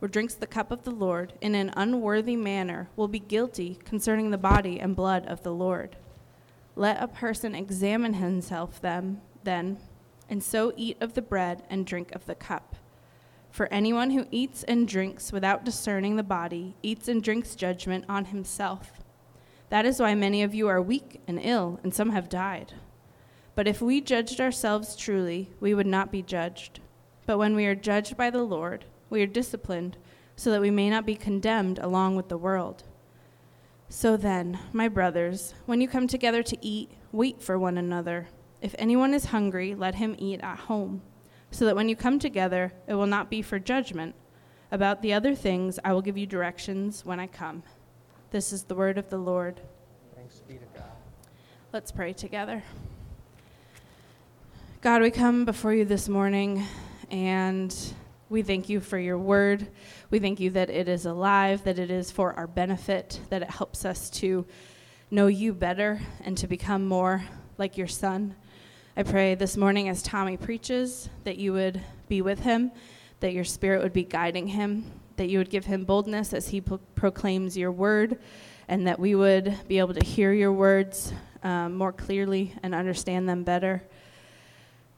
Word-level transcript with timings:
or 0.00 0.08
drinks 0.08 0.34
the 0.34 0.46
cup 0.46 0.70
of 0.70 0.84
the 0.84 0.90
Lord 0.90 1.32
in 1.40 1.54
an 1.54 1.72
unworthy 1.76 2.36
manner 2.36 2.88
will 2.96 3.08
be 3.08 3.18
guilty 3.18 3.78
concerning 3.84 4.30
the 4.30 4.38
body 4.38 4.78
and 4.78 4.94
blood 4.94 5.26
of 5.26 5.42
the 5.42 5.52
Lord. 5.52 5.96
Let 6.76 7.02
a 7.02 7.08
person 7.08 7.54
examine 7.54 8.14
himself 8.14 8.80
them, 8.80 9.20
then, 9.42 9.78
and 10.28 10.42
so 10.42 10.72
eat 10.76 10.96
of 11.00 11.14
the 11.14 11.22
bread 11.22 11.64
and 11.68 11.84
drink 11.84 12.14
of 12.14 12.26
the 12.26 12.34
cup. 12.34 12.76
For 13.50 13.66
anyone 13.72 14.10
who 14.10 14.26
eats 14.30 14.62
and 14.62 14.86
drinks 14.86 15.32
without 15.32 15.64
discerning 15.64 16.16
the 16.16 16.22
body 16.22 16.76
eats 16.82 17.08
and 17.08 17.22
drinks 17.22 17.56
judgment 17.56 18.04
on 18.08 18.26
himself. 18.26 18.92
That 19.70 19.84
is 19.84 20.00
why 20.00 20.14
many 20.14 20.42
of 20.42 20.54
you 20.54 20.68
are 20.68 20.80
weak 20.80 21.20
and 21.26 21.40
ill, 21.42 21.80
and 21.82 21.92
some 21.92 22.10
have 22.10 22.28
died. 22.28 22.74
But 23.54 23.66
if 23.66 23.82
we 23.82 24.00
judged 24.00 24.40
ourselves 24.40 24.94
truly, 24.94 25.50
we 25.58 25.74
would 25.74 25.86
not 25.86 26.12
be 26.12 26.22
judged. 26.22 26.78
But 27.26 27.38
when 27.38 27.56
we 27.56 27.66
are 27.66 27.74
judged 27.74 28.16
by 28.16 28.30
the 28.30 28.44
Lord, 28.44 28.84
we 29.10 29.22
are 29.22 29.26
disciplined 29.26 29.96
so 30.36 30.50
that 30.50 30.60
we 30.60 30.70
may 30.70 30.88
not 30.88 31.06
be 31.06 31.16
condemned 31.16 31.78
along 31.78 32.16
with 32.16 32.28
the 32.28 32.38
world. 32.38 32.84
So 33.88 34.16
then, 34.16 34.58
my 34.72 34.88
brothers, 34.88 35.54
when 35.66 35.80
you 35.80 35.88
come 35.88 36.06
together 36.06 36.42
to 36.42 36.58
eat, 36.64 36.90
wait 37.10 37.42
for 37.42 37.58
one 37.58 37.78
another. 37.78 38.28
If 38.60 38.74
anyone 38.78 39.14
is 39.14 39.26
hungry, 39.26 39.74
let 39.74 39.94
him 39.94 40.14
eat 40.18 40.40
at 40.42 40.58
home, 40.58 41.02
so 41.50 41.64
that 41.64 41.74
when 41.74 41.88
you 41.88 41.96
come 41.96 42.18
together, 42.18 42.72
it 42.86 42.94
will 42.94 43.06
not 43.06 43.30
be 43.30 43.40
for 43.40 43.58
judgment. 43.58 44.14
About 44.70 45.00
the 45.00 45.14
other 45.14 45.34
things, 45.34 45.78
I 45.84 45.92
will 45.92 46.02
give 46.02 46.18
you 46.18 46.26
directions 46.26 47.04
when 47.04 47.18
I 47.18 47.26
come. 47.26 47.62
This 48.30 48.52
is 48.52 48.64
the 48.64 48.74
word 48.74 48.98
of 48.98 49.08
the 49.08 49.16
Lord. 49.16 49.60
Thanks 50.14 50.40
be 50.46 50.54
to 50.54 50.66
God. 50.78 50.84
Let's 51.72 51.90
pray 51.90 52.12
together. 52.12 52.62
God, 54.82 55.00
we 55.00 55.10
come 55.10 55.46
before 55.46 55.72
you 55.72 55.86
this 55.86 56.08
morning 56.08 56.62
and 57.10 57.74
we 58.30 58.42
thank 58.42 58.68
you 58.68 58.80
for 58.80 58.98
your 58.98 59.16
word. 59.16 59.68
We 60.10 60.18
thank 60.18 60.38
you 60.38 60.50
that 60.50 60.68
it 60.68 60.86
is 60.86 61.06
alive, 61.06 61.64
that 61.64 61.78
it 61.78 61.90
is 61.90 62.10
for 62.10 62.34
our 62.34 62.46
benefit, 62.46 63.20
that 63.30 63.40
it 63.40 63.50
helps 63.50 63.86
us 63.86 64.10
to 64.10 64.44
know 65.10 65.28
you 65.28 65.54
better 65.54 66.00
and 66.24 66.36
to 66.36 66.46
become 66.46 66.86
more 66.86 67.24
like 67.56 67.78
your 67.78 67.86
son. 67.86 68.34
I 68.96 69.02
pray 69.02 69.34
this 69.34 69.56
morning 69.56 69.88
as 69.88 70.02
Tommy 70.02 70.36
preaches 70.36 71.08
that 71.24 71.38
you 71.38 71.54
would 71.54 71.80
be 72.08 72.20
with 72.20 72.40
him, 72.40 72.70
that 73.20 73.32
your 73.32 73.44
spirit 73.44 73.82
would 73.82 73.94
be 73.94 74.04
guiding 74.04 74.48
him, 74.48 74.84
that 75.16 75.30
you 75.30 75.38
would 75.38 75.50
give 75.50 75.64
him 75.64 75.84
boldness 75.84 76.34
as 76.34 76.48
he 76.48 76.60
pro- 76.60 76.80
proclaims 76.94 77.56
your 77.56 77.72
word, 77.72 78.18
and 78.68 78.86
that 78.86 78.98
we 78.98 79.14
would 79.14 79.56
be 79.68 79.78
able 79.78 79.94
to 79.94 80.04
hear 80.04 80.34
your 80.34 80.52
words 80.52 81.14
um, 81.42 81.74
more 81.74 81.92
clearly 81.92 82.54
and 82.62 82.74
understand 82.74 83.26
them 83.26 83.42
better. 83.42 83.82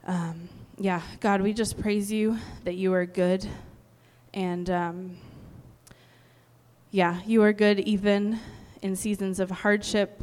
Um, 0.04 0.48
yeah, 0.82 1.02
God, 1.20 1.42
we 1.42 1.52
just 1.52 1.78
praise 1.78 2.10
you 2.10 2.38
that 2.64 2.74
you 2.74 2.94
are 2.94 3.04
good. 3.04 3.46
And 4.32 4.70
um, 4.70 5.18
yeah, 6.90 7.20
you 7.26 7.42
are 7.42 7.52
good 7.52 7.80
even 7.80 8.40
in 8.80 8.96
seasons 8.96 9.40
of 9.40 9.50
hardship 9.50 10.22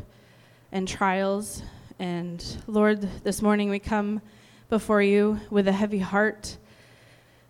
and 0.72 0.88
trials. 0.88 1.62
And 2.00 2.44
Lord, 2.66 3.08
this 3.24 3.44
morning 3.44 3.70
we 3.70 3.78
come 3.78 4.20
before 4.68 5.04
you 5.04 5.40
with 5.52 5.68
a 5.68 5.72
heavy 5.72 6.00
heart 6.00 6.58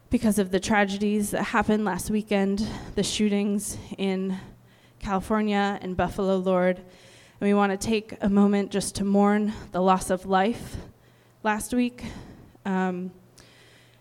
because 0.09 0.37
of 0.37 0.51
the 0.51 0.59
tragedies 0.59 1.31
that 1.31 1.43
happened 1.43 1.85
last 1.85 2.09
weekend, 2.09 2.67
the 2.95 3.03
shootings 3.03 3.77
in 3.97 4.37
California 4.99 5.79
and 5.81 5.95
Buffalo, 5.95 6.35
Lord. 6.35 6.75
And 6.75 7.47
we 7.47 7.53
want 7.53 7.71
to 7.71 7.77
take 7.87 8.17
a 8.19 8.27
moment 8.27 8.69
just 8.69 8.95
to 8.95 9.05
mourn 9.05 9.53
the 9.71 9.79
loss 9.79 10.09
of 10.09 10.25
life 10.25 10.75
last 11.41 11.73
week 11.73 12.03
um, 12.67 13.11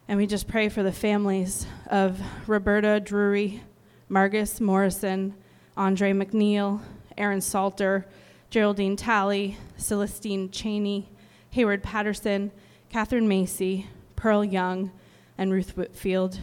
and 0.08 0.18
we 0.18 0.26
just 0.26 0.48
pray 0.48 0.68
for 0.68 0.82
the 0.82 0.90
families 0.90 1.66
of 1.86 2.20
Roberta 2.48 2.98
Drury, 2.98 3.62
Margus 4.10 4.60
Morrison, 4.60 5.34
Andre 5.76 6.12
Mackniel, 6.12 6.80
Aaron 7.16 7.40
Salter, 7.40 8.06
Geraldine 8.50 8.96
Talley, 8.96 9.56
Celestine 9.78 10.50
Chaney, 10.50 11.08
Heyward 11.54 11.84
Patterson, 11.84 12.50
Katherine 12.90 13.28
Macy, 13.28 13.86
Pearl 14.16 14.44
Young, 14.44 14.90
and 15.38 15.52
Ruth 15.52 15.76
Whitfield. 15.76 16.40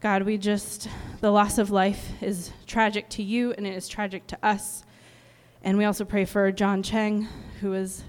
God, 0.00 0.22
we 0.22 0.38
just, 0.38 0.88
the 1.20 1.30
loss 1.30 1.58
of 1.58 1.70
life 1.70 2.22
is 2.22 2.52
tragic 2.66 3.10
to 3.10 3.22
you 3.22 3.52
and 3.52 3.66
it 3.66 3.74
is 3.74 3.86
tragic 3.86 4.26
to 4.28 4.38
us. 4.42 4.82
And 5.62 5.76
we 5.76 5.84
also 5.84 6.06
pray 6.06 6.24
for 6.24 6.50
John 6.52 6.82
Cheng, 6.82 7.28
who 7.60 7.74
is 7.74 8.02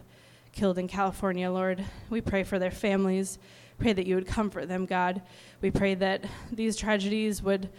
killed 0.53 0.77
in 0.77 0.87
California, 0.87 1.49
Lord. 1.49 1.83
We 2.09 2.21
pray 2.21 2.43
for 2.43 2.59
their 2.59 2.71
families. 2.71 3.39
Pray 3.79 3.91
that 3.91 4.05
you 4.05 4.15
would 4.15 4.27
comfort 4.27 4.67
them, 4.67 4.85
God. 4.85 5.21
We 5.61 5.71
pray 5.71 5.95
that 5.95 6.25
these 6.51 6.77
tragedies 6.77 7.41
would 7.41 7.69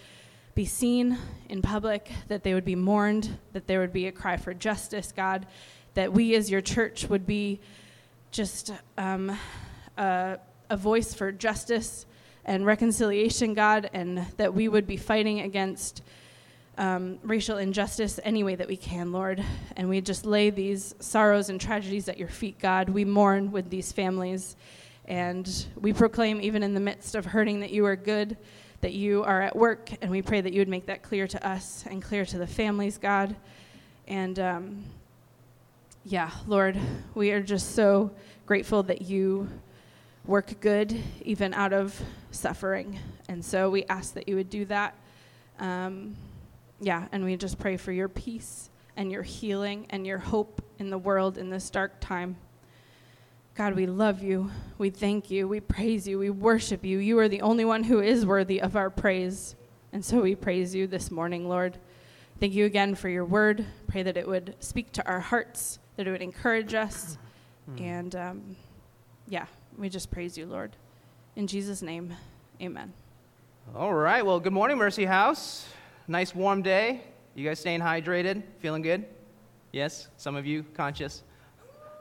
be 0.57 0.65
seen 0.65 1.17
in 1.49 1.63
public, 1.63 2.11
that 2.29 2.43
they 2.43 2.53
would 2.53 2.65
be 2.65 2.75
mourned, 2.75 3.39
that 3.53 3.69
there 3.69 3.79
would 3.81 3.93
be 3.93 4.09
a 4.09 4.13
cry 4.13 4.37
for 4.37 4.53
justice, 4.53 5.13
God, 5.13 5.47
that 5.95 6.13
we 6.13 6.35
as 6.35 6.51
your 6.51 6.61
church 6.61 7.09
would 7.09 7.27
be 7.27 7.61
just 8.33 8.73
um, 8.99 9.39
a, 9.97 10.39
a 10.69 10.77
voice 10.77 11.15
for 11.15 11.31
justice 11.31 12.07
and 12.45 12.67
reconciliation, 12.67 13.55
God, 13.55 13.89
and 13.93 14.27
that 14.37 14.53
we 14.53 14.67
would 14.67 14.87
be 14.87 14.97
fighting 14.97 15.41
against 15.41 16.03
um, 16.77 17.19
racial 17.23 17.59
injustice 17.59 18.19
any 18.25 18.43
way 18.43 18.55
that 18.57 18.69
we 18.69 18.77
can, 18.77 19.13
Lord. 19.13 19.43
And 19.77 19.89
we 19.89 20.01
just 20.01 20.27
lay 20.27 20.51
these 20.51 20.95
sorrows 20.99 21.49
and 21.49 21.61
tragedies 21.61 22.09
at 22.09 22.19
your 22.19 22.29
feet, 22.29 22.59
God. 22.59 22.89
We 22.89 23.05
mourn 23.05 23.53
with 23.53 23.71
these 23.71 23.93
families. 23.93 24.57
And 25.07 25.67
we 25.77 25.93
proclaim, 25.93 26.41
even 26.41 26.63
in 26.63 26.75
the 26.75 26.81
midst 26.81 27.15
of 27.15 27.27
hurting, 27.27 27.61
that 27.61 27.71
you 27.71 27.85
are 27.87 27.97
good, 27.97 28.37
that 28.81 28.93
you 28.93 29.23
are 29.23 29.43
at 29.43 29.55
work. 29.55 29.91
And 30.03 30.11
we 30.11 30.23
pray 30.23 30.41
that 30.41 30.53
you 30.53 30.61
would 30.61 30.69
make 30.69 30.87
that 30.87 31.03
clear 31.03 31.27
to 31.29 31.47
us 31.47 31.85
and 31.89 32.03
clear 32.03 32.25
to 32.25 32.39
the 32.39 32.47
families, 32.47 32.99
God. 32.99 33.37
And 34.09 34.39
um, 34.39 34.85
yeah, 36.05 36.31
Lord, 36.47 36.79
we 37.15 37.31
are 37.33 37.43
just 37.43 37.75
so 37.75 38.11
grateful 38.47 38.83
that 38.85 39.03
you 39.03 39.49
work 40.27 40.59
good 40.61 40.99
even 41.23 41.53
out 41.55 41.73
of 41.73 42.01
suffering. 42.31 42.99
And 43.29 43.45
so 43.45 43.71
we 43.71 43.85
ask 43.85 44.15
that 44.15 44.29
you 44.29 44.37
would 44.37 44.51
do 44.51 44.65
that. 44.67 44.95
Um, 45.59 46.17
yeah, 46.81 47.09
and 47.13 47.25
we 47.25 47.37
just 47.37 47.59
pray 47.59 47.77
for 47.77 47.93
your 47.93 48.09
peace 48.09 48.71
and 48.97 49.11
your 49.11 49.23
healing 49.23 49.87
and 49.91 50.07
your 50.07 50.19
hope 50.19 50.63
in 50.79 50.91
the 50.91 50.99
world 50.99 51.39
in 51.39 51.51
this 51.51 51.71
dark 51.71 52.01
time. 52.01 52.37
God, 53.55 53.75
we 53.75 53.87
love 53.87 54.23
you. 54.23 54.51
We 54.79 54.91
thank 54.91 55.31
you. 55.31 55.47
We 55.47 55.61
praise 55.61 56.09
you. 56.09 56.19
We 56.19 56.31
worship 56.31 56.85
you. 56.85 56.99
You 56.99 57.19
are 57.21 57.29
the 57.29 57.43
only 57.43 57.65
one 57.65 57.85
who 57.85 58.01
is 58.01 58.27
worthy 58.27 58.61
of 58.61 58.75
our 58.77 58.91
praise. 58.91 59.55
And 59.93 60.05
so 60.05 60.23
we 60.23 60.35
praise 60.35 60.75
you 60.75 60.89
this 60.89 61.11
morning, 61.11 61.49
Lord. 61.49 61.79
Thank 62.41 62.55
you 62.55 62.65
again 62.65 62.97
for 62.97 63.09
your 63.09 63.25
word. 63.25 63.65
Pray 63.87 64.03
that 64.03 64.17
it 64.17 64.27
would 64.27 64.57
speak 64.59 64.91
to 64.93 65.07
our 65.07 65.21
hearts, 65.21 65.79
that 65.97 66.09
it 66.09 66.11
would 66.11 66.23
encourage 66.23 66.75
us. 66.75 67.17
And 67.79 68.15
um, 68.17 68.57
yeah, 69.29 69.47
we 69.79 69.89
just 69.89 70.11
praise 70.11 70.37
you, 70.37 70.47
Lord. 70.47 70.77
In 71.37 71.47
Jesus' 71.47 71.81
name, 71.81 72.13
amen. 72.61 72.93
All 73.75 73.95
right. 73.95 74.27
Well, 74.27 74.41
good 74.41 74.53
morning, 74.53 74.77
Mercy 74.79 75.05
House. 75.05 75.67
Nice 76.07 76.35
warm 76.35 76.61
day. 76.61 77.01
You 77.35 77.49
guys 77.49 77.61
staying 77.61 77.81
hydrated? 77.81 78.43
Feeling 78.59 78.83
good? 78.83 79.07
Yes? 79.73 80.09
Some 80.19 80.37
of 80.37 80.45
you 80.45 80.63
conscious? 80.75 81.23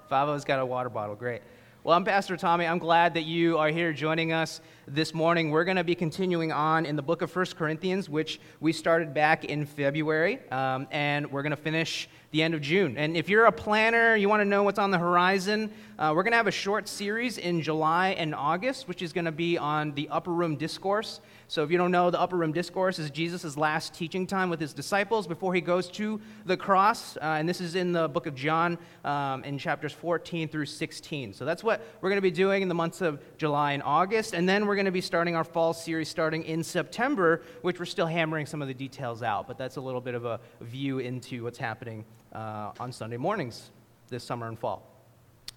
Favo's 0.10 0.44
got 0.44 0.60
a 0.60 0.66
water 0.66 0.90
bottle. 0.90 1.16
Great. 1.16 1.42
Well, 1.86 1.96
I'm 1.96 2.04
Pastor 2.04 2.36
Tommy. 2.36 2.66
I'm 2.66 2.80
glad 2.80 3.14
that 3.14 3.24
you 3.24 3.58
are 3.58 3.70
here 3.70 3.94
joining 3.94 4.34
us 4.34 4.60
this 4.90 5.14
morning. 5.14 5.52
We're 5.52 5.64
going 5.64 5.78
to 5.78 5.86
be 5.86 5.96
continuing 5.96 6.52
on 6.52 6.86
in 6.86 6.98
the 6.98 7.02
book 7.02 7.22
of 7.22 7.32
First 7.32 7.56
Corinthians, 7.56 8.10
which 8.10 8.42
we 8.60 8.74
started 8.74 9.14
back 9.14 9.46
in 9.46 9.66
February, 9.66 10.42
um, 10.52 10.86
and 10.92 11.32
we're 11.32 11.42
going 11.42 11.52
to 11.52 11.56
finish 11.56 12.10
the 12.34 12.42
end 12.42 12.56
of 12.56 12.62
June. 12.62 12.98
And 12.98 13.16
if 13.16 13.30
you're 13.30 13.46
a 13.46 13.52
planner, 13.52 14.16
you 14.16 14.28
want 14.28 14.42
to 14.42 14.46
know 14.46 14.64
what's 14.64 14.80
on 14.80 14.90
the 14.90 14.98
horizon, 14.98 15.72
uh, 16.00 16.12
we're 16.16 16.24
going 16.24 16.32
to 16.32 16.38
have 16.38 16.48
a 16.48 16.52
short 16.52 16.88
series 16.88 17.38
in 17.38 17.62
July 17.62 18.10
and 18.10 18.34
August, 18.34 18.88
which 18.88 19.04
is 19.04 19.14
going 19.14 19.26
to 19.26 19.32
be 19.32 19.60
on 19.60 19.94
the 19.94 20.10
upper 20.10 20.32
room 20.32 20.56
discourse. 20.56 21.22
So, 21.48 21.64
if 21.64 21.70
you 21.70 21.78
don't 21.78 21.92
know, 21.92 22.10
the 22.10 22.20
upper 22.20 22.36
room 22.36 22.52
discourse 22.52 22.98
is 22.98 23.12
Jesus' 23.12 23.56
last 23.56 23.94
teaching 23.94 24.26
time 24.26 24.50
with 24.50 24.60
his 24.60 24.74
disciples 24.74 25.28
before 25.28 25.54
he 25.54 25.62
goes 25.62 25.88
to 25.90 26.20
the 26.48 26.58
cross. 26.58 27.16
Uh, 27.18 27.36
and 27.38 27.48
this 27.48 27.62
is 27.62 27.76
in 27.76 27.92
the 27.92 28.10
book 28.10 28.26
of 28.26 28.34
John 28.34 28.80
um, 29.06 29.44
in 29.44 29.60
chapters 29.60 29.94
14 29.94 30.48
through 30.48 30.66
16. 30.66 31.34
So, 31.34 31.46
that's 31.46 31.64
what 31.64 31.86
we're 32.02 32.10
going 32.10 32.18
to 32.18 32.24
be 32.24 32.32
doing 32.32 32.64
in 32.64 32.68
the 32.68 32.74
months 32.74 33.02
of 33.02 33.22
July 33.38 33.74
and 33.74 33.84
August. 33.84 34.34
And 34.34 34.50
then 34.50 34.66
we're 34.66 34.76
going 34.76 34.86
to 34.86 34.92
be 34.92 35.02
starting 35.02 35.36
our 35.36 35.44
fall 35.44 35.74
series 35.74 36.10
starting 36.10 36.44
in 36.46 36.64
September, 36.64 37.44
which 37.62 37.78
we're 37.78 37.86
still 37.86 38.08
hammering 38.08 38.48
some 38.48 38.64
of 38.64 38.68
the 38.68 38.74
details 38.74 39.22
out. 39.22 39.48
But 39.48 39.60
that's 39.60 39.76
a 39.76 39.82
little 39.82 40.02
bit 40.02 40.16
of 40.16 40.26
a 40.26 40.40
view 40.62 40.98
into 40.98 41.44
what's 41.44 41.60
happening 41.60 42.04
uh, 42.34 42.72
on 42.80 42.92
Sunday 42.92 43.18
mornings 43.18 43.72
this 44.10 44.24
summer 44.24 44.48
and 44.48 44.58
fall. 44.60 44.90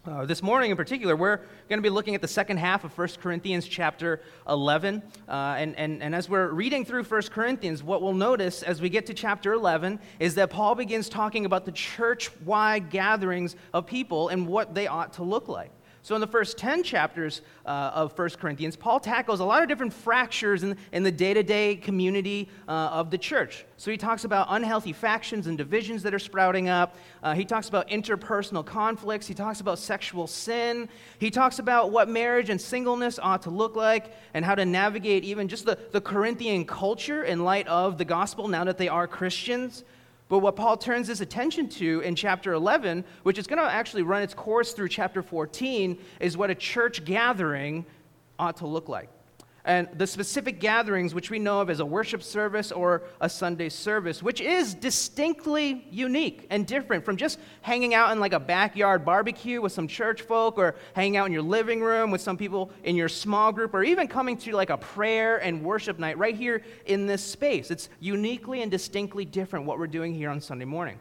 Uh, 0.06 0.24
this 0.24 0.40
morning 0.40 0.70
in 0.70 0.76
particular, 0.76 1.16
we're 1.16 1.38
going 1.68 1.78
to 1.78 1.82
be 1.82 1.90
looking 1.90 2.14
at 2.14 2.20
the 2.20 2.28
second 2.28 2.58
half 2.58 2.84
of 2.84 2.96
1 2.96 3.08
Corinthians 3.20 3.66
chapter 3.66 4.20
11. 4.48 5.02
Uh, 5.28 5.32
and, 5.58 5.74
and, 5.76 6.00
and 6.00 6.14
as 6.14 6.28
we're 6.28 6.48
reading 6.48 6.84
through 6.84 7.02
1 7.02 7.22
Corinthians, 7.22 7.82
what 7.82 8.02
we'll 8.02 8.14
notice 8.14 8.62
as 8.62 8.80
we 8.80 8.88
get 8.88 9.06
to 9.06 9.14
chapter 9.14 9.52
11 9.52 9.98
is 10.20 10.36
that 10.36 10.50
Paul 10.50 10.76
begins 10.76 11.08
talking 11.08 11.44
about 11.44 11.64
the 11.64 11.72
church 11.72 12.30
wide 12.42 12.90
gatherings 12.90 13.56
of 13.74 13.86
people 13.86 14.28
and 14.28 14.46
what 14.46 14.76
they 14.76 14.86
ought 14.86 15.14
to 15.14 15.24
look 15.24 15.48
like. 15.48 15.72
So, 16.06 16.14
in 16.14 16.20
the 16.20 16.28
first 16.28 16.56
10 16.56 16.84
chapters 16.84 17.42
uh, 17.64 17.90
of 17.92 18.16
1 18.16 18.30
Corinthians, 18.38 18.76
Paul 18.76 19.00
tackles 19.00 19.40
a 19.40 19.44
lot 19.44 19.64
of 19.64 19.68
different 19.68 19.92
fractures 19.92 20.62
in, 20.62 20.76
in 20.92 21.02
the 21.02 21.10
day 21.10 21.34
to 21.34 21.42
day 21.42 21.74
community 21.74 22.48
uh, 22.68 22.90
of 22.92 23.10
the 23.10 23.18
church. 23.18 23.66
So, 23.76 23.90
he 23.90 23.96
talks 23.96 24.22
about 24.22 24.46
unhealthy 24.50 24.92
factions 24.92 25.48
and 25.48 25.58
divisions 25.58 26.04
that 26.04 26.14
are 26.14 26.20
sprouting 26.20 26.68
up. 26.68 26.94
Uh, 27.24 27.34
he 27.34 27.44
talks 27.44 27.68
about 27.68 27.88
interpersonal 27.88 28.64
conflicts. 28.64 29.26
He 29.26 29.34
talks 29.34 29.58
about 29.58 29.80
sexual 29.80 30.28
sin. 30.28 30.88
He 31.18 31.28
talks 31.28 31.58
about 31.58 31.90
what 31.90 32.08
marriage 32.08 32.50
and 32.50 32.60
singleness 32.60 33.18
ought 33.20 33.42
to 33.42 33.50
look 33.50 33.74
like 33.74 34.12
and 34.32 34.44
how 34.44 34.54
to 34.54 34.64
navigate 34.64 35.24
even 35.24 35.48
just 35.48 35.66
the, 35.66 35.76
the 35.90 36.00
Corinthian 36.00 36.66
culture 36.66 37.24
in 37.24 37.42
light 37.42 37.66
of 37.66 37.98
the 37.98 38.04
gospel 38.04 38.46
now 38.46 38.62
that 38.62 38.78
they 38.78 38.86
are 38.86 39.08
Christians. 39.08 39.82
But 40.28 40.40
what 40.40 40.56
Paul 40.56 40.76
turns 40.76 41.06
his 41.08 41.20
attention 41.20 41.68
to 41.70 42.00
in 42.00 42.16
chapter 42.16 42.52
11, 42.52 43.04
which 43.22 43.38
is 43.38 43.46
going 43.46 43.60
to 43.60 43.64
actually 43.64 44.02
run 44.02 44.22
its 44.22 44.34
course 44.34 44.72
through 44.72 44.88
chapter 44.88 45.22
14, 45.22 45.98
is 46.20 46.36
what 46.36 46.50
a 46.50 46.54
church 46.54 47.04
gathering 47.04 47.86
ought 48.38 48.56
to 48.58 48.66
look 48.66 48.88
like 48.88 49.08
and 49.66 49.88
the 49.94 50.06
specific 50.06 50.60
gatherings 50.60 51.12
which 51.12 51.28
we 51.28 51.40
know 51.40 51.60
of 51.60 51.68
as 51.68 51.80
a 51.80 51.84
worship 51.84 52.22
service 52.22 52.70
or 52.70 53.02
a 53.20 53.28
Sunday 53.28 53.68
service, 53.68 54.22
which 54.22 54.40
is 54.40 54.74
distinctly 54.74 55.84
unique 55.90 56.46
and 56.50 56.68
different 56.68 57.04
from 57.04 57.16
just 57.16 57.40
hanging 57.62 57.92
out 57.92 58.12
in 58.12 58.20
like 58.20 58.32
a 58.32 58.38
backyard 58.38 59.04
barbecue 59.04 59.60
with 59.60 59.72
some 59.72 59.88
church 59.88 60.22
folk 60.22 60.56
or 60.56 60.76
hanging 60.94 61.16
out 61.16 61.26
in 61.26 61.32
your 61.32 61.42
living 61.42 61.80
room 61.80 62.12
with 62.12 62.20
some 62.20 62.36
people 62.36 62.70
in 62.84 62.94
your 62.94 63.08
small 63.08 63.50
group 63.50 63.74
or 63.74 63.82
even 63.82 64.06
coming 64.06 64.36
to 64.36 64.52
like 64.52 64.70
a 64.70 64.78
prayer 64.78 65.38
and 65.38 65.64
worship 65.64 65.98
night 65.98 66.16
right 66.16 66.36
here 66.36 66.62
in 66.86 67.08
this 67.08 67.22
space. 67.22 67.72
It's 67.72 67.88
uniquely 67.98 68.62
and 68.62 68.70
distinctly 68.70 69.24
different 69.24 69.66
what 69.66 69.80
we're 69.80 69.88
doing 69.88 70.14
here 70.14 70.30
on 70.30 70.40
Sunday 70.40 70.64
morning. 70.64 71.00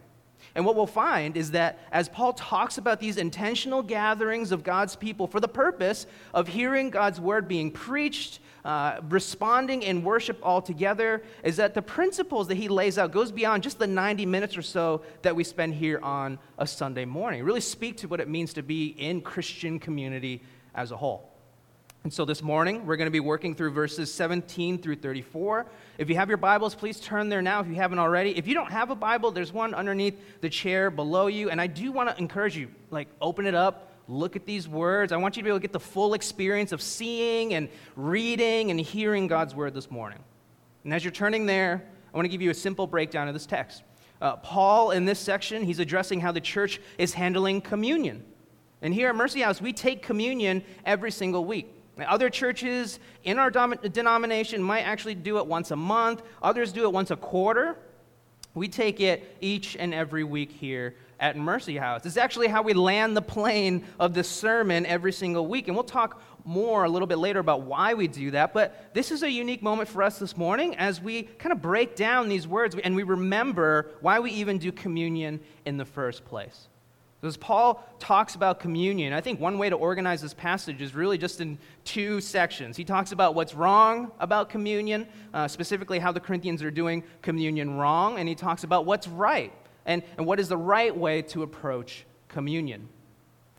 And 0.55 0.65
what 0.65 0.75
we'll 0.75 0.87
find 0.87 1.37
is 1.37 1.51
that 1.51 1.79
as 1.91 2.07
Paul 2.09 2.33
talks 2.33 2.77
about 2.77 2.99
these 2.99 3.17
intentional 3.17 3.83
gatherings 3.83 4.51
of 4.51 4.63
God's 4.63 4.95
people 4.95 5.27
for 5.27 5.39
the 5.39 5.47
purpose 5.47 6.07
of 6.33 6.47
hearing 6.47 6.89
God's 6.89 7.19
word 7.19 7.47
being 7.47 7.71
preached, 7.71 8.39
uh, 8.65 8.99
responding 9.09 9.83
in 9.83 10.03
worship 10.03 10.39
altogether, 10.41 11.21
is 11.43 11.57
that 11.57 11.75
the 11.75 11.81
principles 11.81 12.47
that 12.47 12.55
he 12.55 12.67
lays 12.67 12.97
out 12.97 13.11
goes 13.11 13.31
beyond 13.31 13.61
just 13.61 13.77
the 13.77 13.85
90 13.85 14.25
minutes 14.25 14.57
or 14.57 14.63
so 14.63 15.03
that 15.21 15.35
we 15.35 15.43
spend 15.43 15.75
here 15.75 15.99
on 16.01 16.39
a 16.57 16.65
Sunday 16.65 17.05
morning. 17.05 17.43
Really 17.43 17.61
speak 17.61 17.97
to 17.97 18.07
what 18.07 18.19
it 18.19 18.27
means 18.27 18.53
to 18.55 18.63
be 18.63 18.87
in 18.87 19.21
Christian 19.21 19.77
community 19.77 20.41
as 20.73 20.91
a 20.91 20.97
whole. 20.97 21.29
And 22.03 22.11
so 22.11 22.25
this 22.25 22.41
morning, 22.41 22.85
we're 22.87 22.97
going 22.97 23.07
to 23.07 23.11
be 23.11 23.19
working 23.19 23.53
through 23.53 23.71
verses 23.71 24.13
17 24.13 24.79
through 24.79 24.97
34. 24.97 25.67
If 25.99 26.09
you 26.09 26.15
have 26.15 26.27
your 26.27 26.37
Bibles, 26.37 26.73
please 26.73 26.99
turn 26.99 27.29
there 27.29 27.41
now 27.41 27.61
if 27.61 27.67
you 27.67 27.75
haven't 27.75 27.99
already. 27.99 28.35
If 28.37 28.47
you 28.47 28.55
don't 28.55 28.71
have 28.71 28.89
a 28.89 28.95
Bible, 28.95 29.31
there's 29.31 29.53
one 29.53 29.73
underneath 29.73 30.19
the 30.41 30.49
chair 30.49 30.89
below 30.89 31.27
you. 31.27 31.51
And 31.51 31.61
I 31.61 31.67
do 31.67 31.91
want 31.91 32.09
to 32.09 32.17
encourage 32.19 32.57
you, 32.57 32.69
like, 32.91 33.07
open 33.21 33.45
it 33.45 33.55
up, 33.55 33.94
look 34.07 34.35
at 34.35 34.45
these 34.45 34.67
words. 34.67 35.11
I 35.11 35.17
want 35.17 35.35
you 35.35 35.41
to 35.41 35.43
be 35.43 35.49
able 35.49 35.59
to 35.59 35.61
get 35.61 35.73
the 35.73 35.79
full 35.79 36.13
experience 36.13 36.71
of 36.71 36.81
seeing 36.81 37.53
and 37.53 37.69
reading 37.95 38.71
and 38.71 38.79
hearing 38.79 39.27
God's 39.27 39.55
word 39.55 39.73
this 39.73 39.89
morning. 39.89 40.19
And 40.83 40.93
as 40.93 41.03
you're 41.03 41.11
turning 41.11 41.45
there, 41.45 41.83
I 42.13 42.17
want 42.17 42.25
to 42.25 42.29
give 42.29 42.41
you 42.41 42.51
a 42.51 42.55
simple 42.55 42.87
breakdown 42.87 43.27
of 43.27 43.33
this 43.33 43.45
text. 43.45 43.83
Uh, 44.21 44.37
Paul, 44.37 44.91
in 44.91 45.05
this 45.05 45.19
section, 45.19 45.63
he's 45.63 45.79
addressing 45.79 46.21
how 46.21 46.31
the 46.31 46.41
church 46.41 46.79
is 46.97 47.13
handling 47.13 47.61
communion. 47.61 48.23
And 48.81 48.93
here 48.93 49.09
at 49.09 49.15
Mercy 49.15 49.41
House, 49.41 49.61
we 49.61 49.73
take 49.73 50.01
communion 50.01 50.63
every 50.85 51.11
single 51.11 51.43
week. 51.43 51.71
Other 52.05 52.29
churches 52.29 52.99
in 53.23 53.39
our 53.39 53.49
denomination 53.49 54.61
might 54.61 54.81
actually 54.81 55.15
do 55.15 55.37
it 55.37 55.47
once 55.47 55.71
a 55.71 55.75
month, 55.75 56.21
others 56.41 56.73
do 56.73 56.83
it 56.83 56.91
once 56.91 57.09
a 57.09 57.15
quarter. 57.15 57.77
We 58.53 58.67
take 58.69 59.01
it 59.01 59.37
each 59.41 59.75
and 59.75 59.93
every 59.93 60.23
week 60.23 60.51
here 60.51 60.95
at 61.19 61.37
Mercy 61.37 61.77
House. 61.77 62.01
This 62.01 62.13
is 62.13 62.17
actually 62.17 62.47
how 62.47 62.61
we 62.61 62.73
land 62.73 63.15
the 63.15 63.21
plane 63.21 63.85
of 63.99 64.13
the 64.13 64.23
sermon 64.23 64.85
every 64.85 65.11
single 65.11 65.47
week. 65.47 65.67
And 65.67 65.75
we'll 65.75 65.83
talk 65.83 66.21
more 66.43 66.83
a 66.83 66.89
little 66.89 67.07
bit 67.07 67.17
later 67.17 67.39
about 67.39 67.63
why 67.63 67.93
we 67.93 68.07
do 68.07 68.31
that. 68.31 68.53
But 68.53 68.93
this 68.93 69.11
is 69.11 69.23
a 69.23 69.29
unique 69.29 69.63
moment 69.63 69.89
for 69.89 70.03
us 70.03 70.19
this 70.19 70.37
morning 70.37 70.75
as 70.75 71.01
we 71.01 71.23
kind 71.23 71.51
of 71.51 71.61
break 71.61 71.95
down 71.95 72.29
these 72.29 72.47
words 72.47 72.75
and 72.83 72.95
we 72.95 73.03
remember 73.03 73.91
why 74.01 74.19
we 74.19 74.31
even 74.31 74.57
do 74.57 74.71
communion 74.71 75.39
in 75.65 75.77
the 75.77 75.85
first 75.85 76.25
place. 76.25 76.67
As 77.23 77.37
Paul 77.37 77.83
talks 77.97 78.35
about 78.35 78.59
communion, 78.59 79.11
I 79.11 79.19
think 79.19 79.39
one 79.39 79.57
way 79.57 79.67
to 79.67 79.75
organize 79.75 80.21
this 80.21 80.35
passage 80.35 80.79
is 80.79 80.93
really 80.93 81.17
just 81.17 81.41
in 81.41 81.57
two 81.83 82.21
sections. 82.21 82.77
He 82.77 82.83
talks 82.83 83.13
about 83.13 83.33
what's 83.33 83.55
wrong 83.55 84.11
about 84.19 84.47
communion, 84.47 85.07
uh, 85.33 85.47
specifically 85.47 85.97
how 85.97 86.11
the 86.11 86.19
Corinthians 86.19 86.61
are 86.61 86.69
doing 86.69 87.03
communion 87.23 87.77
wrong, 87.77 88.19
and 88.19 88.29
he 88.29 88.35
talks 88.35 88.63
about 88.63 88.85
what's 88.85 89.07
right 89.07 89.51
and, 89.85 90.03
and 90.17 90.25
what 90.25 90.39
is 90.39 90.49
the 90.49 90.57
right 90.57 90.95
way 90.95 91.21
to 91.23 91.43
approach 91.43 92.05
communion. 92.27 92.87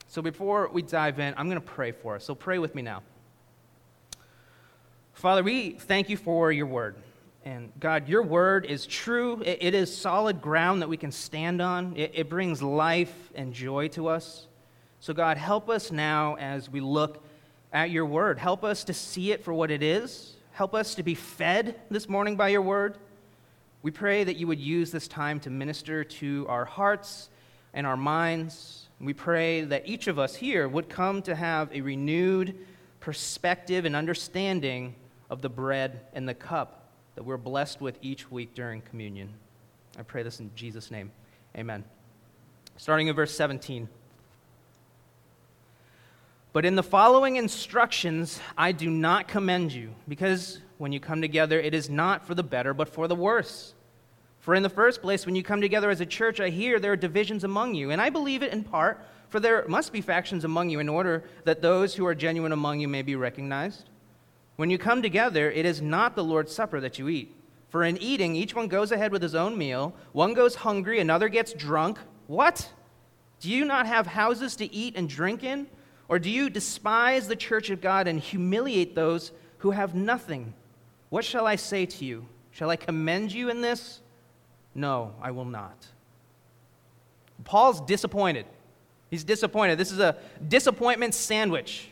So 0.08 0.22
before 0.22 0.68
we 0.72 0.82
dive 0.82 1.18
in, 1.18 1.34
I'm 1.36 1.48
going 1.48 1.60
to 1.60 1.66
pray 1.66 1.92
for 1.92 2.16
us. 2.16 2.24
So 2.24 2.34
pray 2.34 2.58
with 2.58 2.74
me 2.74 2.82
now. 2.82 3.02
Father, 5.14 5.42
we 5.42 5.70
thank 5.70 6.08
you 6.08 6.16
for 6.16 6.52
your 6.52 6.66
word. 6.66 6.96
And 7.44 7.72
God, 7.78 8.08
your 8.08 8.22
word 8.22 8.66
is 8.66 8.86
true. 8.86 9.40
It, 9.42 9.58
it 9.60 9.74
is 9.74 9.96
solid 9.96 10.42
ground 10.42 10.82
that 10.82 10.88
we 10.88 10.96
can 10.96 11.12
stand 11.12 11.62
on. 11.62 11.96
It, 11.96 12.12
it 12.14 12.28
brings 12.28 12.62
life 12.62 13.14
and 13.34 13.52
joy 13.52 13.88
to 13.88 14.08
us. 14.08 14.46
So, 15.00 15.14
God, 15.14 15.36
help 15.36 15.70
us 15.70 15.92
now 15.92 16.36
as 16.36 16.68
we 16.68 16.80
look 16.80 17.24
at 17.72 17.90
your 17.90 18.04
word. 18.04 18.38
Help 18.38 18.64
us 18.64 18.84
to 18.84 18.94
see 18.94 19.32
it 19.32 19.44
for 19.44 19.54
what 19.54 19.70
it 19.70 19.82
is. 19.82 20.34
Help 20.52 20.74
us 20.74 20.94
to 20.96 21.02
be 21.02 21.14
fed 21.14 21.80
this 21.90 22.08
morning 22.08 22.36
by 22.36 22.48
your 22.48 22.62
word. 22.62 22.98
We 23.86 23.92
pray 23.92 24.24
that 24.24 24.34
you 24.34 24.48
would 24.48 24.58
use 24.58 24.90
this 24.90 25.06
time 25.06 25.38
to 25.38 25.48
minister 25.48 26.02
to 26.02 26.44
our 26.48 26.64
hearts 26.64 27.30
and 27.72 27.86
our 27.86 27.96
minds. 27.96 28.88
We 29.00 29.14
pray 29.14 29.60
that 29.60 29.86
each 29.86 30.08
of 30.08 30.18
us 30.18 30.34
here 30.34 30.66
would 30.66 30.88
come 30.88 31.22
to 31.22 31.36
have 31.36 31.72
a 31.72 31.82
renewed 31.82 32.56
perspective 32.98 33.84
and 33.84 33.94
understanding 33.94 34.96
of 35.30 35.40
the 35.40 35.48
bread 35.48 36.00
and 36.14 36.28
the 36.28 36.34
cup 36.34 36.88
that 37.14 37.22
we're 37.22 37.36
blessed 37.36 37.80
with 37.80 37.96
each 38.02 38.28
week 38.28 38.54
during 38.54 38.80
communion. 38.80 39.32
I 39.96 40.02
pray 40.02 40.24
this 40.24 40.40
in 40.40 40.50
Jesus' 40.56 40.90
name. 40.90 41.12
Amen. 41.56 41.84
Starting 42.76 43.06
in 43.06 43.14
verse 43.14 43.36
17. 43.36 43.88
But 46.52 46.64
in 46.64 46.74
the 46.74 46.82
following 46.82 47.36
instructions, 47.36 48.40
I 48.58 48.72
do 48.72 48.90
not 48.90 49.28
commend 49.28 49.72
you, 49.72 49.94
because 50.08 50.58
when 50.78 50.90
you 50.90 50.98
come 50.98 51.20
together, 51.20 51.60
it 51.60 51.72
is 51.72 51.88
not 51.88 52.26
for 52.26 52.34
the 52.34 52.42
better, 52.42 52.74
but 52.74 52.88
for 52.88 53.06
the 53.06 53.14
worse. 53.14 53.74
For 54.46 54.54
in 54.54 54.62
the 54.62 54.68
first 54.68 55.02
place, 55.02 55.26
when 55.26 55.34
you 55.34 55.42
come 55.42 55.60
together 55.60 55.90
as 55.90 56.00
a 56.00 56.06
church, 56.06 56.38
I 56.38 56.50
hear 56.50 56.78
there 56.78 56.92
are 56.92 56.96
divisions 56.96 57.42
among 57.42 57.74
you. 57.74 57.90
And 57.90 58.00
I 58.00 58.10
believe 58.10 58.44
it 58.44 58.52
in 58.52 58.62
part, 58.62 59.04
for 59.28 59.40
there 59.40 59.66
must 59.66 59.92
be 59.92 60.00
factions 60.00 60.44
among 60.44 60.70
you 60.70 60.78
in 60.78 60.88
order 60.88 61.24
that 61.42 61.62
those 61.62 61.96
who 61.96 62.06
are 62.06 62.14
genuine 62.14 62.52
among 62.52 62.78
you 62.78 62.86
may 62.86 63.02
be 63.02 63.16
recognized. 63.16 63.88
When 64.54 64.70
you 64.70 64.78
come 64.78 65.02
together, 65.02 65.50
it 65.50 65.66
is 65.66 65.82
not 65.82 66.14
the 66.14 66.22
Lord's 66.22 66.54
Supper 66.54 66.78
that 66.78 66.96
you 66.96 67.08
eat. 67.08 67.34
For 67.70 67.82
in 67.82 67.96
eating, 67.96 68.36
each 68.36 68.54
one 68.54 68.68
goes 68.68 68.92
ahead 68.92 69.10
with 69.10 69.20
his 69.20 69.34
own 69.34 69.58
meal. 69.58 69.92
One 70.12 70.32
goes 70.32 70.54
hungry, 70.54 71.00
another 71.00 71.28
gets 71.28 71.52
drunk. 71.52 71.98
What? 72.28 72.70
Do 73.40 73.50
you 73.50 73.64
not 73.64 73.88
have 73.88 74.06
houses 74.06 74.54
to 74.56 74.72
eat 74.72 74.94
and 74.94 75.08
drink 75.08 75.42
in? 75.42 75.66
Or 76.08 76.20
do 76.20 76.30
you 76.30 76.50
despise 76.50 77.26
the 77.26 77.34
church 77.34 77.70
of 77.70 77.80
God 77.80 78.06
and 78.06 78.20
humiliate 78.20 78.94
those 78.94 79.32
who 79.58 79.72
have 79.72 79.96
nothing? 79.96 80.54
What 81.08 81.24
shall 81.24 81.48
I 81.48 81.56
say 81.56 81.84
to 81.84 82.04
you? 82.04 82.26
Shall 82.52 82.70
I 82.70 82.76
commend 82.76 83.32
you 83.32 83.50
in 83.50 83.60
this? 83.60 84.02
No, 84.76 85.14
I 85.22 85.30
will 85.30 85.46
not. 85.46 85.86
Paul's 87.44 87.80
disappointed. 87.80 88.44
He's 89.10 89.24
disappointed. 89.24 89.78
This 89.78 89.90
is 89.90 90.00
a 90.00 90.16
disappointment 90.46 91.14
sandwich 91.14 91.88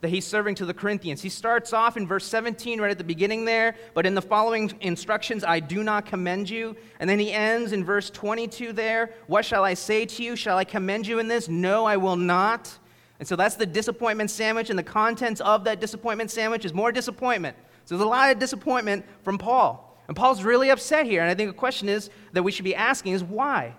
that 0.00 0.08
he's 0.08 0.26
serving 0.26 0.54
to 0.54 0.66
the 0.66 0.74
Corinthians. 0.74 1.20
He 1.20 1.28
starts 1.28 1.72
off 1.72 1.96
in 1.96 2.06
verse 2.06 2.24
17, 2.24 2.80
right 2.80 2.90
at 2.90 2.98
the 2.98 3.04
beginning 3.04 3.44
there, 3.44 3.74
but 3.92 4.06
in 4.06 4.14
the 4.14 4.22
following 4.22 4.72
instructions, 4.80 5.44
I 5.44 5.60
do 5.60 5.82
not 5.82 6.06
commend 6.06 6.48
you. 6.48 6.76
And 6.98 7.08
then 7.08 7.18
he 7.18 7.30
ends 7.30 7.72
in 7.72 7.84
verse 7.84 8.08
22 8.10 8.72
there, 8.72 9.10
What 9.26 9.44
shall 9.44 9.64
I 9.64 9.74
say 9.74 10.06
to 10.06 10.22
you? 10.22 10.34
Shall 10.34 10.56
I 10.56 10.64
commend 10.64 11.06
you 11.06 11.18
in 11.18 11.28
this? 11.28 11.48
No, 11.48 11.84
I 11.84 11.98
will 11.98 12.16
not. 12.16 12.78
And 13.18 13.28
so 13.28 13.36
that's 13.36 13.56
the 13.56 13.66
disappointment 13.66 14.30
sandwich, 14.30 14.70
and 14.70 14.78
the 14.78 14.82
contents 14.82 15.40
of 15.42 15.64
that 15.64 15.80
disappointment 15.80 16.30
sandwich 16.30 16.64
is 16.64 16.72
more 16.72 16.90
disappointment. 16.90 17.56
So 17.84 17.96
there's 17.96 18.06
a 18.06 18.08
lot 18.08 18.30
of 18.30 18.38
disappointment 18.38 19.04
from 19.22 19.36
Paul. 19.36 19.83
And 20.06 20.16
Paul's 20.16 20.42
really 20.42 20.70
upset 20.70 21.06
here, 21.06 21.22
and 21.22 21.30
I 21.30 21.34
think 21.34 21.50
the 21.50 21.56
question 21.56 21.88
is 21.88 22.10
that 22.32 22.42
we 22.42 22.52
should 22.52 22.64
be 22.64 22.74
asking 22.74 23.14
is 23.14 23.24
why? 23.24 23.74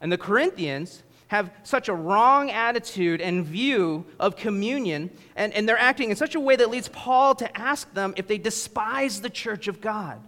And 0.00 0.12
the 0.12 0.18
Corinthians 0.18 1.02
have 1.28 1.50
such 1.62 1.88
a 1.88 1.94
wrong 1.94 2.50
attitude 2.50 3.20
and 3.20 3.44
view 3.44 4.06
of 4.18 4.36
communion, 4.36 5.10
and, 5.36 5.52
and 5.52 5.68
they're 5.68 5.78
acting 5.78 6.10
in 6.10 6.16
such 6.16 6.34
a 6.34 6.40
way 6.40 6.56
that 6.56 6.70
leads 6.70 6.88
Paul 6.88 7.34
to 7.36 7.58
ask 7.58 7.92
them 7.92 8.14
if 8.16 8.26
they 8.26 8.38
despise 8.38 9.20
the 9.20 9.30
church 9.30 9.68
of 9.68 9.80
God. 9.80 10.20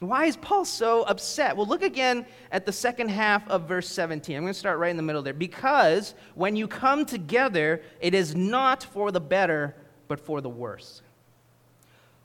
Why 0.00 0.26
is 0.26 0.36
Paul 0.36 0.64
so 0.64 1.02
upset? 1.04 1.56
Well, 1.56 1.66
look 1.66 1.82
again 1.82 2.26
at 2.50 2.66
the 2.66 2.72
second 2.72 3.08
half 3.08 3.48
of 3.48 3.66
verse 3.66 3.88
17. 3.88 4.36
I'm 4.36 4.42
going 4.42 4.52
to 4.52 4.58
start 4.58 4.78
right 4.78 4.90
in 4.90 4.96
the 4.96 5.02
middle 5.02 5.22
there. 5.22 5.32
Because 5.32 6.14
when 6.34 6.56
you 6.56 6.68
come 6.68 7.06
together, 7.06 7.80
it 8.00 8.12
is 8.12 8.34
not 8.34 8.82
for 8.82 9.10
the 9.10 9.20
better, 9.20 9.74
but 10.08 10.20
for 10.20 10.40
the 10.40 10.48
worse. 10.48 11.00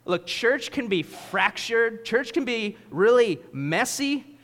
Look, 0.04 0.26
church 0.26 0.70
can 0.70 0.88
be 0.88 1.02
fractured, 1.02 2.04
church 2.04 2.32
can 2.32 2.44
be 2.44 2.76
really 2.90 3.40
messy, 3.52 4.38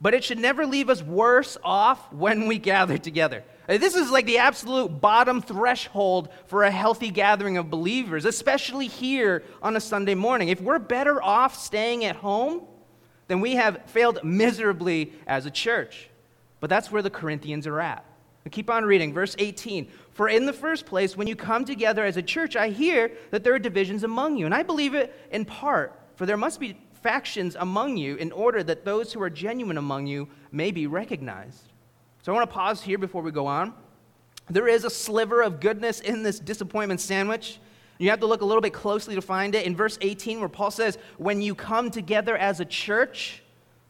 but 0.00 0.14
it 0.14 0.22
should 0.22 0.38
never 0.38 0.66
leave 0.66 0.90
us 0.90 1.02
worse 1.02 1.56
off 1.64 2.12
when 2.12 2.46
we 2.46 2.58
gather 2.58 2.98
together. 2.98 3.42
Uh, 3.68 3.78
this 3.78 3.94
is 3.94 4.10
like 4.10 4.26
the 4.26 4.38
absolute 4.38 5.00
bottom 5.00 5.42
threshold 5.42 6.28
for 6.46 6.62
a 6.62 6.70
healthy 6.70 7.10
gathering 7.10 7.56
of 7.56 7.70
believers, 7.70 8.24
especially 8.24 8.86
here 8.86 9.42
on 9.60 9.76
a 9.76 9.80
Sunday 9.80 10.14
morning. 10.14 10.48
If 10.48 10.60
we're 10.60 10.78
better 10.78 11.22
off 11.22 11.54
staying 11.56 12.04
at 12.04 12.16
home, 12.16 12.62
then 13.26 13.40
we 13.40 13.56
have 13.56 13.82
failed 13.86 14.20
miserably 14.24 15.12
as 15.26 15.46
a 15.46 15.50
church. 15.50 16.08
But 16.60 16.70
that's 16.70 16.90
where 16.90 17.02
the 17.02 17.10
Corinthians 17.10 17.66
are 17.66 17.80
at. 17.80 18.04
And 18.48 18.52
keep 18.54 18.70
on 18.70 18.86
reading, 18.86 19.12
verse 19.12 19.36
18. 19.38 19.88
For 20.12 20.26
in 20.26 20.46
the 20.46 20.54
first 20.54 20.86
place, 20.86 21.18
when 21.18 21.26
you 21.26 21.36
come 21.36 21.66
together 21.66 22.02
as 22.02 22.16
a 22.16 22.22
church, 22.22 22.56
I 22.56 22.70
hear 22.70 23.12
that 23.30 23.44
there 23.44 23.52
are 23.52 23.58
divisions 23.58 24.04
among 24.04 24.38
you. 24.38 24.46
And 24.46 24.54
I 24.54 24.62
believe 24.62 24.94
it 24.94 25.14
in 25.30 25.44
part, 25.44 26.00
for 26.16 26.24
there 26.24 26.38
must 26.38 26.58
be 26.58 26.78
factions 27.02 27.56
among 27.60 27.98
you 27.98 28.16
in 28.16 28.32
order 28.32 28.62
that 28.62 28.86
those 28.86 29.12
who 29.12 29.20
are 29.20 29.28
genuine 29.28 29.76
among 29.76 30.06
you 30.06 30.28
may 30.50 30.70
be 30.70 30.86
recognized. 30.86 31.60
So 32.22 32.32
I 32.32 32.34
want 32.34 32.48
to 32.48 32.54
pause 32.54 32.80
here 32.80 32.96
before 32.96 33.20
we 33.20 33.32
go 33.32 33.46
on. 33.46 33.74
There 34.48 34.66
is 34.66 34.84
a 34.84 34.90
sliver 34.90 35.42
of 35.42 35.60
goodness 35.60 36.00
in 36.00 36.22
this 36.22 36.40
disappointment 36.40 37.02
sandwich. 37.02 37.60
You 37.98 38.08
have 38.08 38.20
to 38.20 38.26
look 38.26 38.40
a 38.40 38.46
little 38.46 38.62
bit 38.62 38.72
closely 38.72 39.14
to 39.14 39.20
find 39.20 39.54
it. 39.54 39.66
In 39.66 39.76
verse 39.76 39.98
18, 40.00 40.40
where 40.40 40.48
Paul 40.48 40.70
says, 40.70 40.96
When 41.18 41.42
you 41.42 41.54
come 41.54 41.90
together 41.90 42.34
as 42.34 42.60
a 42.60 42.64
church, 42.64 43.42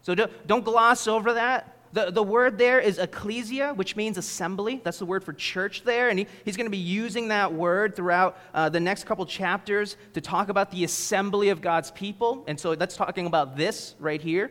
so 0.02 0.16
don't, 0.16 0.48
don't 0.48 0.64
gloss 0.64 1.06
over 1.06 1.34
that. 1.34 1.77
The, 1.92 2.10
the 2.10 2.22
word 2.22 2.58
there 2.58 2.80
is 2.80 2.98
ecclesia, 2.98 3.72
which 3.74 3.96
means 3.96 4.18
assembly. 4.18 4.80
That's 4.84 4.98
the 4.98 5.06
word 5.06 5.24
for 5.24 5.32
church 5.32 5.84
there. 5.84 6.10
And 6.10 6.18
he, 6.18 6.26
he's 6.44 6.56
going 6.56 6.66
to 6.66 6.70
be 6.70 6.76
using 6.76 7.28
that 7.28 7.52
word 7.52 7.96
throughout 7.96 8.38
uh, 8.52 8.68
the 8.68 8.80
next 8.80 9.04
couple 9.04 9.24
chapters 9.24 9.96
to 10.12 10.20
talk 10.20 10.48
about 10.48 10.70
the 10.70 10.84
assembly 10.84 11.48
of 11.48 11.60
God's 11.60 11.90
people. 11.90 12.44
And 12.46 12.58
so 12.60 12.74
that's 12.74 12.96
talking 12.96 13.26
about 13.26 13.56
this 13.56 13.94
right 13.98 14.20
here. 14.20 14.50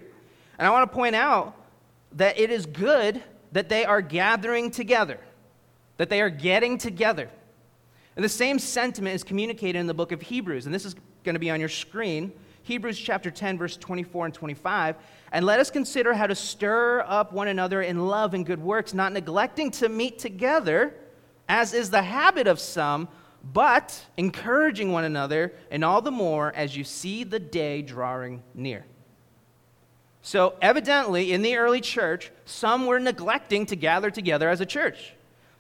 And 0.58 0.68
I 0.68 0.72
want 0.72 0.90
to 0.90 0.96
point 0.96 1.16
out 1.16 1.56
that 2.14 2.40
it 2.40 2.50
is 2.50 2.66
good 2.66 3.22
that 3.52 3.70
they 3.70 3.86
are 3.86 4.02
gathering 4.02 4.72
together, 4.72 5.20
that 5.98 6.10
they 6.10 6.22
are 6.22 6.30
getting 6.30 6.78
together. 6.78 7.30
And 8.16 8.26
the 8.26 8.30
same 8.30 8.58
sentiment 8.58 9.16
is 9.16 9.24
communicated 9.24 9.78
in 9.78 9.88
the 9.88 9.94
book 9.94 10.12
of 10.12 10.22
Hebrews. 10.22 10.66
And 10.66 10.74
this 10.74 10.86
is 10.86 10.96
going 11.24 11.36
to 11.36 11.40
be 11.40 11.52
on 11.52 11.60
your 11.60 11.70
screen. 11.70 12.34
Hebrews 12.64 12.98
chapter 13.00 13.32
10, 13.32 13.58
verse 13.58 13.78
24 13.78 14.26
and 14.26 14.34
25. 14.34 14.96
And 15.32 15.46
let 15.46 15.60
us 15.60 15.70
consider 15.70 16.14
how 16.14 16.28
to 16.28 16.36
stir 16.36 17.04
up 17.06 17.34
one 17.34 17.48
another 17.48 17.82
in 17.82 18.08
love 18.08 18.34
and 18.34 18.46
good 18.46 18.62
works, 18.62 18.94
not 18.94 19.12
neglecting 19.12 19.72
to 19.72 19.90
meet 19.90 20.20
together, 20.20 20.96
as 21.50 21.74
is 21.74 21.90
the 21.90 22.02
habit 22.02 22.48
of 22.48 22.60
some, 22.60 23.10
but 23.54 24.06
encouraging 24.16 24.92
one 24.92 25.04
another, 25.04 25.54
and 25.70 25.84
all 25.84 26.02
the 26.02 26.12
more 26.12 26.54
as 26.56 26.76
you 26.76 26.84
see 26.84 27.24
the 27.24 27.40
day 27.40 27.82
drawing 27.82 28.42
near. 28.54 28.86
So, 30.22 30.56
evidently, 30.62 31.32
in 31.32 31.42
the 31.42 31.56
early 31.56 31.80
church, 31.80 32.32
some 32.46 32.86
were 32.86 33.00
neglecting 33.00 33.66
to 33.68 33.76
gather 33.76 34.12
together 34.12 34.50
as 34.50 34.60
a 34.60 34.66
church. 34.66 35.14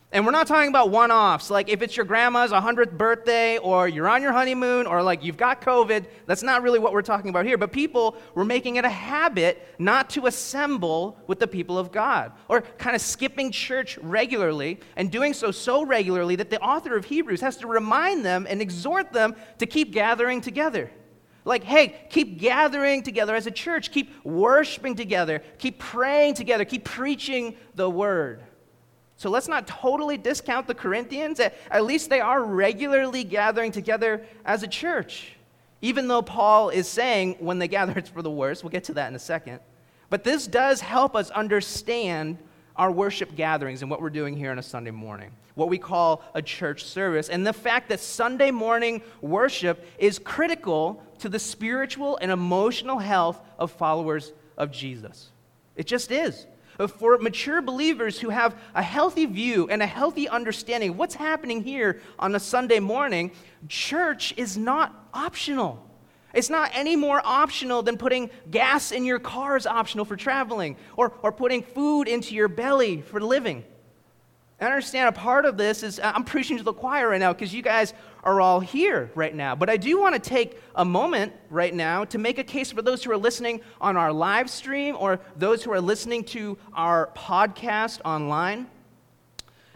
And 0.09 0.25
we're 0.25 0.31
not 0.31 0.47
talking 0.47 0.69
about 0.69 0.89
one 0.89 1.11
offs, 1.11 1.49
like 1.49 1.67
if 1.67 1.81
it's 1.81 1.97
your 1.97 2.05
grandma's 2.05 2.51
100th 2.51 2.97
birthday 2.97 3.57
or 3.57 3.89
you're 3.89 4.07
on 4.07 4.21
your 4.21 4.31
honeymoon 4.31 4.87
or 4.87 5.03
like 5.03 5.21
you've 5.21 5.35
got 5.35 5.61
COVID. 5.61 6.05
That's 6.25 6.43
not 6.43 6.63
really 6.63 6.79
what 6.79 6.93
we're 6.93 7.01
talking 7.01 7.29
about 7.29 7.45
here. 7.45 7.57
But 7.57 7.73
people 7.73 8.15
were 8.33 8.45
making 8.45 8.77
it 8.77 8.85
a 8.85 8.89
habit 8.89 9.67
not 9.79 10.09
to 10.11 10.27
assemble 10.27 11.19
with 11.27 11.39
the 11.39 11.47
people 11.47 11.77
of 11.77 11.91
God 11.91 12.31
or 12.47 12.61
kind 12.61 12.95
of 12.95 13.01
skipping 13.01 13.51
church 13.51 13.97
regularly 13.97 14.79
and 14.95 15.11
doing 15.11 15.33
so 15.33 15.51
so 15.51 15.85
regularly 15.85 16.37
that 16.37 16.49
the 16.49 16.61
author 16.61 16.95
of 16.95 17.03
Hebrews 17.03 17.41
has 17.41 17.57
to 17.57 17.67
remind 17.67 18.23
them 18.23 18.47
and 18.49 18.61
exhort 18.61 19.11
them 19.11 19.35
to 19.57 19.65
keep 19.65 19.91
gathering 19.91 20.39
together. 20.39 20.89
Like, 21.43 21.65
hey, 21.65 21.95
keep 22.09 22.39
gathering 22.39 23.03
together 23.03 23.35
as 23.35 23.45
a 23.45 23.51
church, 23.51 23.91
keep 23.91 24.13
worshiping 24.23 24.95
together, 24.95 25.43
keep 25.59 25.79
praying 25.79 26.35
together, 26.35 26.63
keep 26.63 26.85
preaching 26.85 27.57
the 27.75 27.89
word. 27.89 28.41
So 29.17 29.31
let's 29.31 29.47
not 29.47 29.65
totally 29.65 30.15
discount 30.17 30.67
the 30.67 30.75
Corinthians. 30.75 31.39
At 31.39 31.83
least 31.83 32.09
they 32.09 32.21
are 32.21 32.43
regularly 32.43 33.23
gathering 33.23 33.71
together 33.71 34.23
as 34.45 34.61
a 34.61 34.67
church. 34.67 35.33
Even 35.81 36.07
though 36.07 36.21
Paul 36.21 36.69
is 36.69 36.87
saying 36.87 37.37
when 37.39 37.57
they 37.57 37.67
gather 37.67 37.93
it's 37.97 38.09
for 38.09 38.21
the 38.21 38.31
worst. 38.31 38.63
We'll 38.63 38.69
get 38.69 38.85
to 38.85 38.93
that 38.93 39.09
in 39.09 39.15
a 39.15 39.19
second. 39.19 39.59
But 40.09 40.23
this 40.23 40.47
does 40.47 40.81
help 40.81 41.15
us 41.15 41.31
understand 41.31 42.37
our 42.75 42.91
worship 42.91 43.35
gatherings 43.35 43.81
and 43.81 43.89
what 43.89 44.01
we're 44.01 44.11
doing 44.11 44.37
here 44.37 44.51
on 44.51 44.59
a 44.59 44.63
Sunday 44.63 44.91
morning, 44.91 45.31
what 45.55 45.67
we 45.67 45.79
call 45.79 46.23
a 46.35 46.41
church 46.41 46.83
service, 46.83 47.27
and 47.27 47.45
the 47.45 47.51
fact 47.51 47.89
that 47.89 47.99
Sunday 47.99 48.51
morning 48.51 49.01
worship 49.19 49.83
is 49.97 50.19
critical 50.19 51.03
to 51.17 51.27
the 51.27 51.39
spiritual 51.39 52.19
and 52.21 52.31
emotional 52.31 52.99
health 52.99 53.41
of 53.57 53.71
followers 53.71 54.31
of 54.57 54.71
Jesus. 54.71 55.31
It 55.75 55.87
just 55.87 56.11
is 56.11 56.45
for 56.85 57.17
mature 57.17 57.61
believers 57.61 58.19
who 58.19 58.29
have 58.29 58.55
a 58.75 58.83
healthy 58.83 59.25
view 59.25 59.67
and 59.69 59.81
a 59.81 59.87
healthy 59.87 60.29
understanding 60.29 60.97
what's 60.97 61.15
happening 61.15 61.63
here 61.63 62.01
on 62.19 62.35
a 62.35 62.39
Sunday 62.39 62.79
morning, 62.79 63.31
church 63.67 64.33
is 64.37 64.57
not 64.57 65.07
optional. 65.13 65.83
It's 66.33 66.51
not 66.51 66.69
any 66.73 66.95
more 66.95 67.19
optional 67.23 67.81
than 67.81 67.97
putting 67.97 68.29
gas 68.51 68.91
in 68.91 69.05
your 69.05 69.17
car 69.17 69.57
is 69.57 69.65
optional 69.65 70.05
for 70.05 70.15
traveling 70.15 70.77
or, 70.95 71.13
or 71.23 71.31
putting 71.31 71.63
food 71.63 72.07
into 72.07 72.35
your 72.35 72.47
belly 72.47 73.01
for 73.01 73.19
living. 73.19 73.63
I 74.59 74.65
understand 74.65 75.09
a 75.09 75.11
part 75.11 75.45
of 75.45 75.57
this 75.57 75.83
is 75.83 75.99
I'm 76.03 76.23
preaching 76.23 76.57
to 76.57 76.63
the 76.63 76.73
choir 76.73 77.09
right 77.09 77.19
now 77.19 77.31
because 77.31 77.53
you 77.53 77.61
guys 77.61 77.93
are 78.27 78.41
all 78.41 78.59
here 78.59 79.09
right 79.15 79.33
now. 79.33 79.55
But 79.55 79.69
I 79.69 79.77
do 79.77 79.97
want 79.97 80.13
to 80.13 80.19
take 80.19 80.61
a 80.75 80.83
moment 80.83 81.31
right 81.49 81.73
now 81.73 82.03
to 82.05 82.17
make 82.17 82.37
a 82.37 82.43
case 82.43 82.73
for 82.73 82.81
those 82.81 83.01
who 83.01 83.11
are 83.11 83.17
listening 83.17 83.61
on 83.79 83.95
our 83.95 84.11
live 84.11 84.49
stream 84.49 84.97
or 84.99 85.21
those 85.37 85.63
who 85.63 85.71
are 85.71 85.79
listening 85.79 86.25
to 86.25 86.57
our 86.73 87.09
podcast 87.15 88.01
online. 88.03 88.67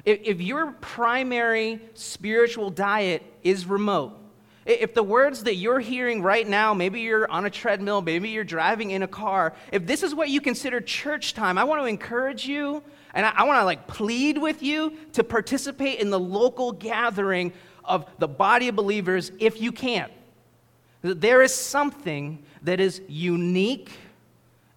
If, 0.03 0.41
your 0.41 0.73
primary 0.81 1.79
spiritual 1.93 2.71
diet 2.71 3.23
is 3.41 3.65
remote, 3.65 4.17
if 4.65 4.93
the 4.93 5.03
words 5.03 5.45
that 5.45 5.55
you're 5.55 5.79
hearing 5.79 6.21
right 6.21 6.47
now, 6.47 6.73
maybe 6.73 6.99
you're 6.99 7.31
on 7.31 7.45
a 7.45 7.49
treadmill, 7.49 8.01
maybe 8.01 8.29
you're 8.29 8.43
driving 8.43 8.91
in 8.91 9.01
a 9.01 9.07
car, 9.07 9.53
if 9.71 9.87
this 9.87 10.03
is 10.03 10.13
what 10.13 10.27
you 10.27 10.41
consider 10.41 10.81
church 10.81 11.33
time, 11.33 11.57
I 11.57 11.63
want 11.63 11.81
to 11.81 11.85
encourage 11.85 12.45
you 12.45 12.83
and 13.13 13.25
I 13.25 13.43
want 13.43 13.59
to 13.59 13.65
like 13.65 13.87
plead 13.87 14.37
with 14.37 14.61
you 14.61 14.97
to 15.13 15.23
participate 15.23 15.99
in 15.99 16.09
the 16.09 16.19
local 16.19 16.71
gathering 16.71 17.53
of 17.83 18.05
the 18.19 18.27
body 18.27 18.67
of 18.67 18.75
believers 18.75 19.31
if 19.39 19.61
you 19.61 19.71
can. 19.71 20.09
There 21.01 21.41
is 21.41 21.53
something 21.53 22.43
that 22.61 22.79
is 22.79 23.01
unique 23.07 23.91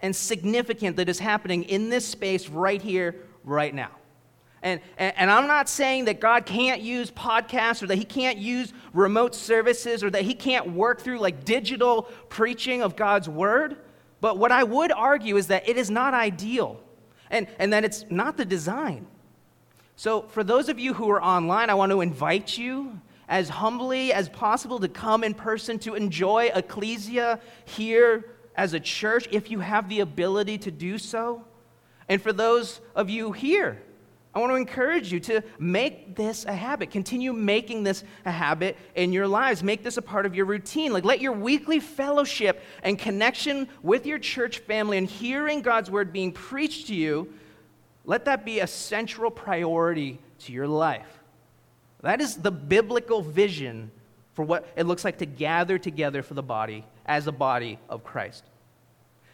and 0.01 0.15
significant 0.15 0.97
that 0.97 1.09
is 1.09 1.19
happening 1.19 1.65
in 1.65 1.91
this 1.91 2.07
space 2.07 2.49
right 2.49 2.81
here, 2.81 3.17
right 3.45 3.75
now. 3.75 3.91
And, 4.63 4.81
and, 4.97 5.31
I'm 5.31 5.47
not 5.47 5.69
saying 5.69 6.07
that 6.07 6.21
God 6.21 6.47
can't 6.47 6.81
use 6.81 7.11
podcasts 7.11 7.83
or 7.83 7.87
that 7.89 7.97
He 7.97 8.05
can't 8.05 8.39
use 8.39 8.73
remote 8.95 9.35
services 9.35 10.03
or 10.03 10.09
that 10.09 10.23
He 10.23 10.33
can't 10.33 10.73
work 10.73 11.03
through 11.03 11.19
like 11.19 11.45
digital 11.45 12.05
preaching 12.31 12.81
of 12.81 12.97
God's 12.97 13.29
Word. 13.29 13.77
But 14.23 14.39
what 14.39 14.53
I 14.53 14.65
would 14.65 14.91
argue 14.91 15.37
is 15.37 15.49
that 15.49 15.69
it 15.69 15.77
is 15.77 15.91
not 15.91 16.15
ideal 16.15 16.81
and, 17.31 17.47
and 17.59 17.75
that 17.75 17.85
it's 17.85 18.07
not 18.09 18.39
the 18.39 18.47
design. 18.47 19.07
So, 19.97 20.23
for 20.23 20.43
those 20.43 20.69
of 20.69 20.79
you 20.79 20.95
who 20.95 21.09
are 21.11 21.23
online, 21.23 21.71
I 21.71 21.75
want 21.75 21.93
to 21.93 22.01
invite 22.01 22.59
you 22.59 23.01
as 23.29 23.49
humbly 23.49 24.13
as 24.13 24.29
possible 24.29 24.81
to 24.81 24.89
come 24.89 25.25
in 25.25 25.35
person 25.35 25.79
to 25.81 25.95
enjoy 25.95 26.51
Ecclesia 26.55 27.41
here 27.65 28.25
as 28.57 28.75
a 28.75 28.81
church 28.81 29.29
if 29.31 29.51
you 29.51 29.61
have 29.61 29.89
the 29.89 30.01
ability 30.01 30.59
to 30.59 30.71
do 30.71 30.99
so. 30.99 31.45
And 32.09 32.21
for 32.21 32.33
those 32.33 32.81
of 32.95 33.09
you 33.09 33.33
here, 33.33 33.81
I 34.35 34.41
want 34.41 34.51
to 34.51 34.57
encourage 34.57 35.13
you 35.13 35.21
to 35.21 35.43
make 35.61 36.17
this 36.17 36.45
a 36.45 36.53
habit. 36.53 36.91
Continue 36.91 37.33
making 37.33 37.85
this 37.85 38.03
a 38.25 38.33
habit 38.33 38.77
in 38.97 39.13
your 39.13 39.29
lives. 39.29 39.63
Make 39.63 39.85
this 39.85 39.97
a 39.97 40.03
part 40.03 40.27
of 40.27 40.35
your 40.35 40.47
routine. 40.47 40.93
Like, 40.93 41.05
let 41.05 41.21
your 41.21 41.33
weekly 41.33 41.79
fellowship 41.79 42.61
and 42.83 42.99
connection 42.99 43.69
with 43.83 44.07
your 44.07 44.19
church 44.19 44.59
family 44.59 44.99
and 44.99 45.07
hearing 45.07 45.63
God's 45.63 45.89
word 45.89 46.13
being 46.13 46.33
preached 46.33 46.89
to 46.89 46.95
you, 46.97 47.33
let 48.05 48.27
that 48.27 48.45
be 48.45 48.61
a 48.61 48.67
central 48.67 49.31
priority 49.31 50.21
to 50.41 50.53
your 50.53 50.69
life. 50.69 51.07
That 52.03 52.21
is 52.21 52.37
the 52.37 52.51
biblical 52.51 53.23
vision 53.23 53.91
for 54.35 54.45
what 54.45 54.67
it 54.77 54.85
looks 54.85 55.05
like 55.05 55.19
to 55.19 55.27
gather 55.27 55.79
together 55.79 56.23
for 56.23 56.35
the 56.35 56.43
body 56.43 56.85
as 57.07 57.27
a 57.27 57.33
body 57.33 57.79
of 57.89 58.05
Christ. 58.05 58.45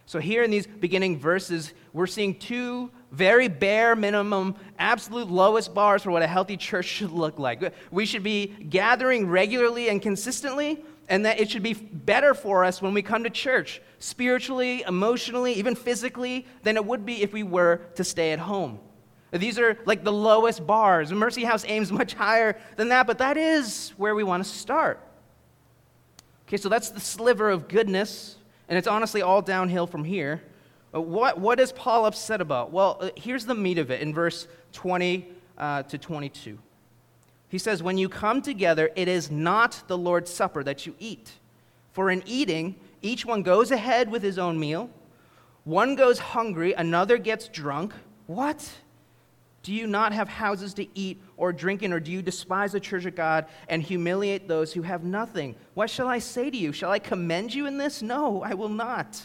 So, 0.06 0.18
here 0.18 0.42
in 0.42 0.50
these 0.50 0.66
beginning 0.66 1.18
verses, 1.18 1.72
we're 1.92 2.08
seeing 2.08 2.34
two 2.34 2.90
very 3.12 3.48
bare 3.48 3.94
minimum, 3.94 4.56
absolute 4.78 5.30
lowest 5.30 5.72
bars 5.72 6.02
for 6.02 6.10
what 6.10 6.22
a 6.22 6.26
healthy 6.26 6.56
church 6.56 6.84
should 6.96 7.12
look 7.12 7.38
like. 7.38 7.72
We 7.90 8.06
should 8.06 8.22
be 8.22 8.46
gathering 8.46 9.28
regularly 9.28 9.88
and 9.88 10.02
consistently, 10.02 10.84
and 11.10 11.26
that 11.26 11.40
it 11.40 11.50
should 11.50 11.64
be 11.64 11.74
better 11.74 12.32
for 12.34 12.64
us 12.64 12.80
when 12.80 12.94
we 12.94 13.02
come 13.02 13.24
to 13.24 13.30
church, 13.30 13.82
spiritually, 13.98 14.82
emotionally, 14.86 15.52
even 15.54 15.74
physically, 15.74 16.46
than 16.62 16.76
it 16.76 16.84
would 16.86 17.04
be 17.04 17.20
if 17.20 17.32
we 17.32 17.42
were 17.42 17.80
to 17.96 18.04
stay 18.04 18.30
at 18.30 18.38
home. 18.38 18.78
These 19.32 19.58
are 19.58 19.76
like 19.84 20.04
the 20.04 20.12
lowest 20.12 20.66
bars. 20.66 21.12
Mercy 21.12 21.42
House 21.42 21.64
aims 21.66 21.90
much 22.00 22.14
higher 22.14 22.56
than 22.76 22.88
that, 22.88 23.08
but 23.08 23.18
that 23.18 23.36
is 23.36 23.92
where 23.96 24.14
we 24.14 24.22
want 24.22 24.44
to 24.44 24.48
start. 24.48 25.00
Okay, 26.46 26.56
so 26.56 26.68
that's 26.68 26.90
the 26.90 27.00
sliver 27.00 27.50
of 27.50 27.66
goodness, 27.66 28.36
and 28.68 28.78
it's 28.78 28.88
honestly 28.88 29.20
all 29.20 29.42
downhill 29.42 29.88
from 29.88 30.04
here. 30.04 30.42
What, 30.92 31.38
what 31.38 31.58
is 31.58 31.72
Paul 31.72 32.06
upset 32.06 32.40
about? 32.40 32.72
Well, 32.72 32.98
uh, 33.00 33.10
here's 33.16 33.46
the 33.46 33.54
meat 33.54 33.78
of 33.78 33.90
it 33.90 34.00
in 34.00 34.14
verse 34.14 34.46
20 34.72 35.28
uh, 35.58 35.82
to 35.84 35.98
22. 35.98 36.58
He 37.50 37.58
says, 37.58 37.82
When 37.82 37.98
you 37.98 38.08
come 38.08 38.40
together, 38.40 38.90
it 38.96 39.08
is 39.08 39.30
not 39.30 39.82
the 39.88 39.98
Lord's 39.98 40.32
Supper 40.32 40.64
that 40.64 40.86
you 40.86 40.94
eat. 40.98 41.32
For 41.92 42.10
in 42.10 42.22
eating, 42.24 42.76
each 43.02 43.26
one 43.26 43.42
goes 43.42 43.70
ahead 43.72 44.10
with 44.10 44.22
his 44.22 44.38
own 44.38 44.58
meal. 44.58 44.88
One 45.64 45.96
goes 45.96 46.18
hungry, 46.18 46.72
another 46.72 47.18
gets 47.18 47.48
drunk. 47.48 47.92
What? 48.26 48.70
Do 49.62 49.74
you 49.74 49.86
not 49.86 50.12
have 50.12 50.28
houses 50.28 50.72
to 50.74 50.86
eat 50.94 51.20
or 51.36 51.52
drink 51.52 51.82
in, 51.82 51.92
or 51.92 52.00
do 52.00 52.10
you 52.10 52.22
despise 52.22 52.72
the 52.72 52.80
church 52.80 53.04
of 53.04 53.14
God 53.14 53.46
and 53.68 53.82
humiliate 53.82 54.48
those 54.48 54.72
who 54.72 54.82
have 54.82 55.04
nothing? 55.04 55.54
What 55.74 55.90
shall 55.90 56.08
I 56.08 56.18
say 56.18 56.50
to 56.50 56.56
you? 56.56 56.72
Shall 56.72 56.92
I 56.92 56.98
commend 56.98 57.52
you 57.52 57.66
in 57.66 57.76
this? 57.76 58.00
No, 58.00 58.42
I 58.42 58.54
will 58.54 58.70
not. 58.70 59.20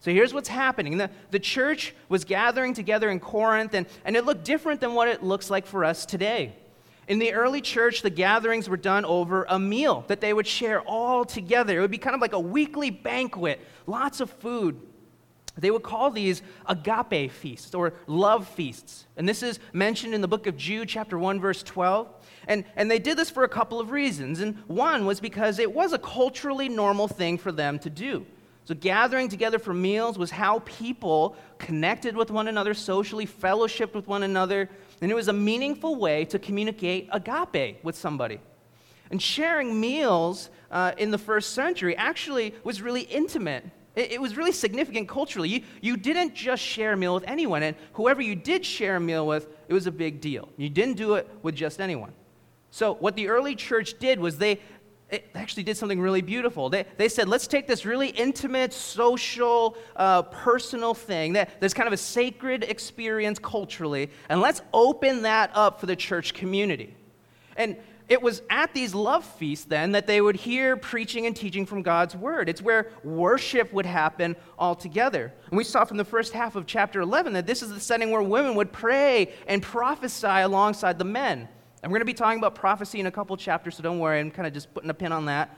So 0.00 0.12
here's 0.12 0.32
what's 0.32 0.48
happening. 0.48 0.96
The, 0.96 1.10
the 1.32 1.40
church 1.40 1.92
was 2.08 2.24
gathering 2.24 2.72
together 2.72 3.10
in 3.10 3.18
Corinth, 3.18 3.74
and, 3.74 3.86
and 4.04 4.16
it 4.16 4.24
looked 4.24 4.44
different 4.44 4.80
than 4.80 4.94
what 4.94 5.08
it 5.08 5.22
looks 5.22 5.50
like 5.50 5.66
for 5.66 5.84
us 5.84 6.06
today. 6.06 6.54
In 7.08 7.18
the 7.18 7.32
early 7.32 7.62
church, 7.62 8.02
the 8.02 8.10
gatherings 8.10 8.68
were 8.68 8.76
done 8.76 9.06
over 9.06 9.46
a 9.48 9.58
meal 9.58 10.04
that 10.08 10.20
they 10.20 10.34
would 10.34 10.46
share 10.46 10.82
all 10.82 11.24
together. 11.24 11.78
It 11.78 11.80
would 11.80 11.90
be 11.90 11.98
kind 11.98 12.14
of 12.14 12.20
like 12.20 12.34
a 12.34 12.40
weekly 12.40 12.90
banquet, 12.90 13.60
lots 13.86 14.20
of 14.20 14.30
food. 14.30 14.78
They 15.56 15.70
would 15.70 15.82
call 15.82 16.10
these 16.10 16.42
agape 16.66 17.32
feasts 17.32 17.74
or 17.74 17.94
love 18.06 18.46
feasts. 18.46 19.06
And 19.16 19.26
this 19.26 19.42
is 19.42 19.58
mentioned 19.72 20.14
in 20.14 20.20
the 20.20 20.28
book 20.28 20.46
of 20.46 20.56
Jude, 20.56 20.88
chapter 20.88 21.18
1, 21.18 21.40
verse 21.40 21.62
12. 21.62 22.08
And, 22.46 22.64
and 22.76 22.90
they 22.90 22.98
did 22.98 23.16
this 23.16 23.30
for 23.30 23.42
a 23.42 23.48
couple 23.48 23.80
of 23.80 23.90
reasons. 23.90 24.40
And 24.40 24.58
one 24.66 25.06
was 25.06 25.18
because 25.18 25.58
it 25.58 25.74
was 25.74 25.94
a 25.94 25.98
culturally 25.98 26.68
normal 26.68 27.08
thing 27.08 27.38
for 27.38 27.50
them 27.50 27.78
to 27.80 27.90
do. 27.90 28.26
So, 28.66 28.74
gathering 28.74 29.30
together 29.30 29.58
for 29.58 29.72
meals 29.72 30.18
was 30.18 30.30
how 30.30 30.58
people 30.66 31.36
connected 31.56 32.14
with 32.14 32.30
one 32.30 32.48
another 32.48 32.74
socially, 32.74 33.26
fellowshipped 33.26 33.94
with 33.94 34.06
one 34.06 34.22
another, 34.22 34.68
and 35.00 35.10
it 35.10 35.14
was 35.14 35.28
a 35.28 35.32
meaningful 35.32 35.96
way 35.96 36.24
to 36.26 36.38
communicate 36.38 37.08
agape 37.12 37.82
with 37.84 37.96
somebody. 37.96 38.40
And 39.10 39.20
sharing 39.22 39.80
meals 39.80 40.50
uh, 40.70 40.92
in 40.98 41.10
the 41.10 41.18
first 41.18 41.52
century 41.52 41.96
actually 41.96 42.54
was 42.64 42.82
really 42.82 43.02
intimate. 43.02 43.64
It, 43.96 44.12
it 44.12 44.20
was 44.20 44.36
really 44.36 44.52
significant 44.52 45.08
culturally. 45.08 45.48
You, 45.48 45.62
you 45.80 45.96
didn't 45.96 46.34
just 46.34 46.62
share 46.62 46.92
a 46.92 46.96
meal 46.96 47.14
with 47.14 47.24
anyone, 47.26 47.62
and 47.62 47.76
whoever 47.94 48.20
you 48.20 48.34
did 48.34 48.64
share 48.64 48.96
a 48.96 49.00
meal 49.00 49.26
with, 49.26 49.48
it 49.68 49.74
was 49.74 49.86
a 49.86 49.92
big 49.92 50.20
deal. 50.20 50.48
You 50.56 50.68
didn't 50.68 50.96
do 50.96 51.14
it 51.14 51.28
with 51.42 51.54
just 51.54 51.80
anyone. 51.80 52.12
So, 52.70 52.94
what 52.94 53.16
the 53.16 53.28
early 53.28 53.54
church 53.54 53.98
did 53.98 54.20
was 54.20 54.36
they, 54.36 54.60
it 55.10 55.30
actually 55.34 55.62
did 55.62 55.76
something 55.76 56.00
really 56.00 56.20
beautiful. 56.20 56.68
They, 56.68 56.84
they 56.98 57.08
said, 57.08 57.28
let's 57.28 57.46
take 57.46 57.66
this 57.66 57.86
really 57.86 58.08
intimate, 58.08 58.72
social, 58.72 59.76
uh, 59.96 60.22
personal 60.22 60.92
thing 60.92 61.32
that, 61.32 61.60
that's 61.60 61.74
kind 61.74 61.86
of 61.86 61.92
a 61.92 61.98
sacred 61.98 62.64
experience 62.64 63.38
culturally, 63.38 64.10
and 64.28 64.40
let's 64.40 64.60
open 64.72 65.22
that 65.22 65.50
up 65.54 65.80
for 65.80 65.86
the 65.86 65.96
church 65.96 66.34
community. 66.34 66.94
And 67.56 67.76
it 68.08 68.22
was 68.22 68.42
at 68.48 68.72
these 68.72 68.94
love 68.94 69.24
feasts 69.24 69.66
then 69.66 69.92
that 69.92 70.06
they 70.06 70.20
would 70.20 70.36
hear 70.36 70.76
preaching 70.76 71.26
and 71.26 71.36
teaching 71.36 71.66
from 71.66 71.82
God's 71.82 72.16
word. 72.16 72.48
It's 72.48 72.62
where 72.62 72.90
worship 73.04 73.72
would 73.72 73.84
happen 73.84 74.34
all 74.58 74.74
together. 74.74 75.32
And 75.50 75.58
we 75.58 75.64
saw 75.64 75.84
from 75.84 75.98
the 75.98 76.04
first 76.04 76.32
half 76.32 76.56
of 76.56 76.66
chapter 76.66 77.00
11 77.00 77.34
that 77.34 77.46
this 77.46 77.62
is 77.62 77.70
the 77.70 77.80
setting 77.80 78.10
where 78.10 78.22
women 78.22 78.54
would 78.54 78.72
pray 78.72 79.34
and 79.46 79.62
prophesy 79.62 80.26
alongside 80.26 80.98
the 80.98 81.04
men. 81.04 81.48
And 81.82 81.92
we're 81.92 81.98
going 81.98 82.06
to 82.06 82.12
be 82.12 82.14
talking 82.14 82.38
about 82.38 82.54
prophecy 82.54 83.00
in 83.00 83.06
a 83.06 83.10
couple 83.10 83.36
chapters, 83.36 83.76
so 83.76 83.82
don't 83.82 83.98
worry, 83.98 84.18
I'm 84.18 84.30
kind 84.30 84.46
of 84.46 84.52
just 84.52 84.72
putting 84.74 84.90
a 84.90 84.94
pin 84.94 85.12
on 85.12 85.26
that. 85.26 85.56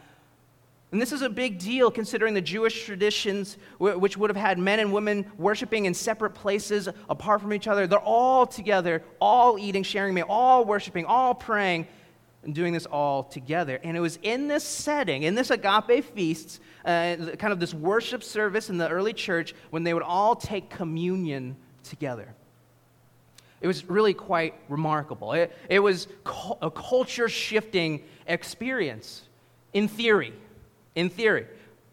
And 0.93 1.01
this 1.01 1.13
is 1.13 1.23
a 1.23 1.31
big 1.31 1.59
deal 1.59 1.91
considering 1.91 2.35
the 2.35 2.41
Jewish 2.41 2.85
traditions, 2.85 3.59
which 3.79 4.17
would 4.17 4.29
have 4.29 4.37
had 4.37 4.59
men 4.59 4.81
and 4.81 4.93
women 4.93 5.25
worshiping 5.39 5.85
in 5.85 5.95
separate 5.95 6.31
places 6.31 6.89
apart 7.09 7.41
from 7.41 7.53
each 7.53 7.69
other. 7.69 7.87
They're 7.87 8.01
all 8.01 8.45
together, 8.45 9.05
all 9.21 9.57
eating, 9.57 9.85
sharing 9.85 10.15
meal, 10.15 10.27
all 10.29 10.65
worshiping, 10.65 11.05
all 11.05 11.33
praying, 11.33 11.87
and 12.43 12.55
doing 12.55 12.73
this 12.73 12.87
all 12.87 13.23
together. 13.23 13.79
And 13.85 13.97
it 13.97 14.01
was 14.01 14.19
in 14.23 14.49
this 14.49 14.65
setting, 14.65 15.23
in 15.23 15.37
this 15.37 15.51
agape 15.51 16.05
feasts, 16.07 16.59
uh, 16.85 17.17
kind 17.39 17.53
of 17.53 17.61
this 17.61 17.73
worship 17.73 18.25
service 18.25 18.69
in 18.69 18.77
the 18.77 18.89
early 18.89 19.13
church, 19.13 19.55
when 19.71 19.85
they 19.85 19.95
would 19.95 20.03
all 20.03 20.35
take 20.35 20.71
communion 20.71 21.55
together. 21.85 22.35
It 23.61 23.67
was 23.67 23.85
really 23.89 24.15
quite 24.15 24.55
remarkable. 24.69 25.33
It, 25.33 25.55
it 25.69 25.81
was 25.81 26.09
a 26.63 26.71
culture 26.71 27.29
shifting 27.29 28.03
experience, 28.27 29.23
in 29.73 29.87
theory. 29.87 30.33
In 30.95 31.11
theory. 31.11 31.47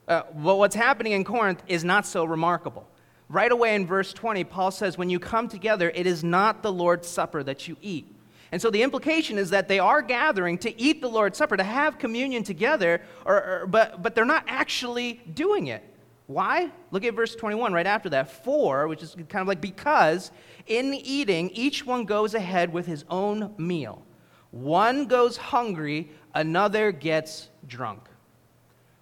Uh, 0.08 0.24
but 0.34 0.56
what's 0.56 0.76
happening 0.76 1.12
in 1.12 1.26
Corinth 1.26 1.62
is 1.68 1.84
not 1.84 2.06
so 2.06 2.24
remarkable. 2.24 2.88
Right 3.30 3.52
away 3.52 3.76
in 3.76 3.86
verse 3.86 4.14
20, 4.14 4.46
Paul 4.46 4.72
says, 4.72 4.98
When 4.98 5.10
you 5.10 5.20
come 5.20 5.50
together, 5.50 5.92
it 5.94 6.08
is 6.08 6.24
not 6.24 6.64
the 6.64 6.72
Lord's 6.72 7.10
Supper 7.10 7.44
that 7.44 7.68
you 7.68 7.76
eat. 7.82 8.14
And 8.54 8.62
so 8.62 8.70
the 8.70 8.82
implication 8.82 9.38
is 9.38 9.50
that 9.50 9.68
they 9.68 9.80
are 9.80 10.02
gathering 10.02 10.58
to 10.60 10.82
eat 10.82 11.02
the 11.02 11.10
Lord's 11.10 11.38
Supper, 11.38 11.58
to 11.58 11.64
have 11.64 12.00
communion 12.00 12.44
together, 12.44 13.02
or, 13.26 13.36
or, 13.36 13.68
but, 13.68 14.02
but 14.02 14.16
they're 14.16 14.24
not 14.24 14.46
actually 14.48 15.22
doing 15.34 15.68
it. 15.68 15.84
Why? 16.28 16.70
Look 16.92 17.06
at 17.06 17.14
verse 17.14 17.36
21 17.36 17.72
right 17.72 17.88
after 17.88 18.10
that. 18.10 18.44
For, 18.44 18.88
which 18.88 19.02
is 19.02 19.16
kind 19.16 19.42
of 19.42 19.48
like 19.48 19.62
because, 19.62 20.32
in 20.68 20.94
eating, 20.94 21.50
each 21.52 21.86
one 21.86 22.04
goes 22.04 22.34
ahead 22.34 22.72
with 22.72 22.86
his 22.86 23.06
own 23.10 23.54
meal. 23.58 24.06
One 24.52 25.08
goes 25.08 25.38
hungry, 25.38 26.12
another 26.34 26.92
gets 26.92 27.50
drunk. 27.66 28.10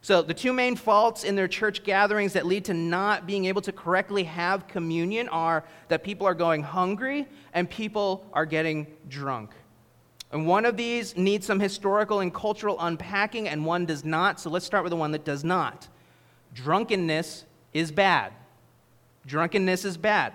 So, 0.01 0.21
the 0.21 0.35
two 0.35 0.53
main 0.53 0.75
faults 0.75 1.23
in 1.23 1.35
their 1.35 1.47
church 1.47 1.83
gatherings 1.83 2.33
that 2.33 2.45
lead 2.45 2.65
to 2.65 2.75
not 2.75 3.25
being 3.25 3.45
able 3.45 3.63
to 3.63 3.71
correctly 3.71 4.23
have 4.25 4.67
communion 4.67 5.27
are 5.29 5.65
that 5.87 6.03
people 6.03 6.27
are 6.27 6.35
going 6.35 6.61
hungry 6.61 7.27
and 7.53 7.67
people 7.67 8.23
are 8.31 8.45
getting 8.45 8.85
drunk. 9.09 9.49
And 10.31 10.45
one 10.45 10.65
of 10.65 10.77
these 10.77 11.17
needs 11.17 11.47
some 11.47 11.59
historical 11.59 12.19
and 12.19 12.31
cultural 12.31 12.77
unpacking, 12.79 13.47
and 13.47 13.65
one 13.65 13.87
does 13.87 14.05
not. 14.05 14.39
So, 14.39 14.51
let's 14.51 14.65
start 14.65 14.83
with 14.83 14.91
the 14.91 14.95
one 14.95 15.09
that 15.11 15.25
does 15.25 15.43
not. 15.43 15.87
Drunkenness 16.55 17.45
is 17.73 17.91
bad. 17.91 18.33
Drunkenness 19.27 19.85
is 19.85 19.97
bad. 19.97 20.33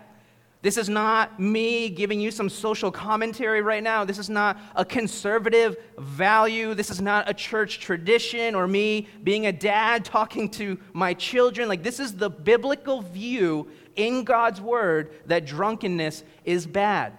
This 0.62 0.76
is 0.76 0.90
not 0.90 1.40
me 1.40 1.88
giving 1.88 2.20
you 2.20 2.30
some 2.30 2.50
social 2.50 2.90
commentary 2.90 3.62
right 3.62 3.82
now. 3.82 4.04
This 4.04 4.18
is 4.18 4.28
not 4.28 4.58
a 4.76 4.84
conservative 4.84 5.76
value. 5.98 6.74
This 6.74 6.90
is 6.90 7.00
not 7.00 7.30
a 7.30 7.32
church 7.32 7.80
tradition 7.80 8.54
or 8.54 8.68
me 8.68 9.08
being 9.24 9.46
a 9.46 9.52
dad 9.52 10.04
talking 10.04 10.50
to 10.50 10.78
my 10.92 11.14
children. 11.14 11.66
Like, 11.66 11.82
this 11.82 11.98
is 11.98 12.14
the 12.14 12.28
biblical 12.28 13.00
view 13.00 13.68
in 13.96 14.22
God's 14.22 14.60
word 14.60 15.12
that 15.26 15.46
drunkenness 15.46 16.24
is 16.44 16.66
bad. 16.66 17.16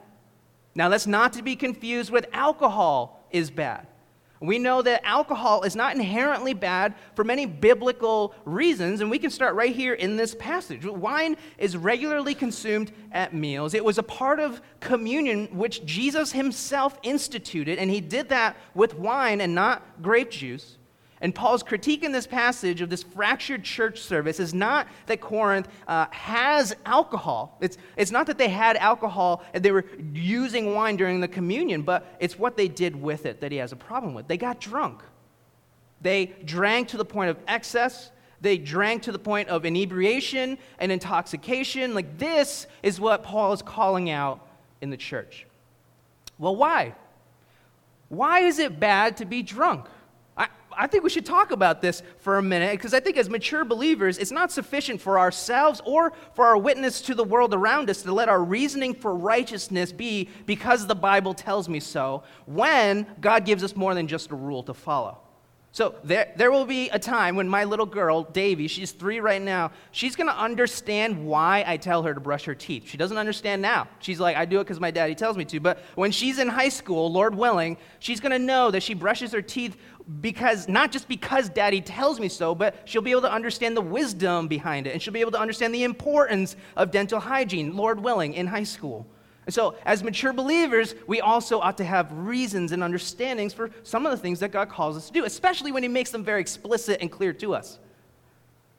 Now, 0.76 0.90
that's 0.90 1.08
not 1.08 1.34
to 1.34 1.42
be 1.42 1.56
confused 1.56 2.12
with 2.12 2.28
alcohol 2.34 3.26
is 3.32 3.50
bad. 3.50 3.88
We 4.42 4.58
know 4.58 4.82
that 4.82 5.06
alcohol 5.06 5.62
is 5.62 5.76
not 5.76 5.96
inherently 5.96 6.54
bad 6.54 6.96
for 7.16 7.24
many 7.24 7.46
biblical 7.46 8.34
reasons, 8.44 9.00
and 9.00 9.12
we 9.12 9.20
can 9.20 9.30
start 9.30 9.54
right 9.54 9.74
here 9.74 9.94
in 9.94 10.18
this 10.18 10.34
passage. 10.34 10.84
Wine 10.84 11.38
is 11.60 11.78
regularly 11.78 12.34
consumed 12.34 12.92
at 13.12 13.36
meals. 13.36 13.76
It 13.76 13.86
was 13.86 14.00
a 14.00 14.04
part 14.04 14.40
of 14.40 14.60
communion 14.80 15.46
which 15.56 15.86
Jesus 15.86 16.32
himself 16.32 16.98
instituted, 17.04 17.78
and 17.78 17.92
he 17.92 18.02
did 18.02 18.30
that 18.30 18.58
with 18.74 18.96
wine 18.96 19.42
and 19.42 19.54
not 19.54 20.02
grape 20.02 20.32
juice. 20.32 20.78
And 21.22 21.36
Paul's 21.36 21.62
critique 21.62 22.04
in 22.04 22.12
this 22.12 22.26
passage 22.26 22.82
of 22.82 22.90
this 22.90 23.04
fractured 23.04 23.64
church 23.64 24.02
service 24.02 24.40
is 24.40 24.56
not 24.56 24.88
that 25.06 25.22
Corinth 25.22 25.68
uh, 25.88 26.08
has 26.10 26.76
alcohol. 26.86 27.58
It's, 27.62 27.78
it's 27.96 28.10
not 28.10 28.26
that 28.26 28.40
they 28.40 28.50
had 28.50 28.76
alcohol 28.78 29.44
and 29.54 29.64
they 29.64 29.72
were 29.72 29.86
using 30.14 30.74
wine 30.74 30.98
during 30.98 31.22
the 31.22 31.28
communion, 31.28 31.84
but 31.84 32.18
it's 32.20 32.40
what 32.40 32.58
they 32.58 32.68
did 32.68 33.00
with 33.00 33.28
it 33.28 33.40
that 33.42 33.52
he 33.52 33.60
has 33.60 33.72
a 33.72 33.76
problem 33.76 34.16
with. 34.16 34.28
They 34.28 34.38
got 34.38 34.60
drunk. 34.60 35.04
They 36.02 36.34
drank 36.44 36.88
to 36.90 36.98
the 36.98 37.06
point 37.06 37.30
of 37.30 37.38
excess. 37.48 38.10
They 38.42 38.58
drank 38.58 39.04
to 39.04 39.12
the 39.12 39.20
point 39.20 39.50
of 39.50 39.64
inebriation 39.64 40.58
and 40.80 40.92
intoxication. 40.92 41.94
Like, 41.94 42.18
this 42.18 42.66
is 42.82 43.00
what 43.00 43.22
Paul 43.22 43.54
is 43.54 43.62
calling 43.62 44.10
out 44.10 44.48
in 44.82 44.90
the 44.90 44.98
church. 44.98 45.46
Well, 46.40 46.56
why? 46.56 46.96
Why 48.10 48.40
is 48.40 48.58
it 48.58 48.80
bad 48.80 49.18
to 49.18 49.26
be 49.26 49.44
drunk? 49.44 49.86
I 50.82 50.88
think 50.88 51.04
we 51.04 51.12
should 51.12 51.28
talk 51.28 51.52
about 51.52 51.80
this 51.80 52.02
for 52.18 52.40
a 52.40 52.42
minute 52.42 52.72
because 52.72 52.96
I 52.96 53.00
think 53.00 53.16
as 53.16 53.30
mature 53.30 53.64
believers, 53.64 54.18
it's 54.18 54.32
not 54.32 54.52
sufficient 54.52 55.00
for 55.00 55.20
ourselves 55.20 55.80
or 55.86 56.12
for 56.34 56.44
our 56.44 56.58
witness 56.58 57.02
to 57.04 57.14
the 57.14 57.24
world 57.24 57.54
around 57.54 57.88
us 57.92 58.02
to 58.02 58.12
let 58.12 58.30
our 58.30 58.44
reasoning 58.44 58.96
for 58.96 59.16
righteousness 59.16 59.92
be 59.92 60.28
because 60.48 60.88
the 60.88 60.96
Bible 60.96 61.36
tells 61.36 61.70
me 61.70 61.80
so 61.80 62.24
when 62.48 63.06
God 63.22 63.46
gives 63.46 63.64
us 63.64 63.76
more 63.76 63.94
than 63.94 64.08
just 64.08 64.32
a 64.32 64.36
rule 64.36 64.64
to 64.64 64.74
follow. 64.74 65.20
So 65.74 65.96
there, 66.04 66.34
there 66.36 66.52
will 66.52 66.66
be 66.66 66.90
a 66.90 67.00
time 67.00 67.38
when 67.38 67.48
my 67.48 67.64
little 67.64 67.86
girl, 67.86 68.24
Davy, 68.24 68.68
she's 68.68 68.92
three 68.92 69.22
right 69.22 69.42
now, 69.42 69.72
she's 69.92 70.18
going 70.18 70.28
to 70.28 70.38
understand 70.38 71.26
why 71.26 71.64
I 71.66 71.78
tell 71.78 72.04
her 72.04 72.14
to 72.14 72.20
brush 72.20 72.44
her 72.44 72.56
teeth. 72.56 72.90
She 72.90 72.98
doesn't 72.98 73.18
understand 73.18 73.62
now. 73.62 73.88
She's 74.00 74.20
like, 74.20 74.36
I 74.36 74.44
do 74.44 74.60
it 74.60 74.66
because 74.66 74.82
my 74.82 74.92
daddy 74.92 75.16
tells 75.16 75.38
me 75.38 75.46
to. 75.46 75.62
But 75.62 75.80
when 75.96 76.12
she's 76.12 76.40
in 76.40 76.50
high 76.50 76.68
school, 76.68 77.10
Lord 77.10 77.36
willing, 77.36 77.78
she's 78.00 78.20
going 78.20 78.34
to 78.34 78.40
know 78.40 78.70
that 78.70 78.84
she 78.84 78.94
brushes 78.94 79.32
her 79.32 79.42
teeth 79.42 79.78
because 80.22 80.68
not 80.68 80.92
just 80.92 81.08
because 81.08 81.50
daddy 81.50 81.82
tells 81.82 82.20
me 82.20 82.30
so, 82.30 82.54
but 82.56 82.76
she'll 82.86 83.02
be 83.02 83.12
able 83.12 83.22
to 83.22 83.32
understand 83.32 83.76
the 83.76 83.82
wisdom 83.82 84.48
behind 84.48 84.88
it 84.88 84.92
and 84.92 85.02
she'll 85.02 85.14
be 85.14 85.22
able 85.22 85.32
to 85.32 85.40
understand 85.40 85.74
the 85.74 85.84
importance 85.84 86.56
of 86.76 86.92
dental 86.92 87.20
hygiene, 87.20 87.76
Lord 87.76 88.00
willing, 88.00 88.34
in 88.34 88.48
high 88.48 88.64
school. 88.64 89.06
And 89.46 89.54
so, 89.54 89.76
as 89.86 90.04
mature 90.04 90.34
believers, 90.34 90.94
we 91.08 91.20
also 91.20 91.60
ought 91.60 91.78
to 91.78 91.84
have 91.84 92.12
reasons 92.14 92.72
and 92.72 92.84
understandings 92.84 93.54
for 93.54 93.72
some 93.84 94.06
of 94.06 94.12
the 94.12 94.18
things 94.18 94.40
that 94.40 94.52
God 94.52 94.70
calls 94.70 94.96
us 94.96 95.08
to 95.08 95.14
do, 95.14 95.26
especially 95.26 95.72
when 95.72 95.82
He 95.84 95.90
makes 95.90 96.12
them 96.12 96.24
very 96.24 96.42
explicit 96.42 97.00
and 97.02 97.12
clear 97.12 97.34
to 97.34 97.56
us. 97.56 97.80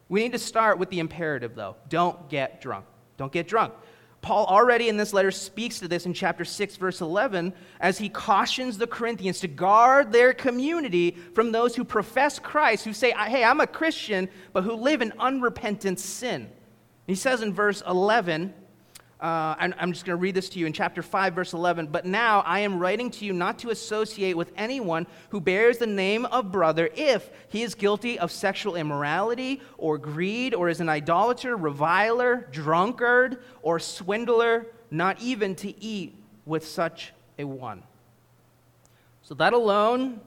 We 0.09 0.23
need 0.23 0.33
to 0.33 0.39
start 0.39 0.79
with 0.79 0.91
the 0.91 1.01
imperative, 1.01 1.55
though 1.55 1.77
don't 1.89 2.29
get 2.29 2.61
drunk. 2.61 2.87
Don't 3.17 3.33
get 3.33 3.49
drunk. 3.49 3.75
Paul 4.23 4.47
already 4.47 4.89
in 4.89 4.97
this 4.97 5.13
letter 5.13 5.33
speaks 5.33 5.81
to 5.81 5.89
this 5.89 6.07
in 6.07 6.15
chapter 6.15 6.45
6, 6.45 6.77
verse 6.77 7.01
11, 7.01 7.53
as 7.81 7.99
he 7.99 8.09
cautions 8.09 8.79
the 8.79 8.87
Corinthians 8.87 9.41
to 9.41 9.49
guard 9.49 10.13
their 10.13 10.33
community 10.33 11.17
from 11.35 11.51
those 11.51 11.75
who 11.75 11.85
profess 11.85 12.39
Christ, 12.39 12.85
who 12.85 12.93
say, 12.93 13.11
Hey, 13.11 13.43
I'm 13.43 13.61
a 13.61 13.67
Christian, 13.67 14.29
but 14.53 14.63
who 14.63 14.75
live 14.75 15.03
in 15.03 15.13
unrepentant 15.19 15.99
sin. 15.99 16.49
He 17.09 17.17
says 17.17 17.43
in 17.43 17.53
verse 17.53 17.83
11, 17.87 18.55
uh, 19.23 19.55
I'm 19.57 19.93
just 19.93 20.05
going 20.05 20.19
to 20.19 20.21
read 20.21 20.35
this 20.35 20.49
to 20.49 20.59
you 20.59 20.67
in 20.67 20.73
chapter 20.73 21.01
5, 21.01 21.33
verse 21.33 21.53
11. 21.53 21.87
But 21.87 22.05
now 22.05 22.41
I 22.41 22.59
am 22.59 22.81
writing 22.81 23.09
to 23.13 23.25
you 23.25 23.33
not 23.33 23.57
to 23.61 23.71
associate 23.71 24.37
with 24.37 24.51
anyone 24.57 25.07
who 25.29 25.41
bears 25.41 25.79
the 25.79 25.87
name 25.87 26.27
of 26.27 26.51
brother 26.51 26.91
if 26.97 27.31
he 27.49 27.63
is 27.63 27.77
guilty 27.77 28.19
of 28.19 28.33
sexual 28.33 28.75
immorality 28.75 29.63
or 29.79 29.97
greed 29.97 30.55
or 30.55 30.69
is 30.69 30.81
an 30.81 30.89
idolater, 30.89 31.57
reviler, 31.57 32.49
drunkard, 32.51 33.39
or 33.63 33.79
swindler, 33.79 34.67
not 34.91 35.23
even 35.23 35.55
to 35.55 35.81
eat 35.81 36.17
with 36.45 36.67
such 36.67 37.13
a 37.39 37.45
one. 37.45 37.85
So 39.23 39.35
that 39.35 39.53
alone 39.53 40.21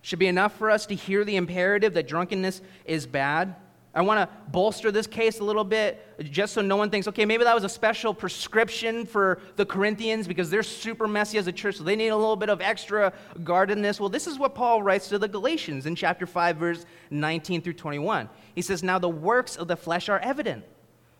should 0.00 0.18
be 0.18 0.26
enough 0.26 0.56
for 0.56 0.70
us 0.70 0.86
to 0.86 0.94
hear 0.94 1.22
the 1.22 1.36
imperative 1.36 1.92
that 1.92 2.08
drunkenness 2.08 2.62
is 2.86 3.06
bad. 3.06 3.56
I 3.96 4.02
want 4.02 4.20
to 4.20 4.36
bolster 4.48 4.92
this 4.92 5.06
case 5.06 5.40
a 5.40 5.44
little 5.44 5.64
bit 5.64 6.30
just 6.30 6.52
so 6.52 6.60
no 6.60 6.76
one 6.76 6.90
thinks, 6.90 7.08
okay, 7.08 7.24
maybe 7.24 7.44
that 7.44 7.54
was 7.54 7.64
a 7.64 7.68
special 7.68 8.12
prescription 8.12 9.06
for 9.06 9.40
the 9.56 9.64
Corinthians 9.64 10.28
because 10.28 10.50
they're 10.50 10.62
super 10.62 11.08
messy 11.08 11.38
as 11.38 11.46
a 11.46 11.52
church, 11.52 11.76
so 11.76 11.82
they 11.82 11.96
need 11.96 12.08
a 12.08 12.16
little 12.16 12.36
bit 12.36 12.50
of 12.50 12.60
extra 12.60 13.10
guardedness. 13.42 13.98
Well, 13.98 14.10
this 14.10 14.26
is 14.26 14.38
what 14.38 14.54
Paul 14.54 14.82
writes 14.82 15.08
to 15.08 15.18
the 15.18 15.26
Galatians 15.26 15.86
in 15.86 15.96
chapter 15.96 16.26
5, 16.26 16.56
verse 16.58 16.84
19 17.08 17.62
through 17.62 17.72
21. 17.72 18.28
He 18.54 18.60
says, 18.60 18.82
Now 18.82 18.98
the 18.98 19.08
works 19.08 19.56
of 19.56 19.66
the 19.66 19.76
flesh 19.76 20.10
are 20.10 20.18
evident 20.18 20.64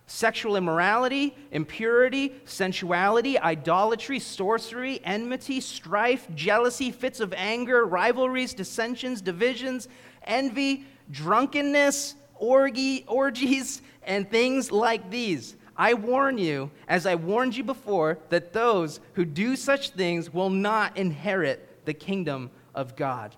sexual 0.09 0.55
immorality, 0.55 1.35
impurity, 1.51 2.33
sensuality, 2.45 3.39
idolatry, 3.41 4.21
sorcery, 4.21 5.01
enmity, 5.03 5.61
strife, 5.61 6.29
jealousy, 6.35 6.91
fits 6.91 7.21
of 7.21 7.33
anger, 7.33 7.87
rivalries, 7.87 8.55
dissensions, 8.55 9.21
divisions, 9.23 9.89
envy, 10.25 10.85
drunkenness 11.11 12.15
orgy, 12.39 13.05
orgies, 13.07 13.83
and 14.03 14.31
things 14.31 14.71
like 14.71 15.11
these. 15.11 15.57
I 15.77 15.95
warn 15.95 16.39
you, 16.39 16.71
as 16.89 17.07
I 17.07 17.17
warned 17.17 17.57
you 17.57 17.65
before, 17.65 18.19
that 18.31 18.53
those 18.53 19.01
who 19.15 19.25
do 19.25 19.57
such 19.57 19.91
things 19.91 20.33
will 20.33 20.51
not 20.51 20.97
inherit 20.97 21.85
the 21.85 21.95
kingdom 21.95 22.51
of 22.75 22.97
God. 22.97 23.35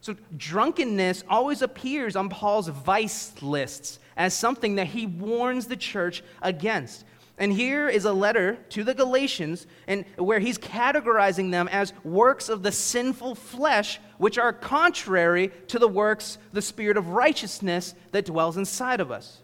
So, 0.00 0.16
drunkenness 0.36 1.24
always 1.30 1.62
appears 1.62 2.14
on 2.14 2.28
Paul's 2.28 2.68
vice 2.68 3.40
lists 3.40 3.98
as 4.16 4.34
something 4.34 4.74
that 4.74 4.88
he 4.88 5.06
warns 5.06 5.66
the 5.66 5.76
church 5.76 6.22
against. 6.42 7.04
And 7.38 7.52
here 7.52 7.88
is 7.88 8.04
a 8.04 8.12
letter 8.12 8.58
to 8.70 8.84
the 8.84 8.94
Galatians 8.94 9.66
and 9.88 10.04
where 10.16 10.38
he's 10.38 10.58
categorizing 10.58 11.50
them 11.50 11.68
as 11.68 11.92
works 12.04 12.48
of 12.48 12.62
the 12.62 12.70
sinful 12.70 13.34
flesh, 13.34 13.98
which 14.18 14.38
are 14.38 14.52
contrary 14.52 15.50
to 15.68 15.78
the 15.78 15.88
works, 15.88 16.38
the 16.52 16.62
spirit 16.62 16.96
of 16.96 17.08
righteousness 17.08 17.94
that 18.12 18.26
dwells 18.26 18.56
inside 18.56 19.00
of 19.00 19.10
us. 19.10 19.40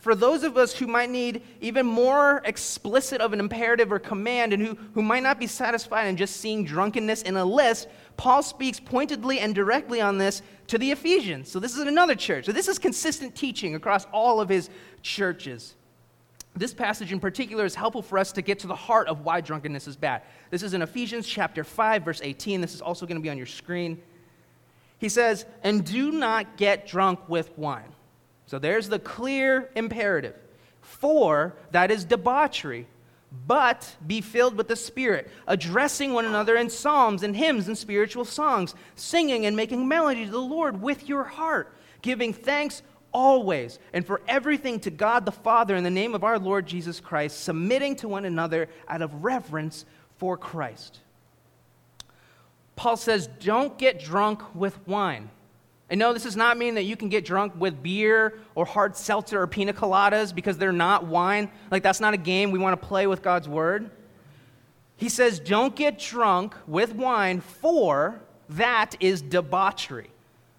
For 0.00 0.14
those 0.14 0.42
of 0.42 0.56
us 0.56 0.74
who 0.74 0.86
might 0.86 1.10
need 1.10 1.42
even 1.60 1.86
more 1.86 2.40
explicit 2.44 3.20
of 3.20 3.32
an 3.32 3.40
imperative 3.40 3.92
or 3.92 3.98
command 3.98 4.52
and 4.52 4.62
who, 4.62 4.78
who 4.94 5.02
might 5.02 5.22
not 5.22 5.38
be 5.38 5.46
satisfied 5.46 6.06
in 6.06 6.16
just 6.16 6.36
seeing 6.36 6.64
drunkenness 6.64 7.22
in 7.22 7.36
a 7.36 7.44
list, 7.44 7.88
Paul 8.16 8.42
speaks 8.42 8.80
pointedly 8.80 9.40
and 9.40 9.54
directly 9.54 10.00
on 10.00 10.18
this 10.18 10.42
to 10.68 10.78
the 10.78 10.90
Ephesians. 10.92 11.50
So, 11.50 11.60
this 11.60 11.76
is 11.76 11.80
another 11.80 12.14
church. 12.14 12.46
So, 12.46 12.52
this 12.52 12.68
is 12.68 12.78
consistent 12.78 13.34
teaching 13.34 13.74
across 13.74 14.06
all 14.12 14.40
of 14.40 14.48
his 14.48 14.70
churches. 15.02 15.74
This 16.56 16.72
passage 16.72 17.12
in 17.12 17.20
particular 17.20 17.66
is 17.66 17.74
helpful 17.74 18.00
for 18.00 18.18
us 18.18 18.32
to 18.32 18.42
get 18.42 18.60
to 18.60 18.66
the 18.66 18.74
heart 18.74 19.08
of 19.08 19.20
why 19.20 19.42
drunkenness 19.42 19.86
is 19.86 19.96
bad. 19.96 20.22
This 20.50 20.62
is 20.62 20.72
in 20.72 20.80
Ephesians 20.80 21.26
chapter 21.26 21.62
5 21.64 22.02
verse 22.02 22.20
18. 22.22 22.62
This 22.62 22.74
is 22.74 22.80
also 22.80 23.04
going 23.04 23.18
to 23.18 23.22
be 23.22 23.28
on 23.28 23.36
your 23.36 23.46
screen. 23.46 24.00
He 24.98 25.10
says, 25.10 25.44
"And 25.62 25.84
do 25.84 26.10
not 26.10 26.56
get 26.56 26.86
drunk 26.86 27.28
with 27.28 27.56
wine." 27.58 27.92
So 28.46 28.58
there's 28.58 28.88
the 28.88 28.98
clear 28.98 29.70
imperative. 29.74 30.34
For 30.80 31.54
that 31.72 31.90
is 31.90 32.04
debauchery, 32.04 32.86
but 33.46 33.96
be 34.06 34.22
filled 34.22 34.56
with 34.56 34.68
the 34.68 34.76
Spirit, 34.76 35.30
addressing 35.46 36.14
one 36.14 36.24
another 36.24 36.56
in 36.56 36.70
psalms 36.70 37.22
and 37.22 37.36
hymns 37.36 37.68
and 37.68 37.76
spiritual 37.76 38.24
songs, 38.24 38.74
singing 38.94 39.44
and 39.44 39.56
making 39.56 39.86
melody 39.86 40.24
to 40.24 40.30
the 40.30 40.38
Lord 40.40 40.80
with 40.80 41.08
your 41.08 41.24
heart, 41.24 41.76
giving 42.00 42.32
thanks 42.32 42.82
always 43.12 43.78
and 43.92 44.06
for 44.06 44.20
everything 44.28 44.80
to 44.80 44.90
God 44.90 45.24
the 45.24 45.32
Father 45.32 45.76
in 45.76 45.84
the 45.84 45.90
name 45.90 46.14
of 46.14 46.24
our 46.24 46.38
Lord 46.38 46.66
Jesus 46.66 47.00
Christ, 47.00 47.42
submitting 47.42 47.96
to 47.96 48.08
one 48.08 48.24
another 48.24 48.68
out 48.88 49.02
of 49.02 49.24
reverence 49.24 49.84
for 50.18 50.36
Christ. 50.36 51.00
Paul 52.76 52.96
says, 52.96 53.26
Don't 53.40 53.76
get 53.78 53.98
drunk 53.98 54.42
with 54.54 54.78
wine. 54.86 55.30
And 55.88 56.00
no, 56.00 56.12
this 56.12 56.24
does 56.24 56.36
not 56.36 56.58
mean 56.58 56.74
that 56.74 56.82
you 56.82 56.96
can 56.96 57.08
get 57.08 57.24
drunk 57.24 57.52
with 57.56 57.80
beer 57.82 58.38
or 58.54 58.64
hard 58.64 58.96
seltzer 58.96 59.40
or 59.40 59.46
pina 59.46 59.72
coladas 59.72 60.34
because 60.34 60.58
they're 60.58 60.72
not 60.72 61.06
wine. 61.06 61.48
Like, 61.70 61.84
that's 61.84 62.00
not 62.00 62.12
a 62.12 62.16
game 62.16 62.50
we 62.50 62.58
want 62.58 62.80
to 62.80 62.86
play 62.86 63.06
with 63.06 63.22
God's 63.22 63.48
word. 63.48 63.90
He 64.96 65.08
says, 65.08 65.38
Don't 65.38 65.74
get 65.76 65.98
drunk 65.98 66.54
with 66.66 66.94
wine, 66.94 67.40
for 67.40 68.20
that 68.50 68.96
is 69.00 69.22
debauchery. 69.22 70.10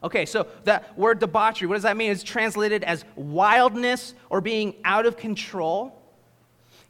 Okay, 0.04 0.26
so 0.26 0.48
that 0.66 0.98
word 0.98 1.20
debauchery, 1.20 1.68
what 1.68 1.76
does 1.76 1.84
that 1.84 1.98
mean? 1.98 2.12
It's 2.12 2.24
translated 2.24 2.84
as 2.84 3.04
wildness 3.16 4.14
or 4.30 4.42
being 4.42 4.76
out 4.86 5.06
of 5.06 5.18
control. 5.18 6.00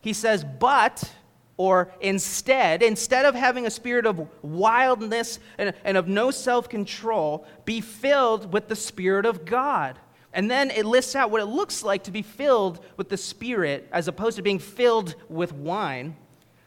He 0.02 0.14
says, 0.14 0.44
but, 0.44 1.10
or 1.56 1.92
instead, 2.02 2.84
instead 2.84 3.26
of 3.26 3.34
having 3.34 3.66
a 3.66 3.70
spirit 3.70 4.06
of 4.06 4.28
wildness 4.44 5.40
and, 5.58 5.74
and 5.86 5.98
of 5.98 6.08
no 6.08 6.32
self 6.32 6.68
control, 6.68 7.46
be 7.66 7.82
filled 7.82 8.52
with 8.52 8.68
the 8.68 8.76
Spirit 8.76 9.26
of 9.26 9.46
God. 9.46 9.98
And 10.34 10.52
then 10.52 10.70
it 10.70 10.86
lists 10.86 11.16
out 11.16 11.32
what 11.32 11.42
it 11.42 11.46
looks 11.46 11.84
like 11.84 12.04
to 12.04 12.12
be 12.12 12.22
filled 12.22 12.80
with 12.98 13.10
the 13.10 13.18
Spirit 13.18 13.88
as 13.92 14.08
opposed 14.08 14.36
to 14.36 14.44
being 14.44 14.60
filled 14.60 15.16
with 15.30 15.54
wine. 15.54 16.16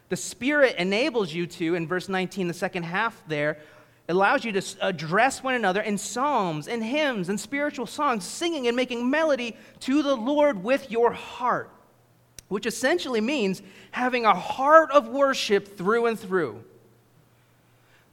The 0.09 0.17
Spirit 0.17 0.75
enables 0.77 1.33
you 1.33 1.47
to, 1.47 1.75
in 1.75 1.87
verse 1.87 2.09
19, 2.09 2.49
the 2.49 2.53
second 2.53 2.83
half 2.83 3.23
there, 3.27 3.59
allows 4.11 4.45
you 4.45 4.51
to 4.51 4.63
address 4.81 5.41
one 5.41 5.55
another 5.55 5.81
in 5.81 5.97
psalms 5.97 6.67
and 6.67 6.83
hymns 6.83 7.29
and 7.29 7.39
spiritual 7.39 7.85
songs, 7.85 8.23
singing 8.23 8.67
and 8.67 8.75
making 8.75 9.09
melody 9.09 9.55
to 9.79 10.03
the 10.03 10.15
Lord 10.15 10.63
with 10.63 10.91
your 10.91 11.11
heart, 11.11 11.69
which 12.47 12.65
essentially 12.65 13.21
means 13.21 13.61
having 13.91 14.25
a 14.25 14.33
heart 14.33 14.91
of 14.91 15.07
worship 15.07 15.77
through 15.77 16.07
and 16.07 16.19
through. 16.19 16.63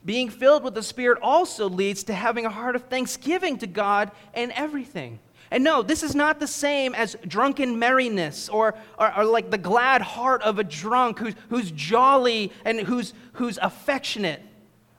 Being 0.05 0.29
filled 0.29 0.63
with 0.63 0.73
the 0.73 0.83
Spirit 0.83 1.19
also 1.21 1.69
leads 1.69 2.03
to 2.05 2.13
having 2.13 2.45
a 2.45 2.49
heart 2.49 2.75
of 2.75 2.85
thanksgiving 2.85 3.57
to 3.57 3.67
God 3.67 4.11
and 4.33 4.51
everything. 4.53 5.19
And 5.51 5.63
no, 5.63 5.81
this 5.81 6.03
is 6.03 6.15
not 6.15 6.39
the 6.39 6.47
same 6.47 6.93
as 6.93 7.15
drunken 7.27 7.79
merriness 7.79 8.49
or, 8.49 8.75
or, 8.97 9.17
or, 9.17 9.25
like 9.25 9.49
the 9.49 9.57
glad 9.57 10.01
heart 10.01 10.43
of 10.43 10.59
a 10.59 10.63
drunk 10.63 11.19
who's, 11.19 11.33
who's 11.49 11.71
jolly 11.71 12.51
and 12.63 12.79
who's, 12.79 13.13
who's 13.33 13.57
affectionate. 13.61 14.43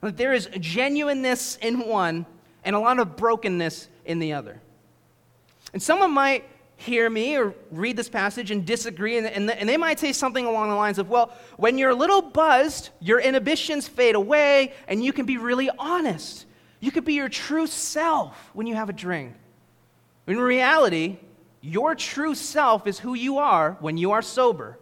There 0.01 0.33
is 0.33 0.49
genuineness 0.59 1.57
in 1.61 1.87
one 1.87 2.25
and 2.63 2.75
a 2.75 2.79
lot 2.79 2.99
of 2.99 3.15
brokenness 3.15 3.87
in 4.05 4.19
the 4.19 4.33
other. 4.33 4.59
And 5.73 5.81
someone 5.81 6.11
might 6.11 6.43
hear 6.75 7.09
me 7.09 7.37
or 7.37 7.53
read 7.69 7.95
this 7.95 8.09
passage 8.09 8.49
and 8.49 8.65
disagree, 8.65 9.17
and, 9.17 9.27
and, 9.27 9.49
and 9.51 9.69
they 9.69 9.77
might 9.77 9.99
say 9.99 10.11
something 10.11 10.45
along 10.45 10.69
the 10.69 10.75
lines 10.75 10.97
of, 10.97 11.09
well, 11.09 11.31
when 11.57 11.77
you're 11.77 11.91
a 11.91 11.95
little 11.95 12.21
buzzed, 12.21 12.89
your 12.99 13.19
inhibitions 13.19 13.87
fade 13.87 14.15
away, 14.15 14.73
and 14.87 15.03
you 15.03 15.13
can 15.13 15.27
be 15.27 15.37
really 15.37 15.69
honest. 15.77 16.45
You 16.79 16.91
could 16.91 17.05
be 17.05 17.13
your 17.13 17.29
true 17.29 17.67
self 17.67 18.35
when 18.53 18.65
you 18.65 18.73
have 18.73 18.89
a 18.89 18.93
drink. 18.93 19.35
In 20.25 20.39
reality, 20.39 21.17
your 21.61 21.93
true 21.93 22.33
self 22.33 22.87
is 22.87 22.97
who 22.97 23.13
you 23.13 23.37
are 23.37 23.77
when 23.79 23.97
you 23.97 24.11
are 24.11 24.23
sober. 24.23 24.79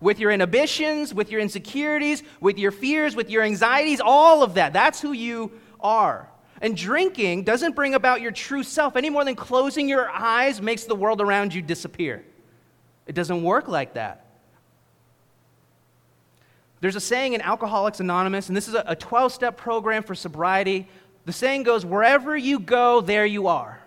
With 0.00 0.18
your 0.18 0.30
inhibitions, 0.30 1.12
with 1.12 1.30
your 1.30 1.40
insecurities, 1.40 2.22
with 2.40 2.58
your 2.58 2.70
fears, 2.70 3.14
with 3.14 3.30
your 3.30 3.42
anxieties, 3.42 4.00
all 4.00 4.42
of 4.42 4.54
that. 4.54 4.72
That's 4.72 5.00
who 5.00 5.12
you 5.12 5.52
are. 5.80 6.28
And 6.62 6.76
drinking 6.76 7.44
doesn't 7.44 7.74
bring 7.74 7.94
about 7.94 8.20
your 8.20 8.32
true 8.32 8.62
self 8.62 8.96
any 8.96 9.10
more 9.10 9.24
than 9.24 9.34
closing 9.34 9.88
your 9.88 10.10
eyes 10.10 10.60
makes 10.60 10.84
the 10.84 10.94
world 10.94 11.20
around 11.20 11.54
you 11.54 11.62
disappear. 11.62 12.24
It 13.06 13.14
doesn't 13.14 13.42
work 13.42 13.68
like 13.68 13.94
that. 13.94 14.26
There's 16.80 16.96
a 16.96 17.00
saying 17.00 17.34
in 17.34 17.42
Alcoholics 17.42 18.00
Anonymous, 18.00 18.48
and 18.48 18.56
this 18.56 18.68
is 18.68 18.74
a 18.74 18.96
12 18.96 19.32
step 19.32 19.56
program 19.56 20.02
for 20.02 20.14
sobriety. 20.14 20.88
The 21.26 21.32
saying 21.32 21.64
goes, 21.64 21.84
Wherever 21.84 22.36
you 22.36 22.58
go, 22.58 23.00
there 23.00 23.26
you 23.26 23.48
are. 23.48 23.80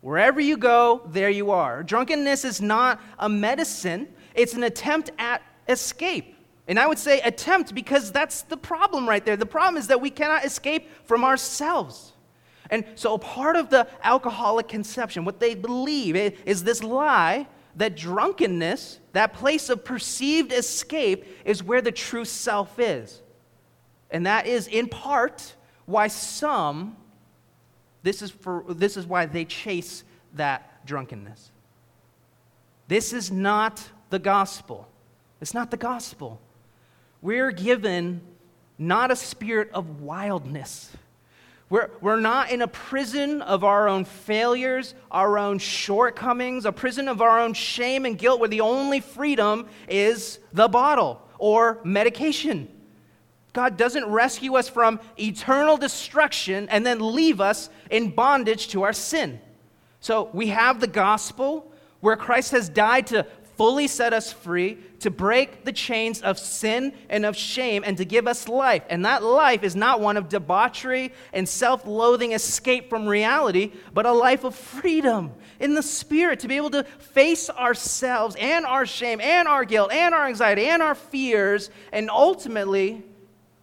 Wherever 0.00 0.40
you 0.40 0.56
go, 0.56 1.02
there 1.06 1.30
you 1.30 1.50
are. 1.50 1.82
Drunkenness 1.82 2.44
is 2.44 2.60
not 2.60 3.00
a 3.18 3.28
medicine, 3.28 4.08
it's 4.38 4.54
an 4.54 4.62
attempt 4.62 5.10
at 5.18 5.42
escape. 5.68 6.34
And 6.66 6.78
I 6.78 6.86
would 6.86 6.98
say 6.98 7.20
attempt 7.20 7.74
because 7.74 8.12
that's 8.12 8.42
the 8.42 8.56
problem 8.56 9.08
right 9.08 9.24
there. 9.24 9.36
The 9.36 9.46
problem 9.46 9.76
is 9.76 9.88
that 9.88 10.00
we 10.00 10.10
cannot 10.10 10.44
escape 10.44 10.88
from 11.04 11.24
ourselves. 11.24 12.12
And 12.70 12.84
so, 12.94 13.16
part 13.16 13.56
of 13.56 13.70
the 13.70 13.88
alcoholic 14.02 14.68
conception, 14.68 15.24
what 15.24 15.40
they 15.40 15.54
believe 15.54 16.14
is 16.16 16.64
this 16.64 16.82
lie 16.82 17.46
that 17.76 17.96
drunkenness, 17.96 18.98
that 19.12 19.32
place 19.32 19.68
of 19.70 19.84
perceived 19.84 20.52
escape, 20.52 21.24
is 21.44 21.62
where 21.62 21.80
the 21.80 21.92
true 21.92 22.24
self 22.24 22.78
is. 22.78 23.22
And 24.10 24.26
that 24.26 24.46
is 24.46 24.66
in 24.66 24.88
part 24.88 25.54
why 25.86 26.08
some, 26.08 26.96
this 28.02 28.20
is, 28.20 28.30
for, 28.30 28.64
this 28.68 28.96
is 28.96 29.06
why 29.06 29.26
they 29.26 29.44
chase 29.44 30.02
that 30.34 30.84
drunkenness. 30.86 31.52
This 32.88 33.12
is 33.12 33.30
not 33.30 33.88
the 34.10 34.18
gospel. 34.18 34.88
It's 35.40 35.54
not 35.54 35.70
the 35.70 35.76
gospel. 35.76 36.40
We're 37.22 37.52
given 37.52 38.20
not 38.78 39.10
a 39.10 39.16
spirit 39.16 39.70
of 39.72 40.00
wildness. 40.00 40.90
We're, 41.70 41.90
we're 42.00 42.20
not 42.20 42.50
in 42.50 42.62
a 42.62 42.68
prison 42.68 43.42
of 43.42 43.62
our 43.62 43.88
own 43.88 44.06
failures, 44.06 44.94
our 45.10 45.38
own 45.38 45.58
shortcomings, 45.58 46.64
a 46.64 46.72
prison 46.72 47.08
of 47.08 47.20
our 47.20 47.40
own 47.40 47.52
shame 47.52 48.06
and 48.06 48.18
guilt 48.18 48.40
where 48.40 48.48
the 48.48 48.62
only 48.62 49.00
freedom 49.00 49.66
is 49.86 50.38
the 50.52 50.68
bottle 50.68 51.20
or 51.38 51.78
medication. 51.84 52.68
God 53.52 53.76
doesn't 53.76 54.06
rescue 54.06 54.54
us 54.56 54.68
from 54.68 55.00
eternal 55.18 55.76
destruction 55.76 56.68
and 56.70 56.86
then 56.86 57.14
leave 57.14 57.40
us 57.40 57.68
in 57.90 58.10
bondage 58.10 58.68
to 58.68 58.82
our 58.82 58.92
sin. 58.92 59.40
So 60.00 60.30
we 60.32 60.48
have 60.48 60.80
the 60.80 60.86
gospel 60.86 61.70
where 62.00 62.16
Christ 62.16 62.52
has 62.52 62.68
died 62.68 63.08
to 63.08 63.26
fully 63.58 63.88
set 63.88 64.14
us 64.14 64.32
free, 64.32 64.78
to 65.00 65.10
break 65.10 65.64
the 65.64 65.72
chains 65.72 66.22
of 66.22 66.38
sin 66.38 66.92
and 67.10 67.26
of 67.26 67.36
shame, 67.36 67.82
and 67.84 67.96
to 67.98 68.04
give 68.04 68.28
us 68.28 68.48
life. 68.48 68.84
And 68.88 69.04
that 69.04 69.22
life 69.22 69.64
is 69.64 69.74
not 69.74 70.00
one 70.00 70.16
of 70.16 70.28
debauchery 70.28 71.12
and 71.32 71.46
self 71.46 71.84
loathing 71.84 72.32
escape 72.32 72.88
from 72.88 73.06
reality, 73.06 73.72
but 73.92 74.06
a 74.06 74.12
life 74.12 74.44
of 74.44 74.54
freedom 74.54 75.32
in 75.58 75.74
the 75.74 75.82
Spirit, 75.82 76.40
to 76.40 76.48
be 76.48 76.56
able 76.56 76.70
to 76.70 76.84
face 76.84 77.50
ourselves 77.50 78.36
and 78.38 78.64
our 78.64 78.86
shame 78.86 79.20
and 79.20 79.48
our 79.48 79.64
guilt 79.64 79.90
and 79.92 80.14
our 80.14 80.26
anxiety 80.26 80.66
and 80.66 80.80
our 80.80 80.94
fears, 80.94 81.68
and 81.92 82.08
ultimately, 82.08 83.02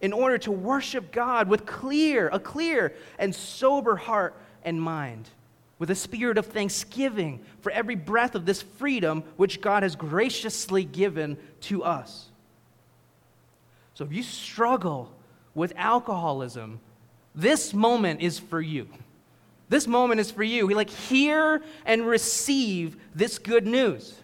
in 0.02 0.12
order 0.12 0.36
to 0.36 0.52
worship 0.52 1.10
God 1.10 1.48
with 1.48 1.64
clear, 1.64 2.28
a 2.28 2.38
clear 2.38 2.94
and 3.18 3.34
sober 3.34 3.96
heart 3.96 4.36
and 4.62 4.80
mind 4.80 5.30
with 5.78 5.90
a 5.90 5.94
spirit 5.94 6.38
of 6.38 6.46
thanksgiving 6.46 7.44
for 7.60 7.70
every 7.70 7.94
breath 7.94 8.34
of 8.34 8.46
this 8.46 8.62
freedom 8.62 9.22
which 9.36 9.60
God 9.60 9.82
has 9.82 9.94
graciously 9.94 10.84
given 10.84 11.36
to 11.62 11.84
us. 11.84 12.28
So 13.94 14.04
if 14.04 14.12
you 14.12 14.22
struggle 14.22 15.12
with 15.54 15.72
alcoholism, 15.76 16.80
this 17.34 17.74
moment 17.74 18.20
is 18.20 18.38
for 18.38 18.60
you. 18.60 18.88
This 19.68 19.86
moment 19.86 20.20
is 20.20 20.30
for 20.30 20.42
you. 20.42 20.66
We 20.66 20.74
like 20.74 20.90
hear 20.90 21.62
and 21.84 22.06
receive 22.06 22.96
this 23.14 23.38
good 23.38 23.66
news. 23.66 24.14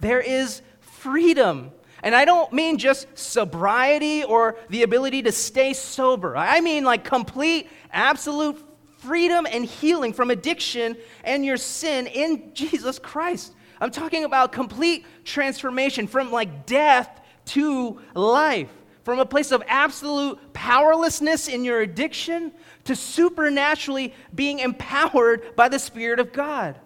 There 0.00 0.20
is 0.20 0.62
freedom. 0.80 1.70
And 2.02 2.14
I 2.14 2.24
don't 2.24 2.52
mean 2.52 2.78
just 2.78 3.06
sobriety 3.18 4.24
or 4.24 4.56
the 4.68 4.82
ability 4.82 5.22
to 5.22 5.32
stay 5.32 5.72
sober. 5.72 6.36
I 6.36 6.60
mean 6.60 6.84
like 6.84 7.04
complete, 7.04 7.68
absolute 7.92 8.62
freedom 8.98 9.46
and 9.50 9.64
healing 9.64 10.12
from 10.12 10.30
addiction 10.30 10.96
and 11.24 11.44
your 11.44 11.56
sin 11.56 12.06
in 12.06 12.52
Jesus 12.54 12.98
Christ. 12.98 13.54
I'm 13.80 13.90
talking 13.90 14.24
about 14.24 14.52
complete 14.52 15.06
transformation 15.24 16.06
from 16.06 16.30
like 16.30 16.66
death 16.66 17.20
to 17.46 18.00
life, 18.14 18.70
from 19.04 19.20
a 19.20 19.26
place 19.26 19.52
of 19.52 19.62
absolute 19.66 20.52
powerlessness 20.52 21.48
in 21.48 21.64
your 21.64 21.80
addiction 21.80 22.52
to 22.84 22.94
supernaturally 22.96 24.12
being 24.34 24.58
empowered 24.58 25.54
by 25.56 25.68
the 25.68 25.78
Spirit 25.78 26.20
of 26.20 26.32
God. 26.32 26.78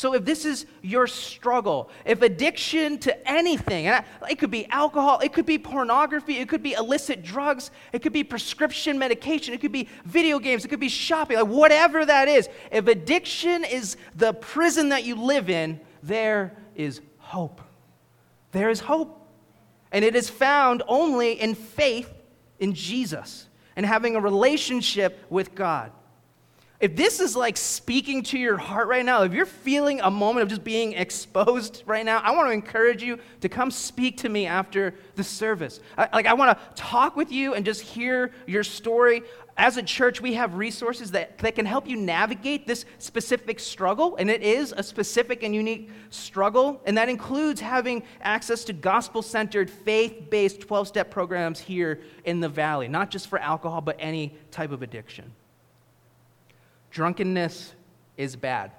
So, 0.00 0.14
if 0.14 0.24
this 0.24 0.46
is 0.46 0.64
your 0.80 1.06
struggle, 1.06 1.90
if 2.06 2.22
addiction 2.22 2.96
to 3.00 3.30
anything, 3.30 3.84
it 3.84 4.38
could 4.38 4.50
be 4.50 4.64
alcohol, 4.70 5.20
it 5.22 5.34
could 5.34 5.44
be 5.44 5.58
pornography, 5.58 6.38
it 6.38 6.48
could 6.48 6.62
be 6.62 6.72
illicit 6.72 7.22
drugs, 7.22 7.70
it 7.92 8.00
could 8.00 8.14
be 8.14 8.24
prescription 8.24 8.98
medication, 8.98 9.52
it 9.52 9.60
could 9.60 9.72
be 9.72 9.90
video 10.06 10.38
games, 10.38 10.64
it 10.64 10.68
could 10.68 10.80
be 10.80 10.88
shopping, 10.88 11.36
like 11.36 11.48
whatever 11.48 12.06
that 12.06 12.28
is, 12.28 12.48
if 12.72 12.86
addiction 12.86 13.62
is 13.62 13.98
the 14.16 14.32
prison 14.32 14.88
that 14.88 15.04
you 15.04 15.16
live 15.16 15.50
in, 15.50 15.78
there 16.02 16.56
is 16.74 17.02
hope. 17.18 17.60
There 18.52 18.70
is 18.70 18.80
hope. 18.80 19.28
And 19.92 20.02
it 20.02 20.16
is 20.16 20.30
found 20.30 20.82
only 20.88 21.32
in 21.38 21.54
faith 21.54 22.10
in 22.58 22.72
Jesus 22.72 23.48
and 23.76 23.84
having 23.84 24.16
a 24.16 24.20
relationship 24.20 25.26
with 25.28 25.54
God. 25.54 25.92
If 26.80 26.96
this 26.96 27.20
is 27.20 27.36
like 27.36 27.58
speaking 27.58 28.22
to 28.24 28.38
your 28.38 28.56
heart 28.56 28.88
right 28.88 29.04
now, 29.04 29.22
if 29.22 29.34
you're 29.34 29.44
feeling 29.44 30.00
a 30.00 30.10
moment 30.10 30.44
of 30.44 30.48
just 30.48 30.64
being 30.64 30.94
exposed 30.94 31.82
right 31.84 32.06
now, 32.06 32.20
I 32.20 32.30
want 32.30 32.48
to 32.48 32.52
encourage 32.52 33.02
you 33.02 33.18
to 33.42 33.50
come 33.50 33.70
speak 33.70 34.16
to 34.18 34.30
me 34.30 34.46
after 34.46 34.94
the 35.14 35.22
service. 35.22 35.80
I, 35.98 36.08
like, 36.14 36.24
I 36.24 36.32
want 36.32 36.58
to 36.58 36.82
talk 36.82 37.16
with 37.16 37.30
you 37.30 37.52
and 37.52 37.66
just 37.66 37.82
hear 37.82 38.32
your 38.46 38.64
story. 38.64 39.22
As 39.58 39.76
a 39.76 39.82
church, 39.82 40.22
we 40.22 40.32
have 40.34 40.54
resources 40.54 41.10
that, 41.10 41.36
that 41.38 41.54
can 41.54 41.66
help 41.66 41.86
you 41.86 41.96
navigate 41.96 42.66
this 42.66 42.86
specific 42.96 43.60
struggle, 43.60 44.16
and 44.16 44.30
it 44.30 44.42
is 44.42 44.72
a 44.74 44.82
specific 44.82 45.42
and 45.42 45.54
unique 45.54 45.90
struggle, 46.08 46.80
and 46.86 46.96
that 46.96 47.10
includes 47.10 47.60
having 47.60 48.02
access 48.22 48.64
to 48.64 48.72
gospel 48.72 49.20
centered, 49.20 49.68
faith 49.68 50.30
based 50.30 50.62
12 50.62 50.88
step 50.88 51.10
programs 51.10 51.58
here 51.58 52.00
in 52.24 52.40
the 52.40 52.48
valley, 52.48 52.88
not 52.88 53.10
just 53.10 53.28
for 53.28 53.38
alcohol, 53.38 53.82
but 53.82 53.96
any 53.98 54.34
type 54.50 54.72
of 54.72 54.80
addiction. 54.80 55.30
Drunkenness 56.90 57.74
is 58.16 58.36
bad 58.36 58.72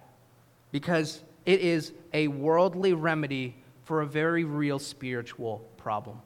because 0.71 1.23
it 1.45 1.61
is 1.61 1.93
a 2.13 2.27
worldly 2.27 2.93
remedy 2.93 3.55
for 3.83 4.01
a 4.01 4.05
very 4.05 4.43
real 4.43 4.79
spiritual 4.79 5.59
problem. 5.77 6.19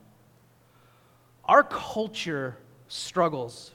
Our 1.45 1.63
culture 1.63 2.57
struggles 2.87 3.71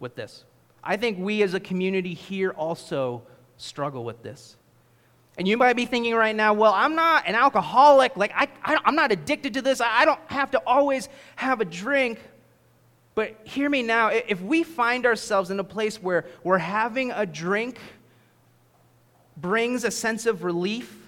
with 0.00 0.14
this. 0.14 0.44
I 0.82 0.96
think 0.96 1.18
we 1.18 1.42
as 1.42 1.54
a 1.54 1.60
community 1.60 2.14
here 2.14 2.50
also 2.50 3.22
struggle 3.56 4.04
with 4.04 4.22
this. 4.22 4.56
And 5.36 5.48
you 5.48 5.56
might 5.56 5.74
be 5.74 5.84
thinking 5.86 6.14
right 6.14 6.34
now, 6.34 6.52
well, 6.52 6.72
I'm 6.72 6.94
not 6.94 7.26
an 7.26 7.34
alcoholic. 7.34 8.16
Like, 8.16 8.32
I, 8.34 8.48
I, 8.62 8.78
am 8.84 8.94
not 8.94 9.10
addicted 9.10 9.54
to 9.54 9.62
this. 9.62 9.80
I, 9.80 10.02
I 10.02 10.04
don't 10.04 10.20
have 10.26 10.52
to 10.52 10.62
always 10.66 11.08
have 11.36 11.60
a 11.60 11.64
drink. 11.64 12.20
But 13.14 13.40
hear 13.44 13.70
me 13.70 13.82
now 13.82 14.08
if 14.08 14.40
we 14.40 14.62
find 14.62 15.06
ourselves 15.06 15.50
in 15.50 15.60
a 15.60 15.64
place 15.64 16.02
where 16.02 16.24
we're 16.42 16.58
having 16.58 17.12
a 17.12 17.24
drink 17.24 17.78
brings 19.36 19.84
a 19.84 19.90
sense 19.90 20.26
of 20.26 20.42
relief, 20.42 21.00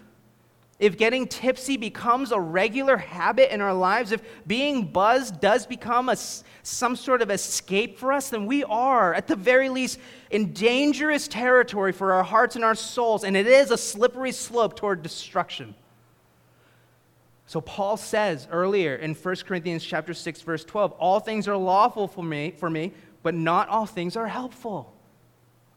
if 0.79 0.99
getting 0.99 1.27
tipsy 1.27 1.77
becomes 1.77 2.33
a 2.33 2.41
regular 2.41 2.99
habit 2.99 3.53
in 3.53 3.63
our 3.63 3.73
lives, 3.73 4.13
if 4.13 4.23
being 4.47 4.85
buzzed 4.85 5.41
does 5.41 5.67
become 5.67 6.11
a, 6.11 6.17
some 6.63 6.97
sort 6.97 7.23
of 7.23 7.31
escape 7.31 7.99
for 7.99 8.13
us, 8.13 8.29
then 8.29 8.45
we 8.45 8.63
are, 8.65 9.15
at 9.15 9.27
the 9.27 9.37
very 9.37 9.71
least, 9.71 9.99
in 10.31 10.53
dangerous 10.53 11.29
territory 11.29 11.93
for 11.93 12.13
our 12.13 12.23
hearts 12.23 12.57
and 12.57 12.65
our 12.65 12.75
souls, 12.75 13.25
and 13.25 13.37
it 13.37 13.47
is 13.47 13.71
a 13.71 13.79
slippery 13.79 14.33
slope 14.33 14.77
toward 14.77 15.03
destruction. 15.03 15.75
So 17.47 17.61
Paul 17.61 17.97
says 17.97 18.49
earlier 18.51 18.97
in 18.97 19.15
1 19.15 19.37
Corinthians 19.47 19.85
chapter 19.85 20.13
6 20.13 20.43
verse 20.43 20.65
12, 20.65 20.93
all 20.93 21.21
things 21.21 21.47
are 21.47 21.57
lawful 21.57 22.09
for 22.09 22.23
me, 22.23 22.55
for 22.59 22.69
me, 22.69 22.93
but 23.23 23.35
not 23.35 23.69
all 23.69 23.87
things 23.87 24.17
are 24.17 24.27
helpful. 24.27 24.93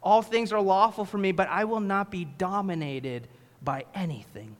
All 0.01 0.21
things 0.21 0.51
are 0.51 0.62
lawful 0.62 1.05
for 1.05 1.17
me, 1.17 1.32
but 1.32 1.47
I 1.49 1.65
will 1.65 1.79
not 1.79 2.10
be 2.10 2.25
dominated 2.25 3.27
by 3.62 3.86
anything. 3.93 4.55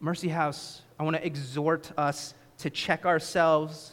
Mercy 0.00 0.28
House, 0.28 0.82
I 0.98 1.04
want 1.04 1.16
to 1.16 1.24
exhort 1.24 1.92
us 1.96 2.34
to 2.58 2.70
check 2.70 3.06
ourselves, 3.06 3.92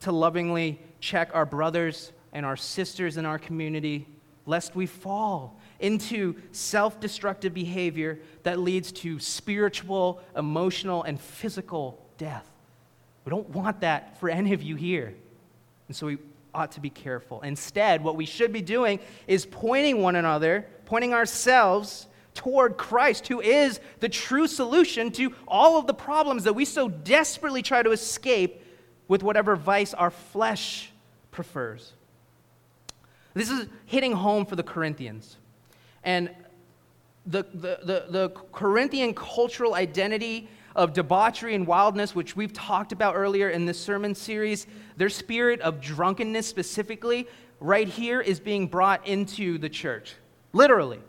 to 0.00 0.12
lovingly 0.12 0.80
check 1.00 1.30
our 1.32 1.46
brothers 1.46 2.12
and 2.32 2.44
our 2.44 2.56
sisters 2.56 3.16
in 3.16 3.24
our 3.24 3.38
community, 3.38 4.06
lest 4.46 4.74
we 4.74 4.86
fall 4.86 5.58
into 5.80 6.36
self 6.52 7.00
destructive 7.00 7.54
behavior 7.54 8.18
that 8.42 8.58
leads 8.58 8.92
to 8.92 9.18
spiritual, 9.18 10.20
emotional, 10.36 11.02
and 11.02 11.20
physical 11.20 12.04
death. 12.18 12.48
We 13.24 13.30
don't 13.30 13.48
want 13.50 13.80
that 13.80 14.18
for 14.18 14.28
any 14.28 14.52
of 14.52 14.62
you 14.62 14.76
here. 14.76 15.14
And 15.88 15.96
so 15.96 16.06
we 16.06 16.18
ought 16.54 16.72
to 16.72 16.80
be 16.80 16.90
careful. 16.90 17.40
Instead, 17.42 18.02
what 18.02 18.16
we 18.16 18.26
should 18.26 18.52
be 18.52 18.62
doing 18.62 19.00
is 19.26 19.46
pointing 19.46 20.02
one 20.02 20.16
another, 20.16 20.66
pointing 20.86 21.14
ourselves 21.14 22.06
toward 22.34 22.76
Christ, 22.76 23.28
who 23.28 23.40
is 23.40 23.80
the 24.00 24.08
true 24.08 24.46
solution 24.46 25.10
to 25.12 25.34
all 25.46 25.78
of 25.78 25.86
the 25.86 25.94
problems 25.94 26.44
that 26.44 26.54
we 26.54 26.64
so 26.64 26.88
desperately 26.88 27.62
try 27.62 27.82
to 27.82 27.90
escape 27.90 28.62
with 29.08 29.22
whatever 29.22 29.56
vice 29.56 29.94
our 29.94 30.10
flesh 30.10 30.90
prefers. 31.30 31.92
This 33.34 33.50
is 33.50 33.66
hitting 33.86 34.12
home 34.12 34.46
for 34.46 34.56
the 34.56 34.62
Corinthians. 34.62 35.36
And 36.04 36.30
the, 37.26 37.44
the, 37.54 37.78
the, 37.82 38.06
the 38.10 38.32
Corinthian 38.52 39.14
cultural 39.14 39.74
identity 39.74 40.48
of 40.74 40.92
debauchery 40.92 41.54
and 41.54 41.66
wildness, 41.66 42.14
which 42.14 42.34
we've 42.34 42.52
talked 42.52 42.92
about 42.92 43.14
earlier 43.14 43.50
in 43.50 43.66
this 43.66 43.78
sermon 43.78 44.14
series, 44.14 44.66
their 44.96 45.08
spirit 45.08 45.60
of 45.60 45.80
drunkenness 45.80 46.46
specifically, 46.46 47.26
right 47.60 47.88
here 47.88 48.20
is 48.20 48.40
being 48.40 48.66
brought 48.66 49.06
into 49.06 49.58
the 49.58 49.68
church. 49.68 50.14
Literally. 50.52 51.00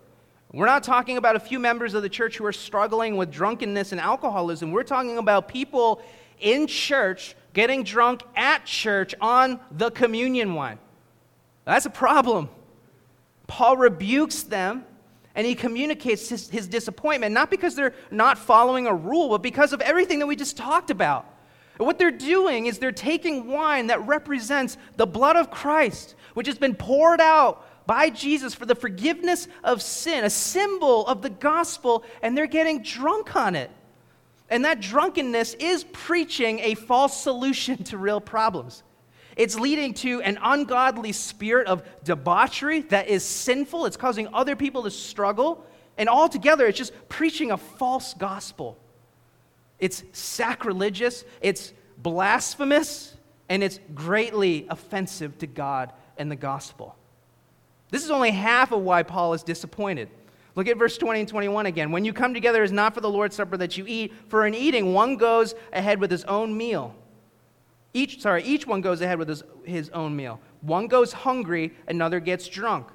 We're 0.52 0.68
not 0.68 0.84
talking 0.84 1.18
about 1.18 1.36
a 1.36 1.40
few 1.40 1.58
members 1.58 1.96
of 1.96 2.04
the 2.04 2.10
church 2.10 2.38
who 2.38 2.46
are 2.46 2.54
struggling 2.54 3.18
with 3.18 3.32
drunkenness 3.32 3.92
and 3.92 4.00
alcoholism. 4.00 4.72
We're 4.72 4.84
talking 4.84 5.18
about 5.18 5.48
people 5.48 6.04
in 6.40 6.68
church 6.68 7.36
getting 7.54 7.84
drunk 7.84 8.22
at 8.36 8.64
church 8.66 9.16
on 9.20 9.60
the 9.72 9.90
communion 9.90 10.54
wine. 10.54 10.78
That's 11.66 11.86
a 11.86 11.90
problem. 11.90 12.50
Paul 13.48 13.78
rebukes 13.78 14.44
them 14.44 14.86
and 15.36 15.48
he 15.48 15.56
communicates 15.56 16.30
his, 16.30 16.50
his, 16.50 16.68
disappointment, 16.68 17.34
not 17.34 17.50
because 17.50 17.76
they're 17.76 17.96
not 18.12 18.38
following 18.38 18.86
a 18.88 18.94
rule, 18.94 19.30
but 19.30 19.42
because 19.42 19.74
of 19.74 19.82
everything 19.82 20.20
that 20.20 20.28
we 20.28 20.36
just 20.36 20.58
talked 20.58 20.92
about. 20.92 21.26
what 21.78 21.98
they're 21.98 22.12
doing 22.12 22.68
is 22.68 22.78
they're 22.78 22.92
taking 22.92 23.48
wine 23.48 23.88
that 23.88 24.06
represents 24.06 24.78
the 24.96 25.08
blood 25.08 25.36
of 25.36 25.50
Christ, 25.50 26.16
which 26.36 26.48
has 26.48 26.58
been 26.58 26.76
poured 26.76 27.20
out 27.20 27.66
by 27.88 28.10
Jesus 28.10 28.54
for 28.54 28.66
the 28.66 28.76
forgiveness 28.76 29.48
of 29.64 29.82
sin, 29.82 30.24
a 30.24 30.30
symbol 30.30 31.06
of 31.08 31.22
the 31.22 31.30
gospel, 31.30 32.04
and 32.22 32.38
they're 32.38 32.48
getting 32.48 32.84
drunk 32.84 33.36
on 33.36 33.56
it. 33.56 33.72
And 34.50 34.66
that 34.66 34.82
drunkenness 34.82 35.56
is 35.56 35.84
preaching 35.92 36.60
a 36.60 36.76
false 36.76 37.20
solution 37.20 37.84
to 37.86 37.98
real 37.98 38.22
problems. 38.22 38.84
It's 39.36 39.60
leading 39.60 39.94
to 39.96 40.22
an 40.22 40.38
ungodly 40.42 41.12
spirit 41.12 41.68
of 41.68 41.84
debauchery 42.04 42.82
that 42.84 43.08
is 43.08 43.24
sinful. 43.24 43.86
It's 43.86 43.98
causing 43.98 44.28
other 44.34 44.56
people 44.56 44.84
to 44.84 44.92
struggle. 44.92 45.66
And 45.98 46.10
altogether, 46.10 46.66
it's 46.68 46.78
just 46.78 46.94
preaching 47.10 47.52
a 47.52 47.58
false 47.58 48.14
gospel. 48.14 48.78
It's 49.80 50.04
sacrilegious, 50.14 51.26
it's 51.42 51.74
blasphemous, 51.98 53.16
and 53.50 53.64
it's 53.64 53.80
greatly 53.94 54.66
offensive 54.70 55.38
to 55.40 55.48
God 55.48 55.92
and 56.18 56.32
the 56.32 56.36
gospel. 56.36 56.96
This 57.90 58.04
is 58.04 58.12
only 58.12 58.32
half 58.32 58.72
of 58.72 58.82
why 58.82 59.04
Paul 59.04 59.34
is 59.34 59.44
disappointed. 59.44 60.10
Look 60.56 60.68
at 60.68 60.78
verse 60.78 60.98
20 60.98 61.22
and 61.22 61.30
21 61.30 61.66
again. 61.66 61.92
When 61.92 62.06
you 62.06 62.14
come 62.14 62.34
together, 62.34 62.62
it 62.62 62.66
is 62.66 62.72
not 62.72 62.94
for 62.94 63.02
the 63.02 63.10
Lord's 63.10 63.36
Supper 63.36 63.58
that 63.58 63.78
you 63.78 63.86
eat, 63.88 64.14
for 64.30 64.46
in 64.46 64.54
eating, 64.54 64.94
one 64.94 65.18
goes 65.18 65.56
ahead 65.72 66.00
with 66.00 66.12
his 66.12 66.24
own 66.26 66.56
meal. 66.56 66.96
Each, 67.94 68.22
sorry, 68.22 68.44
each 68.44 68.66
one 68.66 68.82
goes 68.82 69.02
ahead 69.02 69.20
with 69.20 69.30
his, 69.30 69.44
his 69.64 69.90
own 69.90 70.16
meal. 70.16 70.40
One 70.62 70.88
goes 70.88 71.14
hungry, 71.14 71.74
another 71.88 72.20
gets 72.20 72.48
drunk. 72.48 72.88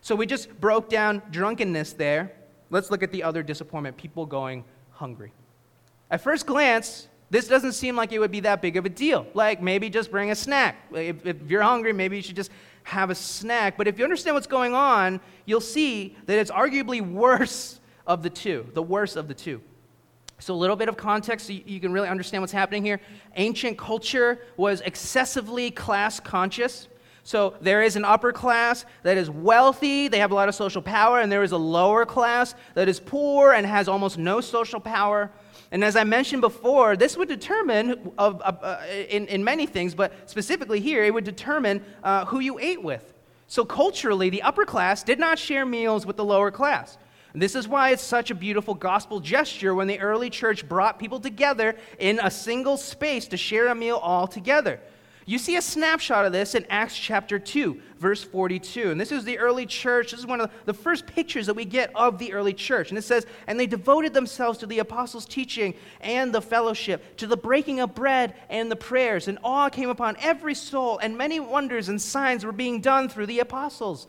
So 0.00 0.16
we 0.16 0.26
just 0.26 0.60
broke 0.60 0.88
down 0.88 1.22
drunkenness 1.30 1.92
there. 1.92 2.32
Let's 2.70 2.90
look 2.90 3.02
at 3.02 3.12
the 3.12 3.22
other 3.22 3.42
disappointment 3.42 3.96
people 3.96 4.26
going 4.26 4.64
hungry. 4.90 5.32
At 6.10 6.20
first 6.20 6.46
glance, 6.46 7.06
this 7.30 7.46
doesn't 7.46 7.72
seem 7.72 7.94
like 7.94 8.10
it 8.12 8.18
would 8.18 8.32
be 8.32 8.40
that 8.40 8.60
big 8.60 8.76
of 8.76 8.84
a 8.84 8.88
deal. 8.88 9.26
Like 9.34 9.62
maybe 9.62 9.88
just 9.88 10.10
bring 10.10 10.32
a 10.32 10.34
snack. 10.34 10.76
If, 10.92 11.24
if 11.24 11.36
you're 11.48 11.62
hungry, 11.62 11.92
maybe 11.92 12.16
you 12.16 12.22
should 12.22 12.36
just 12.36 12.50
have 12.82 13.10
a 13.10 13.14
snack. 13.14 13.76
But 13.76 13.86
if 13.86 13.98
you 13.98 14.04
understand 14.04 14.34
what's 14.34 14.48
going 14.48 14.74
on, 14.74 15.20
you'll 15.46 15.60
see 15.60 16.16
that 16.26 16.38
it's 16.38 16.50
arguably 16.50 17.00
worse 17.00 17.78
of 18.06 18.24
the 18.24 18.30
two, 18.30 18.66
the 18.74 18.82
worst 18.82 19.16
of 19.16 19.28
the 19.28 19.34
two. 19.34 19.60
So, 20.40 20.54
a 20.54 20.56
little 20.56 20.76
bit 20.76 20.88
of 20.88 20.96
context 20.96 21.46
so 21.46 21.52
you 21.52 21.80
can 21.80 21.92
really 21.92 22.08
understand 22.08 22.42
what's 22.42 22.52
happening 22.52 22.84
here. 22.84 23.00
Ancient 23.36 23.76
culture 23.76 24.40
was 24.56 24.80
excessively 24.80 25.70
class 25.70 26.18
conscious. 26.18 26.88
So, 27.24 27.54
there 27.60 27.82
is 27.82 27.96
an 27.96 28.04
upper 28.04 28.32
class 28.32 28.86
that 29.02 29.18
is 29.18 29.28
wealthy, 29.28 30.08
they 30.08 30.18
have 30.18 30.32
a 30.32 30.34
lot 30.34 30.48
of 30.48 30.54
social 30.54 30.82
power, 30.82 31.20
and 31.20 31.30
there 31.30 31.42
is 31.42 31.52
a 31.52 31.58
lower 31.58 32.06
class 32.06 32.54
that 32.74 32.88
is 32.88 32.98
poor 32.98 33.52
and 33.52 33.66
has 33.66 33.86
almost 33.86 34.16
no 34.18 34.40
social 34.40 34.80
power. 34.80 35.30
And 35.72 35.84
as 35.84 35.94
I 35.94 36.04
mentioned 36.04 36.40
before, 36.40 36.96
this 36.96 37.16
would 37.16 37.28
determine, 37.28 38.12
of, 38.18 38.40
uh, 38.42 38.78
in, 39.08 39.28
in 39.28 39.44
many 39.44 39.66
things, 39.66 39.94
but 39.94 40.28
specifically 40.28 40.80
here, 40.80 41.04
it 41.04 41.14
would 41.14 41.24
determine 41.24 41.84
uh, 42.02 42.24
who 42.24 42.40
you 42.40 42.58
ate 42.58 42.82
with. 42.82 43.12
So 43.46 43.64
culturally, 43.64 44.30
the 44.30 44.42
upper 44.42 44.64
class 44.64 45.02
did 45.02 45.18
not 45.18 45.38
share 45.38 45.66
meals 45.66 46.06
with 46.06 46.16
the 46.16 46.24
lower 46.24 46.50
class. 46.50 46.98
This 47.34 47.54
is 47.54 47.68
why 47.68 47.90
it's 47.90 48.02
such 48.02 48.30
a 48.30 48.34
beautiful 48.34 48.74
gospel 48.74 49.20
gesture 49.20 49.74
when 49.74 49.86
the 49.86 50.00
early 50.00 50.30
church 50.30 50.68
brought 50.68 50.98
people 50.98 51.20
together 51.20 51.76
in 51.98 52.18
a 52.20 52.30
single 52.30 52.76
space 52.76 53.28
to 53.28 53.36
share 53.36 53.68
a 53.68 53.74
meal 53.74 53.96
all 53.96 54.26
together. 54.26 54.80
You 55.26 55.38
see 55.38 55.54
a 55.54 55.62
snapshot 55.62 56.24
of 56.24 56.32
this 56.32 56.56
in 56.56 56.66
Acts 56.70 56.98
chapter 56.98 57.38
2, 57.38 57.80
verse 57.98 58.24
42. 58.24 58.90
And 58.90 59.00
this 59.00 59.12
is 59.12 59.22
the 59.22 59.38
early 59.38 59.64
church. 59.64 60.10
This 60.10 60.18
is 60.18 60.26
one 60.26 60.40
of 60.40 60.50
the 60.64 60.74
first 60.74 61.06
pictures 61.06 61.46
that 61.46 61.54
we 61.54 61.64
get 61.64 61.94
of 61.94 62.18
the 62.18 62.32
early 62.32 62.52
church. 62.52 62.88
And 62.88 62.98
it 62.98 63.02
says, 63.02 63.26
And 63.46 63.60
they 63.60 63.68
devoted 63.68 64.12
themselves 64.12 64.58
to 64.58 64.66
the 64.66 64.80
apostles' 64.80 65.26
teaching 65.26 65.74
and 66.00 66.34
the 66.34 66.42
fellowship, 66.42 67.16
to 67.18 67.28
the 67.28 67.36
breaking 67.36 67.78
of 67.78 67.94
bread 67.94 68.34
and 68.48 68.72
the 68.72 68.76
prayers. 68.76 69.28
And 69.28 69.38
awe 69.44 69.68
came 69.68 69.88
upon 69.88 70.16
every 70.18 70.56
soul, 70.56 70.98
and 70.98 71.16
many 71.16 71.38
wonders 71.38 71.88
and 71.88 72.02
signs 72.02 72.44
were 72.44 72.50
being 72.50 72.80
done 72.80 73.08
through 73.08 73.26
the 73.26 73.38
apostles. 73.38 74.08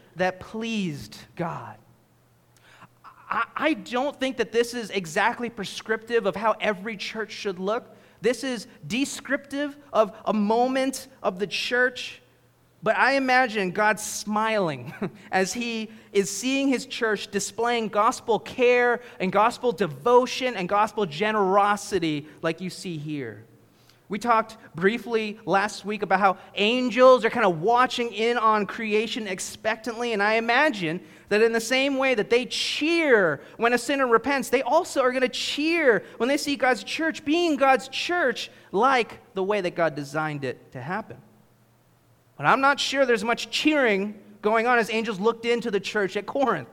that 0.21 0.39
pleased 0.39 1.17
God. 1.35 1.77
I, 3.55 3.73
don't 3.73 4.19
think 4.19 4.37
that 4.37 4.51
this 4.51 4.73
is 4.73 4.89
exactly 4.89 5.49
prescriptive 5.49 6.25
of 6.25 6.35
how 6.35 6.55
every 6.59 6.97
church 6.97 7.31
should 7.31 7.59
look. 7.59 7.95
This 8.19 8.43
is 8.43 8.67
descriptive 8.85 9.77
of 9.93 10.13
a 10.25 10.33
moment 10.33 11.07
of 11.23 11.39
the 11.39 11.47
church. 11.47 12.21
But 12.83 12.97
I 12.97 13.13
imagine 13.13 13.71
God 13.71 14.01
smiling 14.01 14.93
as 15.31 15.53
He 15.53 15.89
is 16.11 16.29
seeing 16.29 16.67
His 16.67 16.85
church 16.85 17.31
displaying 17.31 17.87
gospel 17.87 18.37
care 18.37 18.99
and 19.19 19.31
gospel 19.31 19.71
devotion 19.71 20.55
and 20.57 20.67
gospel 20.67 21.05
generosity 21.05 22.27
like 22.41 22.59
you 22.59 22.69
see 22.69 22.97
here. 22.97 23.45
We 24.11 24.19
talked 24.19 24.57
briefly 24.75 25.39
last 25.45 25.85
week 25.85 26.01
about 26.01 26.19
how 26.19 26.37
angels 26.55 27.23
are 27.23 27.29
kind 27.29 27.45
of 27.45 27.61
watching 27.61 28.11
in 28.11 28.37
on 28.37 28.65
creation 28.65 29.25
expectantly, 29.25 30.11
and 30.11 30.21
I 30.21 30.33
imagine 30.33 30.99
that 31.29 31.41
in 31.41 31.53
the 31.53 31.61
same 31.61 31.95
way 31.95 32.13
that 32.15 32.29
they 32.29 32.45
cheer 32.45 33.39
when 33.55 33.71
a 33.71 33.77
sinner 33.77 34.05
repents, 34.05 34.49
they 34.49 34.63
also 34.63 34.99
are 35.01 35.11
going 35.13 35.21
to 35.21 35.29
cheer 35.29 36.03
when 36.17 36.27
they 36.27 36.35
see 36.35 36.57
God's 36.57 36.83
church 36.83 37.23
being 37.23 37.55
God's 37.55 37.87
church 37.87 38.51
like 38.73 39.19
the 39.33 39.43
way 39.43 39.61
that 39.61 39.75
God 39.75 39.95
designed 39.95 40.43
it 40.43 40.73
to 40.73 40.81
happen. 40.81 41.15
But 42.35 42.47
I'm 42.47 42.59
not 42.59 42.81
sure 42.81 43.05
there's 43.05 43.23
much 43.23 43.49
cheering 43.49 44.19
going 44.41 44.67
on 44.67 44.77
as 44.77 44.89
angels 44.89 45.21
looked 45.21 45.45
into 45.45 45.71
the 45.71 45.79
church 45.79 46.17
at 46.17 46.25
Corinth. 46.25 46.67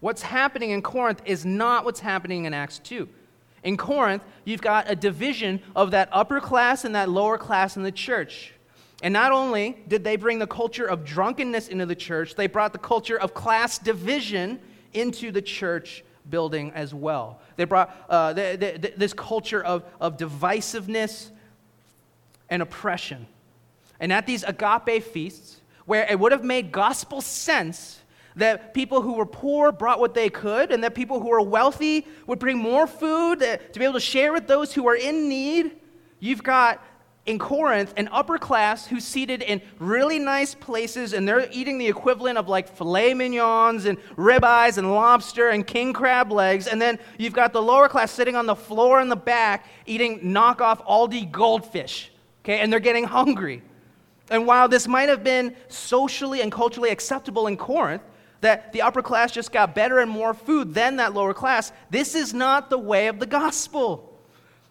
What's 0.00 0.22
happening 0.22 0.70
in 0.70 0.80
Corinth 0.80 1.20
is 1.26 1.44
not 1.44 1.84
what's 1.84 2.00
happening 2.00 2.46
in 2.46 2.54
Acts 2.54 2.78
2. 2.78 3.10
In 3.62 3.76
Corinth, 3.76 4.24
you've 4.44 4.62
got 4.62 4.90
a 4.90 4.96
division 4.96 5.60
of 5.76 5.90
that 5.90 6.08
upper 6.12 6.40
class 6.40 6.84
and 6.84 6.94
that 6.94 7.08
lower 7.08 7.36
class 7.36 7.76
in 7.76 7.82
the 7.82 7.92
church. 7.92 8.52
And 9.02 9.12
not 9.12 9.32
only 9.32 9.78
did 9.88 10.04
they 10.04 10.16
bring 10.16 10.38
the 10.38 10.46
culture 10.46 10.86
of 10.86 11.04
drunkenness 11.04 11.68
into 11.68 11.86
the 11.86 11.94
church, 11.94 12.34
they 12.34 12.46
brought 12.46 12.72
the 12.72 12.78
culture 12.78 13.18
of 13.18 13.34
class 13.34 13.78
division 13.78 14.60
into 14.92 15.30
the 15.30 15.42
church 15.42 16.04
building 16.28 16.72
as 16.74 16.94
well. 16.94 17.40
They 17.56 17.64
brought 17.64 17.94
uh, 18.08 18.32
the, 18.32 18.78
the, 18.80 18.92
this 18.96 19.12
culture 19.12 19.62
of, 19.62 19.84
of 20.00 20.16
divisiveness 20.16 21.30
and 22.48 22.62
oppression. 22.62 23.26
And 24.00 24.12
at 24.12 24.26
these 24.26 24.44
agape 24.44 25.02
feasts, 25.02 25.60
where 25.86 26.06
it 26.10 26.18
would 26.18 26.32
have 26.32 26.44
made 26.44 26.72
gospel 26.72 27.20
sense 27.20 27.99
that 28.40 28.74
people 28.74 29.02
who 29.02 29.14
were 29.14 29.26
poor 29.26 29.72
brought 29.72 30.00
what 30.00 30.14
they 30.14 30.28
could, 30.28 30.72
and 30.72 30.82
that 30.84 30.94
people 30.94 31.20
who 31.20 31.28
were 31.28 31.40
wealthy 31.40 32.06
would 32.26 32.38
bring 32.38 32.58
more 32.58 32.86
food 32.86 33.40
to 33.40 33.78
be 33.78 33.84
able 33.84 33.94
to 33.94 34.00
share 34.00 34.32
with 34.32 34.46
those 34.46 34.72
who 34.72 34.88
are 34.88 34.96
in 34.96 35.28
need. 35.28 35.76
You've 36.18 36.42
got 36.42 36.82
in 37.26 37.38
Corinth 37.38 37.92
an 37.96 38.08
upper 38.10 38.38
class 38.38 38.86
who's 38.86 39.04
seated 39.04 39.42
in 39.42 39.60
really 39.78 40.18
nice 40.18 40.54
places, 40.54 41.12
and 41.12 41.28
they're 41.28 41.48
eating 41.52 41.78
the 41.78 41.86
equivalent 41.86 42.38
of 42.38 42.48
like 42.48 42.68
filet 42.68 43.14
mignons 43.14 43.84
and 43.84 43.98
ribeyes 44.16 44.78
and 44.78 44.90
lobster 44.90 45.50
and 45.50 45.66
king 45.66 45.92
crab 45.92 46.32
legs. 46.32 46.66
And 46.66 46.80
then 46.80 46.98
you've 47.18 47.34
got 47.34 47.52
the 47.52 47.62
lower 47.62 47.88
class 47.88 48.10
sitting 48.10 48.36
on 48.36 48.46
the 48.46 48.56
floor 48.56 49.00
in 49.00 49.08
the 49.08 49.16
back 49.16 49.66
eating 49.86 50.20
knockoff 50.20 50.84
Aldi 50.86 51.30
goldfish. 51.30 52.10
Okay, 52.42 52.60
and 52.60 52.72
they're 52.72 52.80
getting 52.80 53.04
hungry. 53.04 53.62
And 54.30 54.46
while 54.46 54.68
this 54.68 54.88
might 54.88 55.08
have 55.08 55.22
been 55.22 55.54
socially 55.68 56.40
and 56.40 56.50
culturally 56.50 56.90
acceptable 56.90 57.46
in 57.48 57.56
Corinth, 57.56 58.02
that 58.40 58.72
the 58.72 58.82
upper 58.82 59.02
class 59.02 59.32
just 59.32 59.52
got 59.52 59.74
better 59.74 59.98
and 59.98 60.10
more 60.10 60.34
food 60.34 60.74
than 60.74 60.96
that 60.96 61.14
lower 61.14 61.34
class. 61.34 61.72
This 61.90 62.14
is 62.14 62.32
not 62.32 62.70
the 62.70 62.78
way 62.78 63.08
of 63.08 63.18
the 63.18 63.26
gospel. 63.26 64.18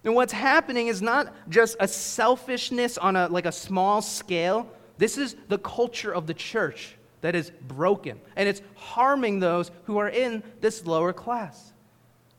And 0.03 0.15
what's 0.15 0.33
happening 0.33 0.87
is 0.87 1.01
not 1.01 1.33
just 1.49 1.75
a 1.79 1.87
selfishness 1.87 2.97
on 2.97 3.15
a 3.15 3.27
like 3.27 3.45
a 3.45 3.51
small 3.51 4.01
scale. 4.01 4.67
This 4.97 5.17
is 5.17 5.35
the 5.47 5.57
culture 5.57 6.13
of 6.13 6.25
the 6.25 6.33
church 6.33 6.95
that 7.21 7.35
is 7.35 7.51
broken 7.67 8.19
and 8.35 8.47
it's 8.47 8.61
harming 8.75 9.39
those 9.39 9.71
who 9.83 9.97
are 9.97 10.09
in 10.09 10.41
this 10.61 10.85
lower 10.85 11.13
class. 11.13 11.73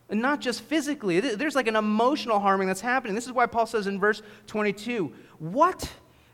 And 0.08 0.20
not 0.20 0.40
just 0.40 0.62
physically, 0.62 1.20
there's 1.20 1.54
like 1.54 1.68
an 1.68 1.76
emotional 1.76 2.40
harming 2.40 2.66
that's 2.66 2.80
happening. 2.80 3.14
This 3.14 3.26
is 3.26 3.32
why 3.32 3.46
Paul 3.46 3.66
says 3.66 3.86
in 3.86 4.00
verse 4.00 4.22
22, 4.48 5.12
"What 5.38 5.88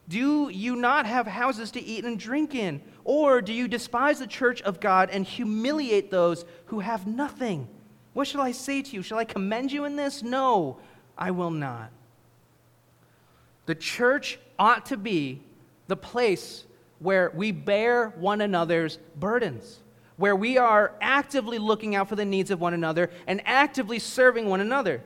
do 0.09 0.49
you 0.49 0.77
not 0.77 1.07
have 1.07 1.27
houses 1.27 1.71
to 1.73 1.83
eat 1.83 2.05
and 2.05 2.19
drink 2.19 2.55
in? 2.55 2.81
Or 3.05 3.43
do 3.43 3.53
you 3.53 3.69
despise 3.69 4.19
the 4.19 4.27
church 4.27 4.63
of 4.63 4.81
God 4.81 5.11
and 5.11 5.25
humiliate 5.25 6.11
those 6.11 6.45
who 6.67 6.81
have 6.81 7.07
nothing? 7.07 7.69
What 8.13 8.29
shall 8.29 8.41
I 8.41 8.53
say 8.53 8.83
to 8.83 8.91
you? 8.93 9.03
Shall 9.03 9.19
I 9.19 9.25
commend 9.25 9.73
you 9.73 9.85
in 9.85 9.97
this? 9.97 10.23
No, 10.23 10.79
I 11.19 11.33
will 11.33 11.51
not. 11.51 11.91
The 13.67 13.75
church 13.75 14.39
ought 14.59 14.87
to 14.87 14.97
be 14.97 15.43
the 15.89 15.97
place 15.97 16.65
where 16.99 17.31
we 17.35 17.53
bear 17.53 18.11
one 18.11 18.41
another's 18.41 18.99
burdens, 19.17 19.81
where 20.17 20.37
we 20.37 20.57
are 20.57 20.95
actively 21.01 21.59
looking 21.59 21.95
out 21.95 22.09
for 22.09 22.17
the 22.17 22.25
needs 22.25 22.51
of 22.51 22.61
one 22.61 22.75
another 22.75 23.11
and 23.27 23.43
actively 23.45 23.99
serving 23.99 24.49
one 24.49 24.61
another 24.61 25.03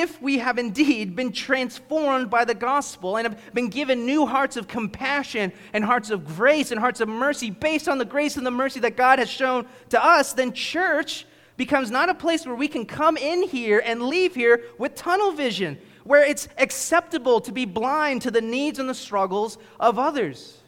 if 0.00 0.20
we 0.20 0.38
have 0.38 0.58
indeed 0.58 1.14
been 1.14 1.32
transformed 1.32 2.30
by 2.30 2.44
the 2.44 2.54
gospel 2.54 3.16
and 3.16 3.26
have 3.26 3.54
been 3.54 3.68
given 3.68 4.04
new 4.04 4.26
hearts 4.26 4.56
of 4.56 4.66
compassion 4.66 5.52
and 5.72 5.84
hearts 5.84 6.10
of 6.10 6.26
grace 6.36 6.70
and 6.70 6.80
hearts 6.80 7.00
of 7.00 7.08
mercy 7.08 7.50
based 7.50 7.88
on 7.88 7.98
the 7.98 8.04
grace 8.04 8.36
and 8.36 8.46
the 8.46 8.50
mercy 8.50 8.80
that 8.80 8.96
God 8.96 9.18
has 9.18 9.30
shown 9.30 9.66
to 9.90 10.04
us, 10.04 10.32
then 10.32 10.52
church 10.52 11.26
becomes 11.56 11.90
not 11.90 12.08
a 12.08 12.14
place 12.14 12.44
where 12.44 12.56
we 12.56 12.68
can 12.68 12.84
come 12.84 13.16
in 13.16 13.44
here 13.44 13.80
and 13.84 14.02
leave 14.02 14.34
here 14.34 14.64
with 14.78 14.94
tunnel 14.96 15.32
vision, 15.32 15.78
where 16.02 16.24
it's 16.24 16.48
acceptable 16.58 17.40
to 17.40 17.52
be 17.52 17.64
blind 17.64 18.22
to 18.22 18.30
the 18.30 18.40
needs 18.40 18.78
and 18.78 18.88
the 18.88 18.94
struggles 18.94 19.58
of 19.78 19.98
others. 19.98 20.63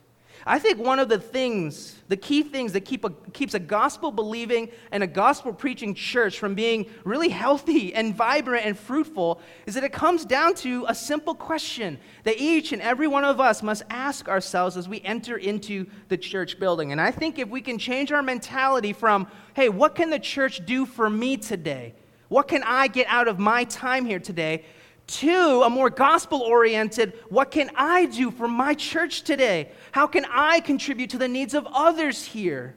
I 0.49 0.61
think 0.61 0.79
one 0.79 1.01
of 1.01 1.09
the 1.09 1.19
things, 1.19 2.01
the 2.07 2.17
key 2.17 2.45
things 2.45 2.73
that 2.75 2.83
keep 2.85 3.05
a, 3.05 3.11
keeps 3.33 3.55
a 3.55 3.59
gospel 3.59 4.13
believing 4.13 4.69
and 4.93 5.03
a 5.03 5.07
gospel 5.09 5.53
preaching 5.53 5.93
church 5.93 6.39
from 6.39 6.55
being 6.55 6.87
really 7.03 7.31
healthy 7.31 7.93
and 7.93 8.15
vibrant 8.15 8.65
and 8.65 8.79
fruitful 8.79 9.41
is 9.67 9.75
that 9.75 9.83
it 9.83 9.93
comes 9.93 10.25
down 10.25 10.55
to 10.55 10.85
a 10.87 10.95
simple 10.95 11.35
question 11.35 11.99
that 12.23 12.37
each 12.39 12.73
and 12.73 12.81
every 12.81 13.09
one 13.09 13.25
of 13.25 13.41
us 13.41 13.61
must 13.61 13.83
ask 13.91 14.29
ourselves 14.29 14.77
as 14.77 14.89
we 14.89 15.01
enter 15.01 15.37
into 15.37 15.85
the 16.09 16.17
church 16.17 16.61
building. 16.61 16.93
And 16.93 17.01
I 17.01 17.11
think 17.11 17.41
if 17.41 17.49
we 17.49 17.61
can 17.61 17.77
change 17.77 18.13
our 18.13 18.23
mentality 18.23 18.93
from, 18.93 19.27
hey, 19.55 19.69
what 19.69 19.97
can 19.97 20.11
the 20.11 20.21
church 20.21 20.65
do 20.65 20.87
for 20.87 21.11
me 21.11 21.37
today? 21.39 21.93
What 22.29 22.47
can 22.47 22.63
I 22.63 22.87
get 22.87 23.09
out 23.09 23.27
of 23.27 23.41
my 23.41 23.65
time 23.65 24.05
here 24.05 24.21
today? 24.21 24.65
To 25.07 25.63
a 25.65 25.71
more 25.71 25.91
gospel 25.91 26.41
oriented, 26.41 27.13
what 27.29 27.51
can 27.51 27.71
I 27.77 28.07
do 28.07 28.31
for 28.31 28.49
my 28.49 28.75
church 28.75 29.23
today? 29.23 29.71
How 29.93 30.07
can 30.07 30.27
I 30.31 30.61
contribute 30.61 31.11
to 31.11 31.19
the 31.19 31.29
needs 31.29 31.55
of 31.55 31.67
others 31.73 32.25
here? 32.25 32.75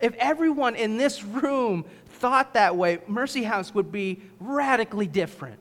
If 0.00 0.14
everyone 0.14 0.74
in 0.74 0.96
this 0.96 1.22
room 1.22 1.84
thought 2.06 2.54
that 2.54 2.76
way, 2.76 2.98
Mercy 3.06 3.44
House 3.44 3.74
would 3.74 3.92
be 3.92 4.22
radically 4.40 5.06
different. 5.06 5.58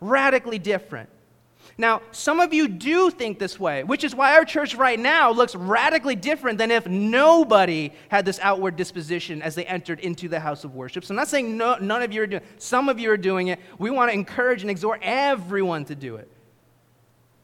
Radically 0.00 0.58
different. 0.58 1.08
Now, 1.80 2.02
some 2.12 2.40
of 2.40 2.52
you 2.52 2.68
do 2.68 3.10
think 3.10 3.38
this 3.38 3.58
way, 3.58 3.84
which 3.84 4.04
is 4.04 4.14
why 4.14 4.34
our 4.34 4.44
church 4.44 4.74
right 4.74 5.00
now 5.00 5.30
looks 5.30 5.54
radically 5.54 6.14
different 6.14 6.58
than 6.58 6.70
if 6.70 6.86
nobody 6.86 7.92
had 8.10 8.26
this 8.26 8.38
outward 8.42 8.76
disposition 8.76 9.40
as 9.40 9.54
they 9.54 9.64
entered 9.64 9.98
into 10.00 10.28
the 10.28 10.38
house 10.38 10.62
of 10.62 10.74
worship. 10.74 11.06
So 11.06 11.12
I'm 11.12 11.16
not 11.16 11.28
saying 11.28 11.56
no, 11.56 11.76
none 11.76 12.02
of 12.02 12.12
you 12.12 12.20
are 12.22 12.26
doing 12.26 12.42
it. 12.42 12.62
Some 12.62 12.90
of 12.90 13.00
you 13.00 13.10
are 13.10 13.16
doing 13.16 13.48
it. 13.48 13.60
We 13.78 13.88
want 13.88 14.10
to 14.10 14.14
encourage 14.14 14.60
and 14.60 14.70
exhort 14.70 15.00
everyone 15.02 15.86
to 15.86 15.94
do 15.94 16.16
it. 16.16 16.30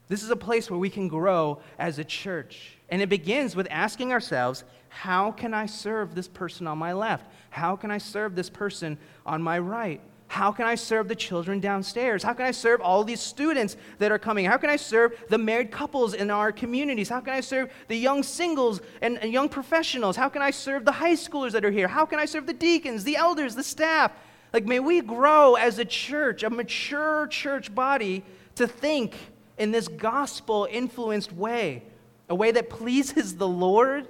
This 0.08 0.22
is 0.22 0.28
a 0.28 0.36
place 0.36 0.70
where 0.70 0.78
we 0.78 0.90
can 0.90 1.08
grow 1.08 1.60
as 1.78 1.98
a 1.98 2.04
church. 2.04 2.76
And 2.90 3.00
it 3.00 3.08
begins 3.08 3.56
with 3.56 3.66
asking 3.70 4.12
ourselves, 4.12 4.64
how 4.90 5.32
can 5.32 5.54
I 5.54 5.64
serve 5.64 6.14
this 6.14 6.28
person 6.28 6.66
on 6.66 6.76
my 6.76 6.92
left? 6.92 7.24
How 7.48 7.74
can 7.74 7.90
I 7.90 7.96
serve 7.96 8.34
this 8.34 8.50
person 8.50 8.98
on 9.24 9.40
my 9.40 9.58
right? 9.58 10.02
How 10.28 10.50
can 10.52 10.66
I 10.66 10.74
serve 10.74 11.08
the 11.08 11.14
children 11.14 11.60
downstairs? 11.60 12.22
How 12.22 12.32
can 12.32 12.46
I 12.46 12.50
serve 12.50 12.80
all 12.80 13.04
these 13.04 13.20
students 13.20 13.76
that 13.98 14.10
are 14.10 14.18
coming? 14.18 14.44
How 14.44 14.56
can 14.56 14.68
I 14.68 14.76
serve 14.76 15.12
the 15.28 15.38
married 15.38 15.70
couples 15.70 16.14
in 16.14 16.30
our 16.30 16.52
communities? 16.52 17.08
How 17.08 17.20
can 17.20 17.32
I 17.32 17.40
serve 17.40 17.70
the 17.88 17.96
young 17.96 18.22
singles 18.22 18.80
and, 19.00 19.18
and, 19.18 19.32
young 19.32 19.48
professionals? 19.48 20.16
How 20.16 20.28
can 20.28 20.42
I 20.42 20.50
serve 20.50 20.84
the 20.84 20.92
high 20.92 21.14
schoolers 21.14 21.52
that 21.52 21.64
are 21.64 21.70
here? 21.70 21.88
How 21.88 22.04
can 22.04 22.18
I 22.18 22.24
serve 22.24 22.46
the 22.46 22.52
deacons, 22.52 23.04
the 23.04 23.16
elders, 23.16 23.54
the 23.54 23.62
staff? 23.62 24.12
Like, 24.52 24.64
may 24.64 24.80
we 24.80 25.00
grow 25.00 25.54
as 25.54 25.78
a 25.78 25.84
church, 25.84 26.42
a 26.42 26.50
mature 26.50 27.28
church 27.28 27.74
body, 27.74 28.24
to 28.56 28.66
think 28.66 29.16
in 29.58 29.70
this 29.70 29.88
gospel 29.88 30.66
influenced 30.70 31.32
way, 31.32 31.84
a 32.28 32.34
way 32.34 32.50
that 32.50 32.68
pleases 32.68 33.36
the 33.36 33.48
Lord 33.48 34.08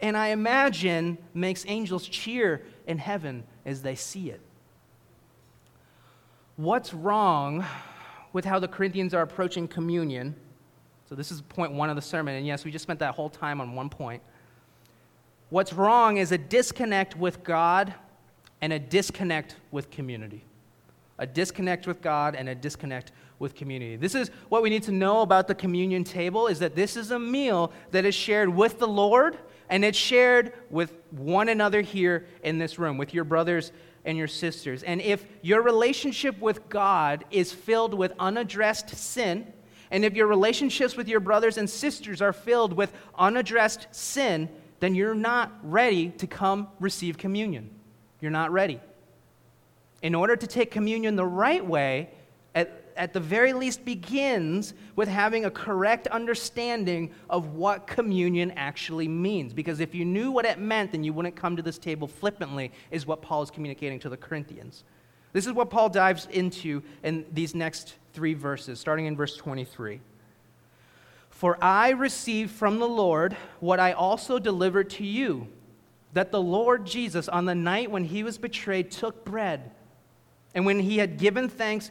and 0.00 0.16
I 0.16 0.28
imagine 0.28 1.18
makes 1.34 1.64
angels 1.66 2.06
cheer 2.06 2.62
in 2.86 2.98
heaven 2.98 3.44
as 3.64 3.82
they 3.82 3.94
see 3.94 4.30
it. 4.30 4.40
What's 6.58 6.92
wrong 6.92 7.64
with 8.32 8.44
how 8.44 8.58
the 8.58 8.66
Corinthians 8.66 9.14
are 9.14 9.22
approaching 9.22 9.68
communion? 9.68 10.34
So, 11.08 11.14
this 11.14 11.30
is 11.30 11.40
point 11.40 11.70
one 11.70 11.88
of 11.88 11.94
the 11.94 12.02
sermon, 12.02 12.34
and 12.34 12.44
yes, 12.44 12.64
we 12.64 12.72
just 12.72 12.82
spent 12.82 12.98
that 12.98 13.14
whole 13.14 13.30
time 13.30 13.60
on 13.60 13.76
one 13.76 13.88
point. 13.88 14.20
What's 15.50 15.72
wrong 15.72 16.16
is 16.16 16.32
a 16.32 16.36
disconnect 16.36 17.16
with 17.16 17.44
God 17.44 17.94
and 18.60 18.72
a 18.72 18.78
disconnect 18.80 19.54
with 19.70 19.88
community. 19.92 20.44
A 21.20 21.28
disconnect 21.28 21.86
with 21.86 22.02
God 22.02 22.34
and 22.34 22.48
a 22.48 22.56
disconnect 22.56 23.12
with 23.38 23.54
community. 23.54 23.94
This 23.94 24.16
is 24.16 24.32
what 24.48 24.60
we 24.60 24.68
need 24.68 24.82
to 24.82 24.92
know 24.92 25.22
about 25.22 25.46
the 25.46 25.54
communion 25.54 26.02
table 26.02 26.48
is 26.48 26.58
that 26.58 26.74
this 26.74 26.96
is 26.96 27.12
a 27.12 27.20
meal 27.20 27.70
that 27.92 28.04
is 28.04 28.16
shared 28.16 28.48
with 28.48 28.80
the 28.80 28.88
Lord 28.88 29.38
and 29.70 29.84
it's 29.84 29.96
shared 29.96 30.54
with 30.70 30.92
one 31.12 31.50
another 31.50 31.82
here 31.82 32.26
in 32.42 32.58
this 32.58 32.80
room, 32.80 32.98
with 32.98 33.14
your 33.14 33.22
brothers 33.22 33.70
and 34.08 34.16
your 34.16 34.26
sisters. 34.26 34.82
And 34.82 35.02
if 35.02 35.24
your 35.42 35.62
relationship 35.62 36.40
with 36.40 36.68
God 36.70 37.26
is 37.30 37.52
filled 37.52 37.92
with 37.92 38.12
unaddressed 38.18 38.96
sin, 38.96 39.52
and 39.90 40.02
if 40.02 40.14
your 40.14 40.26
relationships 40.26 40.96
with 40.96 41.08
your 41.08 41.20
brothers 41.20 41.58
and 41.58 41.68
sisters 41.68 42.22
are 42.22 42.32
filled 42.32 42.72
with 42.72 42.90
unaddressed 43.18 43.86
sin, 43.92 44.48
then 44.80 44.94
you're 44.94 45.14
not 45.14 45.52
ready 45.62 46.08
to 46.08 46.26
come 46.26 46.68
receive 46.80 47.18
communion. 47.18 47.68
You're 48.20 48.30
not 48.30 48.50
ready. 48.50 48.80
In 50.00 50.14
order 50.14 50.36
to 50.36 50.46
take 50.46 50.70
communion 50.70 51.16
the 51.16 51.26
right 51.26 51.64
way, 51.64 52.08
at, 52.54 52.87
at 52.98 53.12
the 53.12 53.20
very 53.20 53.52
least 53.52 53.84
begins 53.84 54.74
with 54.96 55.08
having 55.08 55.44
a 55.44 55.50
correct 55.50 56.06
understanding 56.08 57.10
of 57.30 57.54
what 57.54 57.86
communion 57.86 58.50
actually 58.56 59.08
means. 59.08 59.54
Because 59.54 59.80
if 59.80 59.94
you 59.94 60.04
knew 60.04 60.30
what 60.30 60.44
it 60.44 60.58
meant, 60.58 60.92
then 60.92 61.04
you 61.04 61.12
wouldn't 61.12 61.36
come 61.36 61.56
to 61.56 61.62
this 61.62 61.78
table 61.78 62.08
flippantly, 62.08 62.72
is 62.90 63.06
what 63.06 63.22
Paul 63.22 63.42
is 63.42 63.50
communicating 63.50 63.98
to 64.00 64.08
the 64.08 64.16
Corinthians. 64.16 64.84
This 65.32 65.46
is 65.46 65.52
what 65.52 65.70
Paul 65.70 65.88
dives 65.88 66.26
into 66.30 66.82
in 67.02 67.24
these 67.32 67.54
next 67.54 67.94
three 68.12 68.34
verses, 68.34 68.80
starting 68.80 69.06
in 69.06 69.16
verse 69.16 69.36
23. 69.36 70.00
For 71.30 71.56
I 71.62 71.90
received 71.90 72.50
from 72.50 72.80
the 72.80 72.88
Lord 72.88 73.36
what 73.60 73.78
I 73.78 73.92
also 73.92 74.38
delivered 74.38 74.90
to 74.90 75.04
you 75.04 75.46
that 76.14 76.32
the 76.32 76.40
Lord 76.40 76.86
Jesus, 76.86 77.28
on 77.28 77.44
the 77.44 77.54
night 77.54 77.90
when 77.90 78.04
he 78.04 78.22
was 78.24 78.38
betrayed, 78.38 78.90
took 78.90 79.24
bread. 79.24 79.70
And 80.54 80.66
when 80.66 80.80
he 80.80 80.98
had 80.98 81.18
given 81.18 81.48
thanks, 81.48 81.90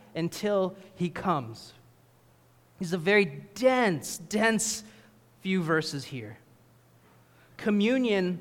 until 0.15 0.75
he 0.95 1.09
comes. 1.09 1.73
These 2.79 2.93
are 2.93 2.97
very 2.97 3.25
dense, 3.53 4.17
dense 4.17 4.83
few 5.41 5.61
verses 5.61 6.05
here. 6.05 6.37
Communion 7.57 8.39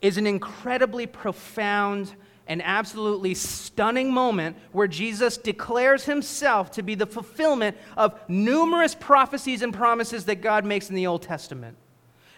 is 0.00 0.16
an 0.16 0.26
incredibly 0.26 1.06
profound 1.06 2.14
and 2.46 2.60
absolutely 2.62 3.34
stunning 3.34 4.12
moment 4.12 4.56
where 4.72 4.88
Jesus 4.88 5.36
declares 5.36 6.04
himself 6.04 6.70
to 6.72 6.82
be 6.82 6.94
the 6.94 7.06
fulfillment 7.06 7.76
of 7.96 8.18
numerous 8.28 8.94
prophecies 8.94 9.62
and 9.62 9.72
promises 9.72 10.24
that 10.26 10.42
God 10.42 10.64
makes 10.64 10.88
in 10.90 10.96
the 10.96 11.06
Old 11.06 11.22
Testament. 11.22 11.76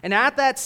And 0.03 0.13
at 0.13 0.37
that 0.37 0.57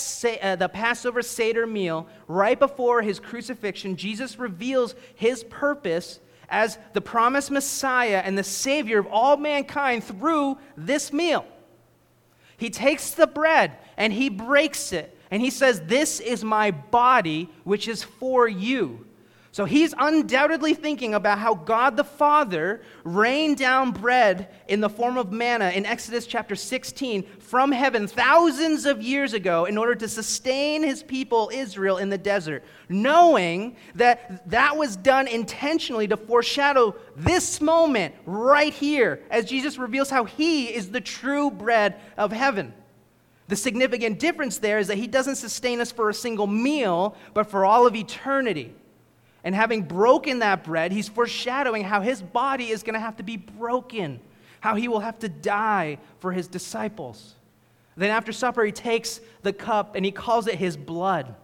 uh, 0.42 0.56
the 0.56 0.68
Passover 0.68 1.22
Seder 1.22 1.66
meal, 1.66 2.08
right 2.26 2.58
before 2.58 3.02
his 3.02 3.20
crucifixion, 3.20 3.94
Jesus 3.94 4.36
reveals 4.36 4.96
his 5.14 5.44
purpose 5.44 6.18
as 6.48 6.78
the 6.92 7.00
promised 7.00 7.50
Messiah 7.50 8.22
and 8.24 8.36
the 8.36 8.44
Savior 8.44 8.98
of 8.98 9.06
all 9.06 9.36
mankind 9.36 10.04
through 10.04 10.58
this 10.76 11.12
meal. 11.12 11.46
He 12.56 12.70
takes 12.70 13.12
the 13.12 13.26
bread 13.26 13.76
and 13.96 14.12
he 14.12 14.28
breaks 14.28 14.92
it, 14.92 15.16
and 15.30 15.42
he 15.42 15.50
says, 15.50 15.80
This 15.86 16.20
is 16.20 16.44
my 16.44 16.70
body, 16.70 17.50
which 17.64 17.88
is 17.88 18.02
for 18.02 18.48
you. 18.48 19.06
So 19.58 19.64
he's 19.64 19.92
undoubtedly 19.98 20.72
thinking 20.72 21.14
about 21.14 21.40
how 21.40 21.54
God 21.54 21.96
the 21.96 22.04
Father 22.04 22.80
rained 23.02 23.56
down 23.56 23.90
bread 23.90 24.54
in 24.68 24.80
the 24.80 24.88
form 24.88 25.18
of 25.18 25.32
manna 25.32 25.70
in 25.70 25.84
Exodus 25.84 26.28
chapter 26.28 26.54
16 26.54 27.24
from 27.40 27.72
heaven 27.72 28.06
thousands 28.06 28.86
of 28.86 29.02
years 29.02 29.32
ago 29.32 29.64
in 29.64 29.76
order 29.76 29.96
to 29.96 30.06
sustain 30.06 30.84
his 30.84 31.02
people 31.02 31.50
Israel 31.52 31.96
in 31.96 32.08
the 32.08 32.16
desert, 32.16 32.62
knowing 32.88 33.74
that 33.96 34.48
that 34.48 34.76
was 34.76 34.94
done 34.94 35.26
intentionally 35.26 36.06
to 36.06 36.16
foreshadow 36.16 36.94
this 37.16 37.60
moment 37.60 38.14
right 38.26 38.72
here 38.72 39.24
as 39.28 39.44
Jesus 39.44 39.76
reveals 39.76 40.08
how 40.08 40.22
he 40.22 40.66
is 40.66 40.92
the 40.92 41.00
true 41.00 41.50
bread 41.50 41.96
of 42.16 42.30
heaven. 42.30 42.72
The 43.48 43.56
significant 43.56 44.20
difference 44.20 44.58
there 44.58 44.78
is 44.78 44.86
that 44.86 44.98
he 44.98 45.08
doesn't 45.08 45.34
sustain 45.34 45.80
us 45.80 45.90
for 45.90 46.10
a 46.10 46.14
single 46.14 46.46
meal, 46.46 47.16
but 47.34 47.50
for 47.50 47.64
all 47.64 47.88
of 47.88 47.96
eternity. 47.96 48.72
And 49.44 49.54
having 49.54 49.82
broken 49.82 50.40
that 50.40 50.64
bread, 50.64 50.92
he's 50.92 51.08
foreshadowing 51.08 51.84
how 51.84 52.00
his 52.00 52.20
body 52.20 52.70
is 52.70 52.82
going 52.82 52.94
to 52.94 53.00
have 53.00 53.16
to 53.16 53.22
be 53.22 53.36
broken, 53.36 54.20
how 54.60 54.74
he 54.74 54.88
will 54.88 55.00
have 55.00 55.18
to 55.20 55.28
die 55.28 55.98
for 56.18 56.32
his 56.32 56.48
disciples. 56.48 57.34
Then 57.96 58.10
after 58.10 58.32
supper, 58.32 58.64
he 58.64 58.72
takes 58.72 59.20
the 59.42 59.52
cup 59.52 59.96
and 59.96 60.04
he 60.04 60.12
calls 60.12 60.46
it 60.46 60.54
his 60.54 60.76
blood. 60.76 61.34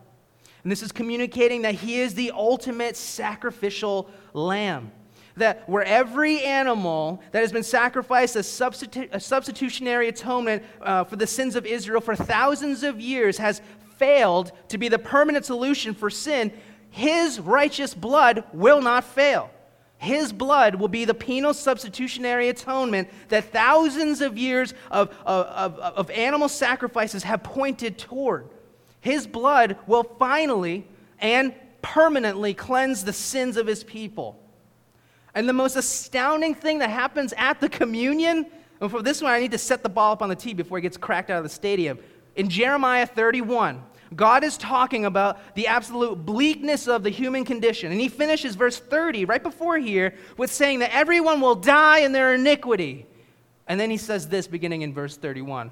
And 0.63 0.73
this 0.73 0.83
is 0.83 0.93
communicating 0.93 1.63
that 1.63 1.75
he 1.75 2.01
is 2.01 2.15
the 2.15 2.33
ultimate 2.33 2.97
sacrificial 2.97 4.11
lamb. 4.33 4.91
That 5.37 5.69
where 5.69 5.83
every 5.83 6.43
animal 6.43 7.21
that 7.33 7.41
has 7.41 7.51
been 7.51 7.65
sacrificed 7.65 8.37
as 8.37 8.47
substitu- 8.47 9.09
a 9.13 9.19
substitutionary 9.19 10.09
atonement 10.09 10.63
uh, 10.81 11.05
for 11.05 11.17
the 11.17 11.27
sins 11.27 11.57
of 11.57 11.67
Israel 11.67 12.01
for 12.01 12.15
thousands 12.15 12.83
of 12.85 13.01
years 13.01 13.37
has 13.39 13.61
failed 13.99 14.53
to 14.69 14.79
be 14.79 14.89
the 14.89 14.99
permanent 14.99 15.45
solution 15.45 15.93
for 15.93 16.09
sin, 16.09 16.53
his 16.95 17.41
righteous 17.41 17.93
blood 17.93 18.45
will 18.53 18.81
not 18.81 19.03
fail. 19.03 19.51
His 19.97 20.33
blood 20.33 20.77
will 20.77 20.87
be 20.87 21.05
the 21.05 21.13
penal 21.13 21.53
substitutionary 21.53 22.49
atonement 22.49 23.09
that 23.31 23.51
thousands 23.51 24.21
of 24.21 24.39
years 24.39 24.75
of, 24.93 25.13
of, 25.27 25.47
of, 25.47 25.79
of, 25.81 26.11
animal 26.11 26.49
sacrifices 26.49 27.25
have 27.25 27.43
pointed 27.43 27.99
toward. 27.99 28.49
His 29.01 29.27
blood 29.27 29.77
will 29.89 30.05
finally 30.05 30.87
and 31.19 31.53
permanently 31.83 32.55
cleanse 32.55 33.03
the 33.03 33.13
sins 33.13 33.57
of 33.57 33.67
his 33.67 33.83
people. 33.83 34.41
And 35.35 35.49
the 35.49 35.53
most 35.53 35.75
astounding 35.75 36.55
thing 36.55 36.79
that 36.79 36.91
happens 36.91 37.35
at 37.37 37.59
the 37.59 37.69
communion, 37.69 38.47
and 38.81 38.89
for 38.89 39.03
this 39.03 39.21
one, 39.21 39.33
I 39.33 39.41
need 39.41 39.51
to 39.51 39.59
set 39.59 39.83
the 39.83 39.89
ball 39.89 40.13
up 40.13 40.23
on 40.23 40.29
the 40.29 40.37
tee 40.37 40.55
before 40.55 40.79
it 40.79 40.83
gets 40.83 40.97
cracked 40.97 41.29
out 41.29 41.39
of 41.39 41.43
the 41.43 41.51
stadium. 41.51 41.99
In 42.37 42.49
Jeremiah 42.49 43.07
31, 43.07 43.83
God 44.15 44.45
is 44.45 44.57
talking 44.57 45.05
about 45.05 45.55
the 45.55 45.67
absolute 45.67 46.25
bleakness 46.25 46.87
of 46.87 47.03
the 47.03 47.11
human 47.11 47.45
condition. 47.45 47.93
And 47.93 48.01
he 48.01 48.09
finishes 48.09 48.55
verse 48.55 48.79
30, 48.79 49.25
right 49.25 49.43
before 49.43 49.79
here, 49.79 50.15
with 50.37 50.53
saying 50.53 50.81
that 50.81 50.95
everyone 50.95 51.41
will 51.41 51.55
die 51.55 52.01
in 52.01 52.13
their 52.13 52.35
iniquity. 52.35 53.07
And 53.67 53.79
then 53.79 53.91
he 53.91 53.97
says 53.97 54.29
this 54.29 54.47
beginning 54.47 54.83
in 54.83 54.93
verse 54.93 55.17
31 55.17 55.71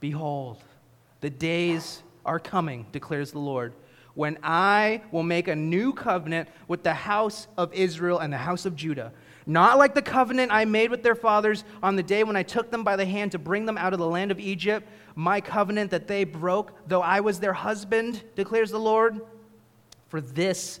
Behold, 0.00 0.58
the 1.20 1.30
days 1.30 2.02
are 2.24 2.38
coming, 2.38 2.86
declares 2.92 3.32
the 3.32 3.38
Lord, 3.38 3.72
when 4.14 4.38
I 4.42 5.02
will 5.10 5.22
make 5.22 5.48
a 5.48 5.56
new 5.56 5.92
covenant 5.92 6.48
with 6.68 6.82
the 6.82 6.94
house 6.94 7.46
of 7.56 7.72
Israel 7.72 8.18
and 8.18 8.32
the 8.32 8.38
house 8.38 8.66
of 8.66 8.76
Judah 8.76 9.12
not 9.46 9.78
like 9.78 9.94
the 9.94 10.02
covenant 10.02 10.52
I 10.52 10.64
made 10.64 10.90
with 10.90 11.02
their 11.02 11.14
fathers 11.14 11.64
on 11.82 11.96
the 11.96 12.02
day 12.02 12.24
when 12.24 12.36
I 12.36 12.42
took 12.42 12.70
them 12.70 12.84
by 12.84 12.96
the 12.96 13.04
hand 13.04 13.32
to 13.32 13.38
bring 13.38 13.66
them 13.66 13.76
out 13.76 13.92
of 13.92 13.98
the 13.98 14.06
land 14.06 14.30
of 14.30 14.38
Egypt, 14.38 14.88
my 15.14 15.40
covenant 15.40 15.90
that 15.90 16.08
they 16.08 16.24
broke, 16.24 16.88
though 16.88 17.02
I 17.02 17.20
was 17.20 17.40
their 17.40 17.52
husband, 17.52 18.22
declares 18.34 18.70
the 18.70 18.78
Lord. 18.78 19.20
For 20.08 20.20
this 20.20 20.80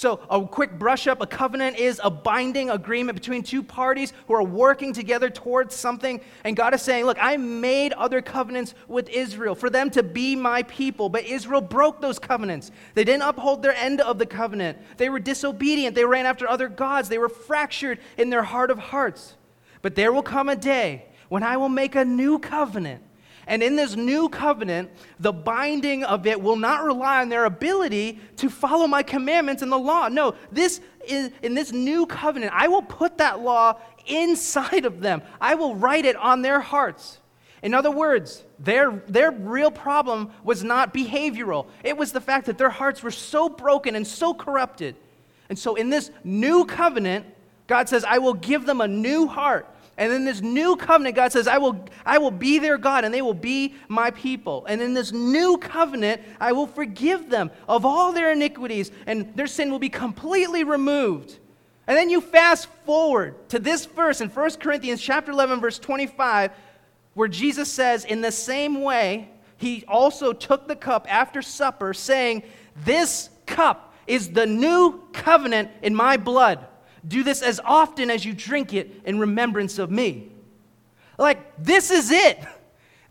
So, 0.00 0.18
a 0.30 0.42
quick 0.46 0.78
brush 0.78 1.06
up 1.06 1.20
a 1.20 1.26
covenant 1.26 1.76
is 1.76 2.00
a 2.02 2.10
binding 2.10 2.70
agreement 2.70 3.16
between 3.16 3.42
two 3.42 3.62
parties 3.62 4.14
who 4.26 4.32
are 4.32 4.42
working 4.42 4.94
together 4.94 5.28
towards 5.28 5.74
something. 5.74 6.22
And 6.42 6.56
God 6.56 6.72
is 6.72 6.80
saying, 6.80 7.04
Look, 7.04 7.18
I 7.20 7.36
made 7.36 7.92
other 7.92 8.22
covenants 8.22 8.72
with 8.88 9.10
Israel 9.10 9.54
for 9.54 9.68
them 9.68 9.90
to 9.90 10.02
be 10.02 10.34
my 10.36 10.62
people. 10.62 11.10
But 11.10 11.26
Israel 11.26 11.60
broke 11.60 12.00
those 12.00 12.18
covenants. 12.18 12.70
They 12.94 13.04
didn't 13.04 13.24
uphold 13.24 13.62
their 13.62 13.74
end 13.74 14.00
of 14.00 14.16
the 14.16 14.24
covenant. 14.24 14.78
They 14.96 15.10
were 15.10 15.20
disobedient. 15.20 15.94
They 15.94 16.06
ran 16.06 16.24
after 16.24 16.48
other 16.48 16.70
gods. 16.70 17.10
They 17.10 17.18
were 17.18 17.28
fractured 17.28 17.98
in 18.16 18.30
their 18.30 18.44
heart 18.44 18.70
of 18.70 18.78
hearts. 18.78 19.36
But 19.82 19.96
there 19.96 20.14
will 20.14 20.22
come 20.22 20.48
a 20.48 20.56
day 20.56 21.08
when 21.28 21.42
I 21.42 21.58
will 21.58 21.68
make 21.68 21.94
a 21.94 22.06
new 22.06 22.38
covenant 22.38 23.02
and 23.50 23.64
in 23.64 23.74
this 23.74 23.96
new 23.96 24.28
covenant, 24.28 24.90
the 25.18 25.32
binding 25.32 26.04
of 26.04 26.24
it 26.24 26.40
will 26.40 26.54
not 26.54 26.84
rely 26.84 27.20
on 27.20 27.28
their 27.28 27.46
ability 27.46 28.20
to 28.36 28.48
follow 28.48 28.86
my 28.86 29.02
commandments 29.02 29.60
and 29.60 29.72
the 29.72 29.78
law. 29.78 30.06
No, 30.06 30.36
this 30.52 30.80
is 31.04 31.32
in 31.42 31.54
this 31.54 31.72
new 31.72 32.06
covenant, 32.06 32.52
I 32.54 32.68
will 32.68 32.82
put 32.82 33.18
that 33.18 33.40
law 33.40 33.80
inside 34.06 34.84
of 34.84 35.00
them. 35.00 35.20
I 35.40 35.56
will 35.56 35.74
write 35.74 36.04
it 36.04 36.14
on 36.14 36.42
their 36.42 36.60
hearts. 36.60 37.18
In 37.60 37.74
other 37.74 37.90
words, 37.90 38.44
their, 38.60 39.02
their 39.08 39.32
real 39.32 39.72
problem 39.72 40.30
was 40.44 40.62
not 40.62 40.94
behavioral. 40.94 41.66
It 41.82 41.96
was 41.96 42.12
the 42.12 42.20
fact 42.20 42.46
that 42.46 42.56
their 42.56 42.70
hearts 42.70 43.02
were 43.02 43.10
so 43.10 43.48
broken 43.48 43.96
and 43.96 44.06
so 44.06 44.32
corrupted. 44.32 44.94
And 45.48 45.58
so 45.58 45.74
in 45.74 45.90
this 45.90 46.12
new 46.22 46.64
covenant, 46.66 47.26
God 47.66 47.88
says, 47.88 48.04
I 48.04 48.18
will 48.18 48.34
give 48.34 48.64
them 48.64 48.80
a 48.80 48.86
new 48.86 49.26
heart 49.26 49.66
And 50.00 50.10
in 50.14 50.24
this 50.24 50.40
new 50.40 50.76
covenant, 50.76 51.14
God 51.14 51.30
says, 51.30 51.46
I 51.46 51.58
will, 51.58 51.84
I 52.06 52.16
will 52.16 52.30
be 52.30 52.58
their 52.58 52.78
God 52.78 53.04
and 53.04 53.12
they 53.12 53.20
will 53.20 53.34
be 53.34 53.74
my 53.86 54.10
people. 54.10 54.64
And 54.64 54.80
in 54.80 54.94
this 54.94 55.12
new 55.12 55.58
covenant, 55.58 56.22
I 56.40 56.52
will 56.52 56.66
forgive 56.66 57.28
them 57.28 57.50
of 57.68 57.84
all 57.84 58.10
their 58.10 58.32
iniquities 58.32 58.90
and 59.06 59.30
their 59.36 59.46
sin 59.46 59.70
will 59.70 59.78
be 59.78 59.90
completely 59.90 60.64
removed. 60.64 61.38
And 61.86 61.98
then 61.98 62.08
you 62.08 62.22
fast 62.22 62.68
forward 62.86 63.46
to 63.50 63.58
this 63.58 63.84
verse 63.84 64.22
in 64.22 64.30
1 64.30 64.50
Corinthians 64.52 65.02
chapter 65.02 65.32
11 65.32 65.60
verse 65.60 65.78
25 65.78 66.50
where 67.12 67.28
Jesus 67.28 67.70
says 67.70 68.06
in 68.06 68.22
the 68.22 68.32
same 68.32 68.80
way 68.80 69.28
he 69.58 69.84
also 69.86 70.32
took 70.32 70.66
the 70.66 70.76
cup 70.76 71.06
after 71.10 71.42
supper 71.42 71.92
saying, 71.92 72.42
"This 72.86 73.28
cup 73.44 73.92
is 74.06 74.30
the 74.30 74.46
new 74.46 75.02
covenant 75.12 75.70
in 75.82 75.94
my 75.94 76.16
blood." 76.16 76.66
Do 77.06 77.22
this 77.22 77.42
as 77.42 77.60
often 77.64 78.10
as 78.10 78.24
you 78.24 78.32
drink 78.32 78.74
it 78.74 79.02
in 79.04 79.18
remembrance 79.18 79.78
of 79.78 79.90
me. 79.90 80.30
Like, 81.18 81.62
this 81.62 81.90
is 81.90 82.10
it. 82.10 82.38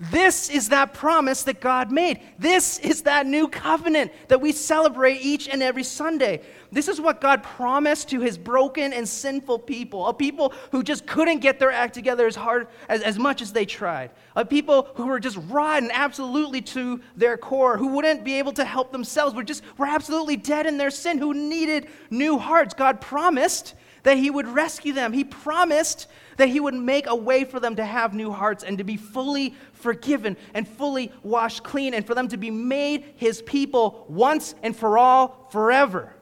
This 0.02 0.50
is 0.50 0.70
that 0.70 0.94
promise 0.94 1.44
that 1.44 1.60
God 1.60 1.92
made. 1.92 2.22
This 2.38 2.80
is 2.80 3.02
that 3.02 3.28
new 3.28 3.50
covenant 3.50 4.14
that 4.30 4.40
we 4.40 4.54
celebrate 4.54 5.18
each 5.22 5.50
and 5.50 5.62
every 5.62 5.84
Sunday. 5.84 6.42
This 6.72 6.88
is 6.88 7.02
what 7.02 7.20
God 7.20 7.44
promised 7.44 8.10
to 8.12 8.22
his 8.22 8.38
broken 8.38 8.94
and 8.94 9.06
sinful 9.06 9.60
people, 9.60 10.08
a 10.08 10.14
people 10.14 10.54
who 10.72 10.84
just 10.84 11.06
couldn't 11.06 11.40
get 11.40 11.60
their 11.60 11.72
act 11.72 11.96
together 11.96 12.26
as 12.26 12.38
hard 12.38 12.70
as, 12.88 13.02
as 13.02 13.20
much 13.20 13.42
as 13.42 13.52
they 13.52 13.66
tried, 13.66 14.12
a 14.38 14.46
people 14.46 14.88
who 14.96 15.08
were 15.08 15.20
just 15.20 15.38
rotten 15.50 15.92
absolutely 15.92 16.62
to 16.62 17.02
their 17.18 17.36
core, 17.36 17.78
who 17.78 17.88
wouldn't 17.88 18.24
be 18.24 18.36
able 18.36 18.54
to 18.54 18.64
help 18.64 18.94
themselves, 18.94 19.36
were 19.36 19.44
just 19.44 19.64
were 19.78 19.86
absolutely 19.86 20.38
dead 20.38 20.66
in 20.66 20.78
their 20.78 20.92
sin, 20.92 21.18
who 21.18 21.34
needed 21.34 21.88
new 22.10 22.38
hearts. 22.38 22.74
God 22.74 23.02
promised 23.02 23.76
that 24.04 24.18
he 24.18 24.30
would 24.30 24.48
rescue 24.48 24.94
them. 24.94 25.14
He 25.14 25.24
promised 25.24 26.08
that 26.38 26.50
he 26.50 26.60
would 26.60 26.74
make 26.74 27.08
a 27.08 27.16
way 27.16 27.44
for 27.44 27.60
them 27.60 27.76
to 27.76 27.86
have 27.86 28.14
new 28.14 28.32
hearts 28.32 28.64
and 28.64 28.78
to 28.78 28.84
be 28.84 28.98
fully 28.98 29.56
forgiven 29.74 30.38
and 30.54 30.68
fully 30.68 31.12
washed 31.24 31.64
clean 31.64 31.94
and 31.94 32.06
for 32.06 32.16
them 32.16 32.28
to 32.30 32.38
be 32.38 32.52
made 32.52 33.14
his 33.18 33.42
people 33.42 34.06
once 34.08 34.56
and 34.64 34.76
for 34.76 34.98
all 34.98 35.48
forever. 35.52 36.14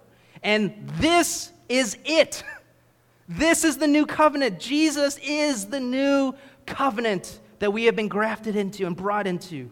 And 0.43 0.89
this 0.99 1.51
is 1.69 1.97
it. 2.05 2.43
This 3.30 3.65
is 3.65 3.75
the 3.75 3.88
new 3.88 4.05
covenant. 4.05 4.57
Jesus 4.57 5.19
is 5.21 5.65
the 5.65 5.82
new 5.82 6.34
covenant 6.65 7.41
that 7.59 7.73
we 7.73 7.84
have 7.84 7.93
been 7.93 8.07
grafted 8.07 8.55
into 8.55 8.86
and 8.86 8.95
brought 8.95 9.28
into. 9.28 9.69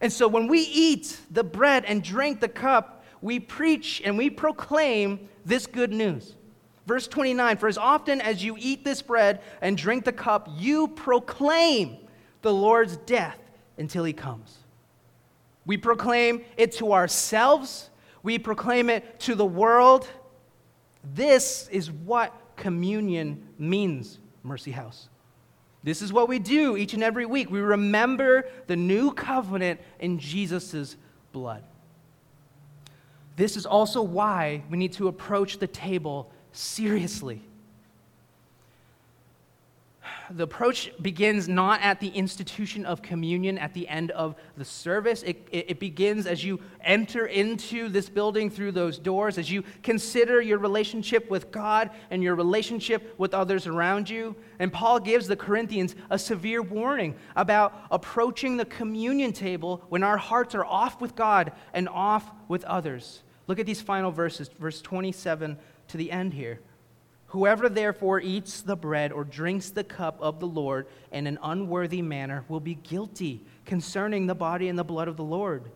And 0.00 0.10
so 0.10 0.26
when 0.26 0.46
we 0.46 0.60
eat 0.60 1.18
the 1.30 1.44
bread 1.44 1.84
and 1.84 2.02
drink 2.02 2.40
the 2.40 2.48
cup, 2.48 3.04
we 3.20 3.40
preach 3.40 4.00
and 4.04 4.16
we 4.16 4.30
proclaim 4.30 5.28
this 5.44 5.66
good 5.66 5.92
news. 5.92 6.34
Verse 6.88 7.06
29 7.06 7.58
For 7.58 7.68
as 7.68 7.76
often 7.76 8.22
as 8.22 8.42
you 8.42 8.56
eat 8.58 8.82
this 8.82 9.02
bread 9.02 9.42
and 9.60 9.76
drink 9.76 10.06
the 10.06 10.12
cup, 10.12 10.48
you 10.56 10.88
proclaim 10.88 11.98
the 12.40 12.52
Lord's 12.52 12.96
death 12.96 13.38
until 13.76 14.04
he 14.04 14.14
comes. 14.14 14.56
We 15.66 15.76
proclaim 15.76 16.46
it 16.56 16.72
to 16.78 16.94
ourselves, 16.94 17.90
we 18.22 18.38
proclaim 18.38 18.88
it 18.88 19.20
to 19.20 19.34
the 19.34 19.44
world. 19.44 20.08
This 21.14 21.68
is 21.70 21.92
what 21.92 22.34
communion 22.56 23.46
means, 23.58 24.18
Mercy 24.42 24.70
House. 24.70 25.10
This 25.84 26.00
is 26.00 26.10
what 26.10 26.26
we 26.26 26.38
do 26.38 26.76
each 26.76 26.94
and 26.94 27.04
every 27.04 27.26
week. 27.26 27.50
We 27.50 27.60
remember 27.60 28.48
the 28.66 28.76
new 28.76 29.12
covenant 29.12 29.80
in 30.00 30.18
Jesus' 30.18 30.96
blood. 31.32 31.62
This 33.36 33.58
is 33.58 33.66
also 33.66 34.02
why 34.02 34.64
we 34.70 34.78
need 34.78 34.94
to 34.94 35.08
approach 35.08 35.58
the 35.58 35.66
table 35.66 36.32
seriously. 36.52 37.42
The 40.30 40.44
approach 40.44 40.92
begins 41.00 41.48
not 41.48 41.80
at 41.80 42.00
the 42.00 42.08
institution 42.08 42.84
of 42.84 43.00
communion 43.00 43.56
at 43.56 43.72
the 43.72 43.88
end 43.88 44.10
of 44.10 44.34
the 44.58 44.64
service. 44.64 45.22
It, 45.22 45.48
it, 45.50 45.70
it, 45.70 45.80
begins 45.80 46.26
as 46.26 46.44
you 46.44 46.60
enter 46.82 47.26
into 47.26 47.88
this 47.88 48.10
building 48.10 48.50
through 48.50 48.72
those 48.72 48.98
doors, 48.98 49.38
as 49.38 49.50
you 49.50 49.64
consider 49.82 50.42
your 50.42 50.58
relationship 50.58 51.30
with 51.30 51.50
God 51.50 51.90
and 52.10 52.22
your 52.22 52.34
relationship 52.34 53.14
with 53.18 53.32
others 53.32 53.66
around 53.66 54.10
you. 54.10 54.36
And 54.58 54.70
Paul 54.70 55.00
gives 55.00 55.28
the 55.28 55.36
Corinthians 55.36 55.94
a 56.10 56.18
severe 56.18 56.60
warning 56.60 57.14
about 57.34 57.74
approaching 57.90 58.58
the 58.58 58.66
communion 58.66 59.32
table 59.32 59.82
when 59.88 60.02
our 60.02 60.18
hearts 60.18 60.54
are 60.54 60.64
off 60.64 61.00
with 61.00 61.16
God 61.16 61.52
and 61.72 61.88
off 61.88 62.30
with 62.48 62.64
others. 62.64 63.22
Look 63.46 63.58
at 63.58 63.66
these 63.66 63.80
final 63.80 64.10
verses, 64.10 64.50
verse 64.58 64.82
27 64.82 65.56
to 65.88 65.96
the 65.96 66.10
end 66.10 66.34
here. 66.34 66.60
Whoever 67.28 67.68
therefore 67.68 68.20
eats 68.20 68.62
the 68.62 68.76
bread 68.76 69.12
or 69.12 69.24
drinks 69.24 69.68
the 69.70 69.84
cup 69.84 70.18
of 70.20 70.40
the 70.40 70.46
Lord 70.46 70.86
in 71.12 71.26
an 71.26 71.38
unworthy 71.42 72.00
manner 72.00 72.44
will 72.48 72.60
be 72.60 72.76
guilty 72.76 73.44
concerning 73.66 74.26
the 74.26 74.34
body 74.34 74.68
and 74.68 74.78
the 74.78 74.84
blood 74.84 75.08
of 75.08 75.18
the 75.18 75.24
Lord. 75.24 75.70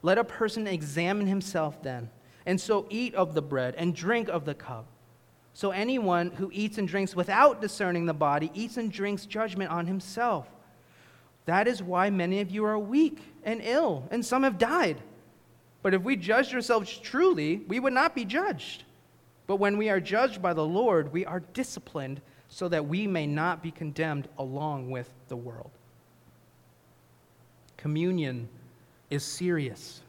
Let 0.00 0.16
a 0.16 0.24
person 0.24 0.66
examine 0.66 1.26
himself 1.26 1.82
then, 1.82 2.08
and 2.46 2.58
so 2.58 2.86
eat 2.88 3.14
of 3.14 3.34
the 3.34 3.42
bread 3.42 3.74
and 3.76 3.94
drink 3.94 4.28
of 4.28 4.46
the 4.46 4.54
cup. 4.54 4.86
So 5.52 5.70
anyone 5.70 6.30
who 6.30 6.50
eats 6.52 6.78
and 6.78 6.88
drinks 6.88 7.14
without 7.14 7.60
discerning 7.60 8.06
the 8.06 8.14
body 8.14 8.50
eats 8.54 8.76
and 8.78 8.90
drinks 8.90 9.26
judgment 9.26 9.70
on 9.70 9.86
himself. 9.86 10.48
That 11.44 11.68
is 11.68 11.82
why 11.82 12.08
many 12.08 12.40
of 12.40 12.50
you 12.50 12.64
are 12.64 12.78
weak 12.78 13.20
and 13.44 13.60
ill, 13.62 14.08
and 14.10 14.24
some 14.24 14.42
have 14.42 14.58
died. 14.58 14.96
But 15.82 15.92
if 15.92 16.02
we 16.02 16.16
judged 16.16 16.54
ourselves 16.54 16.96
truly, 16.96 17.58
we 17.68 17.78
would 17.78 17.92
not 17.92 18.14
be 18.14 18.24
judged. 18.24 18.84
But 19.46 19.56
when 19.56 19.76
we 19.76 19.90
are 19.90 20.00
judged 20.00 20.40
by 20.40 20.54
the 20.54 20.64
Lord, 20.64 21.12
we 21.12 21.26
are 21.26 21.40
disciplined 21.40 22.20
so 22.48 22.68
that 22.68 22.86
we 22.86 23.06
may 23.06 23.26
not 23.26 23.62
be 23.62 23.70
condemned 23.70 24.28
along 24.38 24.90
with 24.90 25.12
the 25.28 25.36
world. 25.36 25.70
Communion 27.76 28.48
is 29.10 29.22
serious. 29.22 30.00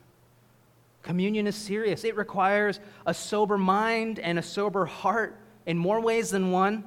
Communion 1.01 1.47
is 1.47 1.55
serious. 1.55 2.03
It 2.03 2.15
requires 2.15 2.79
a 3.05 3.13
sober 3.13 3.57
mind 3.57 4.19
and 4.19 4.39
a 4.39 4.43
sober 4.43 4.85
heart 4.85 5.37
in 5.65 5.77
more 5.77 5.99
ways 5.99 6.29
than 6.29 6.51
one. 6.51 6.83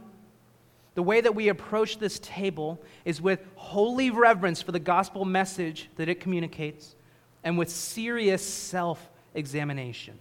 The 0.94 1.02
way 1.02 1.20
that 1.20 1.34
we 1.34 1.48
approach 1.48 1.98
this 1.98 2.18
table 2.20 2.80
is 3.04 3.20
with 3.20 3.44
holy 3.54 4.10
reverence 4.10 4.62
for 4.62 4.72
the 4.72 4.80
gospel 4.80 5.24
message 5.24 5.88
that 5.96 6.08
it 6.08 6.20
communicates 6.20 6.96
and 7.44 7.56
with 7.56 7.68
serious 7.68 8.44
self 8.44 9.08
examination. 9.34 10.18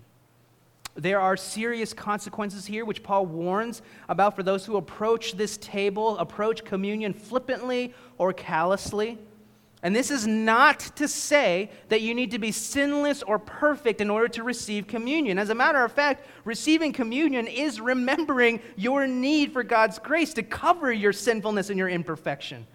There 0.98 1.20
are 1.20 1.38
serious 1.38 1.94
consequences 1.94 2.66
here, 2.66 2.84
which 2.84 3.04
Paul 3.04 3.28
warns 3.28 3.84
about 4.10 4.36
for 4.36 4.42
those 4.42 4.66
who 4.66 4.78
approach 4.78 5.34
this 5.34 5.56
table, 5.58 6.18
approach 6.18 6.66
communion 6.66 7.14
flippantly 7.14 7.94
or 8.18 8.34
callously. 8.34 9.20
And 9.84 9.96
this 9.96 10.10
is 10.10 10.26
not 10.26 10.80
to 10.96 11.08
say 11.08 11.70
that 11.90 12.02
you 12.02 12.16
need 12.16 12.32
to 12.32 12.40
be 12.40 12.52
sinless 12.52 13.22
or 13.22 13.38
perfect 13.38 14.02
in 14.02 14.10
order 14.10 14.28
to 14.30 14.42
receive 14.42 14.88
communion. 14.88 15.38
As 15.38 15.52
a 15.52 15.56
matter 15.56 15.84
of 15.84 15.92
fact, 15.92 16.26
receiving 16.46 16.92
communion 16.92 17.46
is 17.46 17.80
remembering 17.80 18.60
your 18.76 19.06
need 19.06 19.54
for 19.54 19.62
God's 19.62 20.00
grace 20.00 20.34
to 20.34 20.42
cover 20.42 20.92
your 20.92 21.14
sinfulness 21.14 21.70
and 21.70 21.78
your 21.78 21.90
imperfection. 21.90 22.66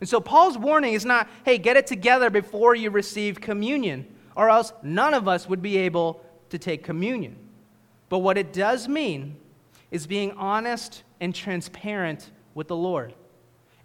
And 0.00 0.08
so 0.08 0.20
Paul's 0.20 0.58
warning 0.58 0.92
is 0.92 1.06
not, 1.06 1.28
hey, 1.46 1.56
get 1.56 1.78
it 1.78 1.86
together 1.86 2.28
before 2.28 2.74
you 2.74 2.90
receive 2.90 3.40
communion, 3.40 4.06
or 4.36 4.50
else 4.50 4.74
none 4.82 5.14
of 5.14 5.28
us 5.28 5.48
would 5.48 5.62
be 5.62 5.78
able 5.78 6.22
to 6.50 6.58
take 6.58 6.84
communion. 6.84 7.36
But 8.10 8.18
what 8.18 8.36
it 8.36 8.52
does 8.52 8.88
mean 8.88 9.36
is 9.90 10.06
being 10.06 10.32
honest 10.32 11.04
and 11.20 11.34
transparent 11.34 12.30
with 12.54 12.68
the 12.68 12.76
Lord. 12.76 13.14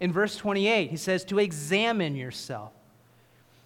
In 0.00 0.12
verse 0.12 0.36
28, 0.36 0.90
he 0.90 0.96
says 0.98 1.24
to 1.26 1.38
examine 1.38 2.16
yourself. 2.16 2.72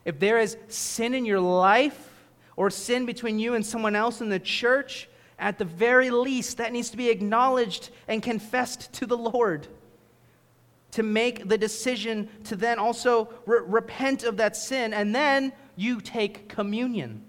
If 0.05 0.21
there 0.21 0.39
is 0.39 0.57
sin 0.69 1.15
in 1.15 1.25
your 1.25 1.41
life 1.41 2.11
or 2.57 2.71
sin 2.71 3.07
between 3.07 3.39
you 3.39 3.55
and 3.55 3.67
someone 3.67 3.97
else 3.97 4.21
in 4.21 4.29
the 4.29 4.39
church, 4.39 5.09
at 5.39 5.59
the 5.59 5.65
very 5.65 6.11
least, 6.11 6.59
that 6.59 6.73
needs 6.73 6.91
to 6.91 6.97
be 6.99 7.09
acknowledged 7.09 7.91
and 8.07 8.23
confessed 8.23 8.93
to 8.93 9.07
the 9.07 9.17
Lord. 9.17 9.67
To 10.93 11.03
make 11.03 11.49
the 11.49 11.57
decision 11.57 12.29
to 12.45 12.57
then 12.57 12.79
also 12.79 13.33
re- 13.47 13.61
repent 13.65 14.25
of 14.25 14.37
that 14.37 14.57
sin, 14.57 14.93
and 14.93 15.15
then 15.15 15.53
you 15.77 16.01
take 16.03 16.49
communion. 16.49 17.25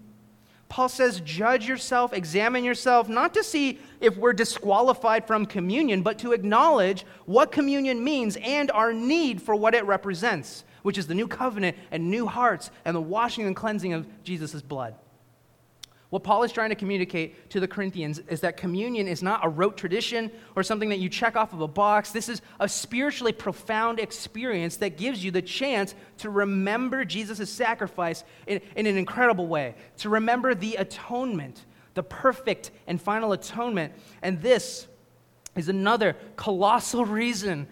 Paul 0.71 0.87
says, 0.87 1.19
judge 1.19 1.67
yourself, 1.67 2.13
examine 2.13 2.63
yourself, 2.63 3.09
not 3.09 3.33
to 3.33 3.43
see 3.43 3.77
if 3.99 4.15
we're 4.15 4.31
disqualified 4.31 5.27
from 5.27 5.45
communion, 5.45 6.01
but 6.01 6.17
to 6.19 6.31
acknowledge 6.31 7.05
what 7.25 7.51
communion 7.51 8.01
means 8.01 8.37
and 8.37 8.71
our 8.71 8.93
need 8.93 9.41
for 9.41 9.53
what 9.53 9.75
it 9.75 9.83
represents, 9.83 10.63
which 10.83 10.97
is 10.97 11.07
the 11.07 11.13
new 11.13 11.27
covenant 11.27 11.75
and 11.91 12.09
new 12.09 12.25
hearts 12.25 12.71
and 12.85 12.95
the 12.95 13.01
washing 13.01 13.47
and 13.47 13.53
cleansing 13.53 13.91
of 13.91 14.07
Jesus' 14.23 14.61
blood. 14.61 14.95
What 16.11 16.23
Paul 16.23 16.43
is 16.43 16.51
trying 16.51 16.71
to 16.71 16.75
communicate 16.75 17.49
to 17.51 17.61
the 17.61 17.69
Corinthians 17.69 18.19
is 18.27 18.41
that 18.41 18.57
communion 18.57 19.07
is 19.07 19.23
not 19.23 19.45
a 19.45 19.49
rote 19.49 19.77
tradition 19.77 20.29
or 20.57 20.61
something 20.61 20.89
that 20.89 20.99
you 20.99 21.07
check 21.07 21.37
off 21.37 21.53
of 21.53 21.61
a 21.61 21.69
box. 21.69 22.11
This 22.11 22.27
is 22.27 22.41
a 22.59 22.67
spiritually 22.67 23.31
profound 23.31 23.97
experience 23.97 24.75
that 24.77 24.97
gives 24.97 25.23
you 25.23 25.31
the 25.31 25.41
chance 25.41 25.95
to 26.17 26.29
remember 26.29 27.05
Jesus' 27.05 27.49
sacrifice 27.49 28.25
in, 28.45 28.59
in 28.75 28.87
an 28.87 28.97
incredible 28.97 29.47
way, 29.47 29.73
to 29.99 30.09
remember 30.09 30.53
the 30.53 30.75
atonement, 30.75 31.65
the 31.93 32.03
perfect 32.03 32.71
and 32.87 33.01
final 33.01 33.31
atonement. 33.31 33.93
And 34.21 34.41
this 34.41 34.89
is 35.55 35.69
another 35.69 36.17
colossal 36.35 37.05
reason 37.05 37.67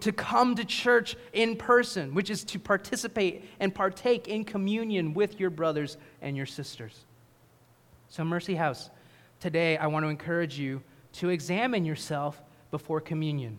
to 0.00 0.12
come 0.12 0.54
to 0.56 0.64
church 0.66 1.16
in 1.32 1.56
person, 1.56 2.12
which 2.12 2.28
is 2.28 2.44
to 2.44 2.58
participate 2.58 3.46
and 3.60 3.74
partake 3.74 4.28
in 4.28 4.44
communion 4.44 5.14
with 5.14 5.40
your 5.40 5.48
brothers 5.48 5.96
and 6.20 6.36
your 6.36 6.46
sisters. 6.46 7.06
So, 8.10 8.24
Mercy 8.24 8.54
House, 8.54 8.88
today 9.38 9.76
I 9.76 9.86
want 9.86 10.04
to 10.04 10.08
encourage 10.08 10.58
you 10.58 10.82
to 11.14 11.28
examine 11.28 11.84
yourself 11.84 12.42
before 12.70 13.02
communion, 13.02 13.58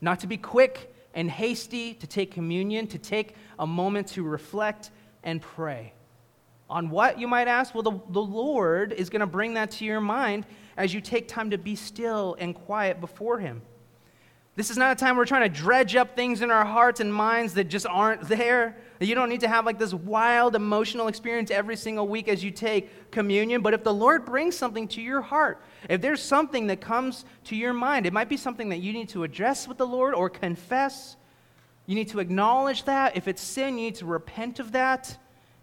not 0.00 0.18
to 0.20 0.26
be 0.26 0.36
quick 0.36 0.92
and 1.14 1.30
hasty 1.30 1.94
to 1.94 2.06
take 2.06 2.32
communion, 2.32 2.88
to 2.88 2.98
take 2.98 3.36
a 3.56 3.66
moment 3.66 4.08
to 4.08 4.24
reflect 4.24 4.90
and 5.22 5.40
pray. 5.40 5.92
On 6.68 6.90
what, 6.90 7.20
you 7.20 7.28
might 7.28 7.46
ask? 7.46 7.72
Well, 7.72 7.84
the, 7.84 8.00
the 8.10 8.22
Lord 8.22 8.92
is 8.92 9.10
going 9.10 9.20
to 9.20 9.26
bring 9.26 9.54
that 9.54 9.70
to 9.72 9.84
your 9.84 10.00
mind 10.00 10.44
as 10.76 10.92
you 10.92 11.00
take 11.00 11.28
time 11.28 11.50
to 11.50 11.58
be 11.58 11.76
still 11.76 12.36
and 12.40 12.52
quiet 12.52 13.00
before 13.00 13.38
Him. 13.38 13.62
This 14.56 14.70
is 14.70 14.76
not 14.76 14.92
a 14.92 14.94
time 14.94 15.16
we're 15.16 15.24
trying 15.24 15.50
to 15.50 15.60
dredge 15.60 15.96
up 15.96 16.14
things 16.14 16.40
in 16.40 16.52
our 16.52 16.64
hearts 16.64 17.00
and 17.00 17.12
minds 17.12 17.54
that 17.54 17.64
just 17.64 17.86
aren't 17.86 18.22
there. 18.28 18.76
You 19.00 19.16
don't 19.16 19.28
need 19.28 19.40
to 19.40 19.48
have 19.48 19.66
like 19.66 19.80
this 19.80 19.92
wild 19.92 20.54
emotional 20.54 21.08
experience 21.08 21.50
every 21.50 21.76
single 21.76 22.06
week 22.06 22.28
as 22.28 22.44
you 22.44 22.52
take 22.52 23.10
communion. 23.10 23.62
But 23.62 23.74
if 23.74 23.82
the 23.82 23.92
Lord 23.92 24.24
brings 24.24 24.56
something 24.56 24.86
to 24.88 25.02
your 25.02 25.22
heart, 25.22 25.60
if 25.90 26.00
there's 26.00 26.22
something 26.22 26.68
that 26.68 26.80
comes 26.80 27.24
to 27.44 27.56
your 27.56 27.72
mind, 27.72 28.06
it 28.06 28.12
might 28.12 28.28
be 28.28 28.36
something 28.36 28.68
that 28.68 28.78
you 28.78 28.92
need 28.92 29.08
to 29.08 29.24
address 29.24 29.66
with 29.66 29.76
the 29.76 29.86
Lord 29.86 30.14
or 30.14 30.30
confess. 30.30 31.16
You 31.86 31.96
need 31.96 32.08
to 32.10 32.20
acknowledge 32.20 32.84
that. 32.84 33.16
If 33.16 33.26
it's 33.26 33.42
sin, 33.42 33.76
you 33.76 33.86
need 33.86 33.96
to 33.96 34.06
repent 34.06 34.60
of 34.60 34.70
that 34.72 35.18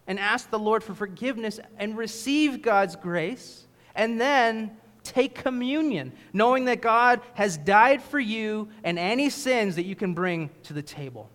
and 0.06 0.20
ask 0.20 0.50
the 0.50 0.60
Lord 0.60 0.84
for 0.84 0.94
forgiveness 0.94 1.62
and 1.78 1.98
receive 1.98 2.62
God's 2.62 2.98
grace. 2.98 3.66
And 3.96 4.20
then 4.20 4.78
take 5.12 5.36
communion, 5.36 6.14
knowing 6.34 6.66
that 6.66 6.82
God 6.82 7.22
has 7.34 7.58
died 7.58 8.02
for 8.02 8.20
you 8.20 8.70
and 8.84 8.98
any 8.98 9.30
sins 9.30 9.76
that 9.76 9.86
you 9.86 9.96
can 9.96 10.14
bring 10.14 10.50
to 10.64 10.74
the 10.74 10.82
table. 10.82 11.30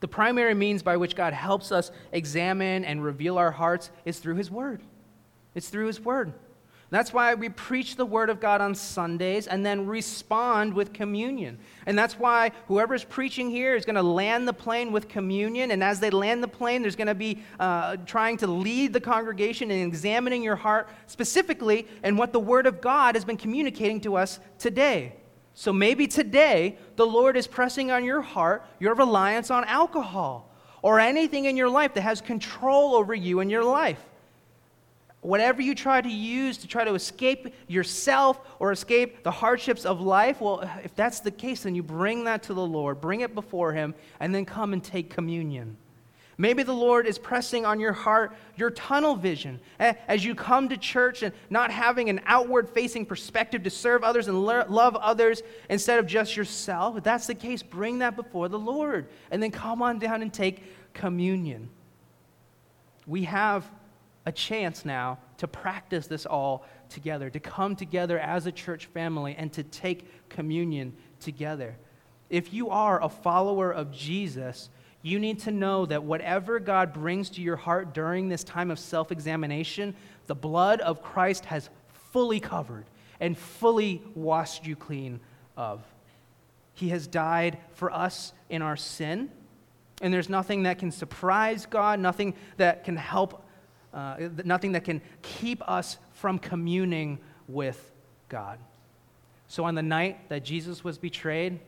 The 0.00 0.08
primary 0.08 0.54
means 0.54 0.82
by 0.82 0.98
which 0.98 1.16
God 1.16 1.32
helps 1.32 1.72
us 1.72 1.90
examine 2.12 2.84
and 2.84 3.02
reveal 3.02 3.38
our 3.38 3.50
hearts 3.50 3.90
is 4.04 4.18
through 4.18 4.34
His 4.36 4.50
Word. 4.50 4.82
It's 5.54 5.70
through 5.70 5.86
His 5.86 6.00
Word. 6.00 6.34
That's 6.94 7.12
why 7.12 7.34
we 7.34 7.48
preach 7.48 7.96
the 7.96 8.06
Word 8.06 8.30
of 8.30 8.38
God 8.38 8.60
on 8.60 8.72
Sundays 8.72 9.48
and 9.48 9.66
then 9.66 9.84
respond 9.84 10.72
with 10.72 10.92
communion. 10.92 11.58
And 11.86 11.98
that's 11.98 12.20
why 12.20 12.52
whoever's 12.68 13.02
preaching 13.02 13.50
here 13.50 13.74
is 13.74 13.84
going 13.84 13.96
to 13.96 14.02
land 14.04 14.46
the 14.46 14.52
plane 14.52 14.92
with 14.92 15.08
communion. 15.08 15.72
And 15.72 15.82
as 15.82 15.98
they 15.98 16.10
land 16.10 16.40
the 16.40 16.46
plane, 16.46 16.82
there's 16.82 16.94
going 16.94 17.08
to 17.08 17.14
be 17.16 17.42
uh, 17.58 17.96
trying 18.06 18.36
to 18.36 18.46
lead 18.46 18.92
the 18.92 19.00
congregation 19.00 19.72
in 19.72 19.84
examining 19.84 20.40
your 20.40 20.54
heart 20.54 20.88
specifically 21.08 21.88
and 22.04 22.16
what 22.16 22.32
the 22.32 22.38
Word 22.38 22.64
of 22.64 22.80
God 22.80 23.16
has 23.16 23.24
been 23.24 23.38
communicating 23.38 24.00
to 24.02 24.14
us 24.14 24.38
today. 24.60 25.16
So 25.54 25.72
maybe 25.72 26.06
today 26.06 26.78
the 26.94 27.06
Lord 27.06 27.36
is 27.36 27.48
pressing 27.48 27.90
on 27.90 28.04
your 28.04 28.20
heart 28.20 28.64
your 28.78 28.94
reliance 28.94 29.50
on 29.50 29.64
alcohol 29.64 30.48
or 30.80 31.00
anything 31.00 31.46
in 31.46 31.56
your 31.56 31.68
life 31.68 31.94
that 31.94 32.02
has 32.02 32.20
control 32.20 32.94
over 32.94 33.16
you 33.16 33.40
in 33.40 33.50
your 33.50 33.64
life 33.64 33.98
whatever 35.24 35.62
you 35.62 35.74
try 35.74 36.00
to 36.00 36.08
use 36.08 36.58
to 36.58 36.66
try 36.66 36.84
to 36.84 36.94
escape 36.94 37.54
yourself 37.66 38.40
or 38.58 38.72
escape 38.72 39.22
the 39.22 39.30
hardships 39.30 39.84
of 39.86 40.00
life, 40.00 40.40
well, 40.40 40.68
if 40.82 40.94
that's 40.94 41.20
the 41.20 41.30
case, 41.30 41.62
then 41.62 41.74
you 41.74 41.82
bring 41.82 42.24
that 42.24 42.42
to 42.44 42.54
the 42.54 42.66
Lord, 42.66 43.00
bring 43.00 43.20
it 43.20 43.34
before 43.34 43.72
Him, 43.72 43.94
and 44.20 44.34
then 44.34 44.44
come 44.44 44.72
and 44.72 44.84
take 44.84 45.10
communion. 45.10 45.76
Maybe 46.36 46.64
the 46.64 46.74
Lord 46.74 47.06
is 47.06 47.16
pressing 47.16 47.64
on 47.64 47.78
your 47.78 47.92
heart 47.92 48.36
your 48.56 48.70
tunnel 48.70 49.14
vision 49.14 49.60
as 49.78 50.24
you 50.24 50.34
come 50.34 50.68
to 50.68 50.76
church 50.76 51.22
and 51.22 51.32
not 51.48 51.70
having 51.70 52.08
an 52.10 52.20
outward 52.26 52.68
facing 52.68 53.06
perspective 53.06 53.62
to 53.62 53.70
serve 53.70 54.02
others 54.02 54.26
and 54.26 54.44
love 54.44 54.96
others 54.96 55.42
instead 55.70 56.00
of 56.00 56.06
just 56.06 56.36
yourself. 56.36 56.96
If 56.96 57.04
that's 57.04 57.28
the 57.28 57.36
case, 57.36 57.62
bring 57.62 58.00
that 58.00 58.16
before 58.16 58.48
the 58.48 58.58
Lord 58.58 59.06
and 59.30 59.40
then 59.40 59.52
come 59.52 59.80
on 59.80 60.00
down 60.00 60.22
and 60.22 60.34
take 60.34 60.64
communion. 60.92 61.70
We 63.06 63.24
have 63.24 63.70
a 64.26 64.32
chance 64.32 64.84
now 64.84 65.18
to 65.38 65.48
practice 65.48 66.06
this 66.06 66.26
all 66.26 66.64
together, 66.88 67.30
to 67.30 67.40
come 67.40 67.76
together 67.76 68.18
as 68.18 68.46
a 68.46 68.52
church 68.52 68.86
family 68.86 69.34
and 69.36 69.52
to 69.52 69.62
take 69.62 70.28
communion 70.28 70.94
together. 71.20 71.76
If 72.30 72.52
you 72.52 72.70
are 72.70 73.02
a 73.02 73.08
follower 73.08 73.72
of 73.72 73.92
Jesus, 73.92 74.70
you 75.02 75.18
need 75.18 75.40
to 75.40 75.50
know 75.50 75.84
that 75.86 76.02
whatever 76.02 76.58
God 76.58 76.92
brings 76.94 77.28
to 77.30 77.42
your 77.42 77.56
heart 77.56 77.92
during 77.92 78.28
this 78.28 78.42
time 78.42 78.70
of 78.70 78.78
self 78.78 79.12
examination, 79.12 79.94
the 80.26 80.34
blood 80.34 80.80
of 80.80 81.02
Christ 81.02 81.44
has 81.46 81.68
fully 82.10 82.40
covered 82.40 82.86
and 83.20 83.36
fully 83.36 84.02
washed 84.14 84.66
you 84.66 84.76
clean 84.76 85.20
of. 85.56 85.82
He 86.72 86.88
has 86.88 87.06
died 87.06 87.58
for 87.74 87.92
us 87.92 88.32
in 88.48 88.62
our 88.62 88.76
sin, 88.76 89.30
and 90.00 90.12
there's 90.12 90.28
nothing 90.30 90.64
that 90.64 90.78
can 90.78 90.90
surprise 90.90 91.66
God, 91.66 92.00
nothing 92.00 92.34
that 92.56 92.84
can 92.84 92.96
help 92.96 93.43
uh, 93.94 94.16
nothing 94.44 94.72
that 94.72 94.84
can 94.84 95.00
keep 95.22 95.66
us 95.68 95.98
from 96.12 96.38
communing 96.38 97.18
with 97.48 97.92
God. 98.28 98.58
So, 99.48 99.64
on 99.64 99.74
the 99.74 99.82
night 99.82 100.28
that 100.28 100.44
Jesus 100.44 100.82
was 100.82 100.98
betrayed, 100.98 101.60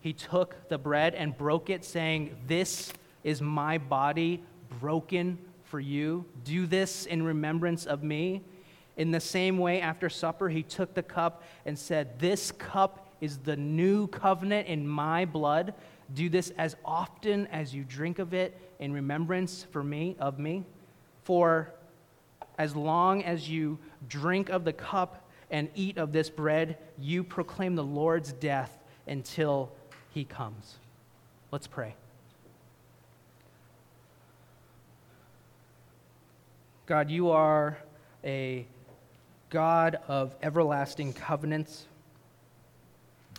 he 0.00 0.12
took 0.12 0.68
the 0.68 0.78
bread 0.78 1.14
and 1.14 1.36
broke 1.36 1.70
it, 1.70 1.84
saying, 1.84 2.36
This 2.46 2.92
is 3.24 3.42
my 3.42 3.78
body 3.78 4.42
broken 4.80 5.38
for 5.64 5.80
you. 5.80 6.24
Do 6.44 6.66
this 6.66 7.06
in 7.06 7.22
remembrance 7.22 7.86
of 7.86 8.02
me. 8.02 8.42
In 8.96 9.10
the 9.10 9.20
same 9.20 9.58
way, 9.58 9.80
after 9.80 10.08
supper, 10.08 10.48
he 10.48 10.62
took 10.62 10.94
the 10.94 11.02
cup 11.02 11.42
and 11.66 11.76
said, 11.76 12.20
This 12.20 12.52
cup 12.52 13.08
is 13.20 13.38
the 13.38 13.56
new 13.56 14.06
covenant 14.06 14.68
in 14.68 14.86
my 14.86 15.24
blood. 15.24 15.74
Do 16.12 16.28
this 16.28 16.52
as 16.58 16.76
often 16.84 17.46
as 17.48 17.74
you 17.74 17.82
drink 17.82 18.18
of 18.18 18.34
it 18.34 18.56
in 18.78 18.92
remembrance 18.92 19.66
for 19.72 19.82
me, 19.82 20.14
of 20.20 20.38
me. 20.38 20.64
For 21.24 21.72
as 22.58 22.76
long 22.76 23.24
as 23.24 23.48
you 23.48 23.78
drink 24.08 24.48
of 24.48 24.64
the 24.64 24.72
cup 24.72 25.28
and 25.50 25.68
eat 25.74 25.98
of 25.98 26.12
this 26.12 26.30
bread, 26.30 26.78
you 26.98 27.24
proclaim 27.24 27.74
the 27.74 27.84
Lord's 27.84 28.32
death 28.32 28.78
until 29.06 29.72
he 30.10 30.24
comes. 30.24 30.76
Let's 31.50 31.66
pray. 31.66 31.94
God, 36.86 37.10
you 37.10 37.30
are 37.30 37.78
a 38.22 38.66
God 39.48 39.98
of 40.06 40.34
everlasting 40.42 41.14
covenants. 41.14 41.86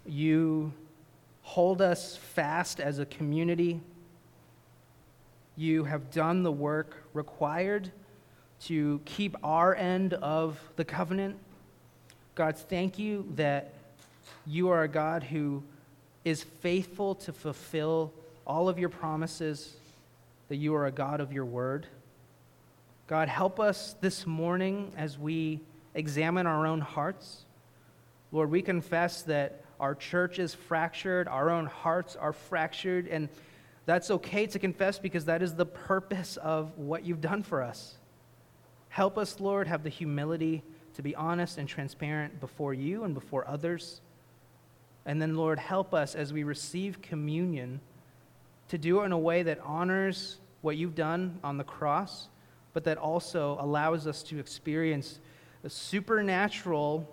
You 0.06 0.74
hold 1.44 1.82
us 1.82 2.16
fast 2.16 2.80
as 2.80 2.98
a 2.98 3.06
community 3.06 3.82
you 5.56 5.84
have 5.86 6.12
done 6.12 6.44
the 6.44 6.52
work 6.52 7.04
required 7.14 7.92
to 8.62 9.00
keep 9.06 9.36
our 9.44 9.76
end 9.76 10.14
of 10.14 10.60
the 10.76 10.86
covenant. 10.86 11.38
God, 12.36 12.58
thank 12.58 13.00
you 13.00 13.28
that 13.36 13.74
you 14.46 14.70
are 14.70 14.84
a 14.84 14.88
God 14.88 15.24
who 15.24 15.64
is 16.24 16.44
faithful 16.44 17.16
to 17.16 17.32
fulfill 17.32 18.12
all 18.46 18.68
of 18.68 18.80
your 18.80 18.90
promises, 18.90 19.76
that 20.50 20.58
you 20.58 20.76
are 20.76 20.88
a 20.88 20.92
God 20.92 21.22
of 21.22 21.32
your 21.32 21.46
word. 21.46 21.88
God, 23.08 23.30
help 23.30 23.60
us 23.60 23.96
this 24.02 24.26
morning 24.26 24.92
as 24.98 25.18
we 25.18 25.62
examine 25.94 26.48
our 26.48 26.66
own 26.66 26.82
hearts. 26.82 27.46
Lord, 28.32 28.50
we 28.50 28.62
confess 28.62 29.22
that 29.24 29.64
our 29.80 29.96
church 29.96 30.40
is 30.40 30.54
fractured, 30.54 31.28
our 31.28 31.50
own 31.50 31.68
hearts 31.68 32.16
are 32.16 32.34
fractured, 32.34 33.08
and 33.08 33.30
that's 33.86 34.10
okay 34.10 34.48
to 34.48 34.60
confess 34.60 34.98
because 35.00 35.26
that 35.26 35.42
is 35.42 35.56
the 35.56 35.66
purpose 35.66 36.38
of 36.38 36.78
what 36.78 37.06
you've 37.06 37.22
done 37.22 37.44
for 37.44 37.62
us. 37.62 37.96
Help 38.90 39.18
us, 39.18 39.40
Lord, 39.40 39.68
have 39.68 39.84
the 39.84 39.90
humility 39.90 40.64
to 40.96 41.02
be 41.02 41.14
honest 41.16 41.58
and 41.58 41.68
transparent 41.68 42.40
before 42.40 42.74
you 42.74 43.04
and 43.04 43.14
before 43.14 43.48
others. 43.48 44.02
And 45.06 45.22
then, 45.22 45.36
Lord, 45.36 45.60
help 45.60 45.94
us 45.94 46.16
as 46.16 46.34
we 46.34 46.44
receive 46.44 47.02
communion 47.02 47.82
to 48.70 48.78
do 48.78 49.02
it 49.02 49.06
in 49.06 49.12
a 49.12 49.18
way 49.18 49.44
that 49.44 49.60
honors 49.64 50.38
what 50.62 50.78
you've 50.78 50.96
done 50.96 51.40
on 51.44 51.58
the 51.58 51.64
cross, 51.64 52.30
but 52.74 52.86
that 52.86 52.98
also 52.98 53.58
allows 53.60 54.08
us 54.08 54.24
to 54.24 54.40
experience 54.40 55.20
the 55.62 55.70
supernatural 55.70 57.08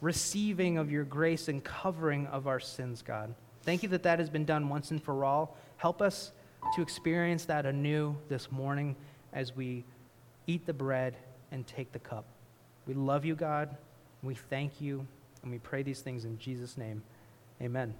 receiving 0.00 0.76
of 0.76 0.90
your 0.90 1.04
grace 1.04 1.48
and 1.48 1.62
covering 1.64 2.26
of 2.26 2.46
our 2.46 2.60
sins, 2.60 3.02
God. 3.02 3.34
Thank 3.62 3.82
you 3.82 3.88
that 3.90 4.02
that 4.02 4.18
has 4.18 4.30
been 4.30 4.44
done 4.44 4.68
once 4.68 4.90
and 4.90 5.02
for 5.02 5.24
all. 5.24 5.56
Help 5.80 6.02
us 6.02 6.32
to 6.74 6.82
experience 6.82 7.46
that 7.46 7.64
anew 7.64 8.14
this 8.28 8.52
morning 8.52 8.94
as 9.32 9.56
we 9.56 9.82
eat 10.46 10.66
the 10.66 10.74
bread 10.74 11.16
and 11.52 11.66
take 11.66 11.90
the 11.90 11.98
cup. 11.98 12.26
We 12.86 12.92
love 12.92 13.24
you, 13.24 13.34
God. 13.34 13.74
We 14.22 14.34
thank 14.34 14.82
you, 14.82 15.06
and 15.42 15.50
we 15.50 15.56
pray 15.56 15.82
these 15.82 16.02
things 16.02 16.26
in 16.26 16.38
Jesus' 16.38 16.76
name. 16.76 17.02
Amen. 17.62 17.94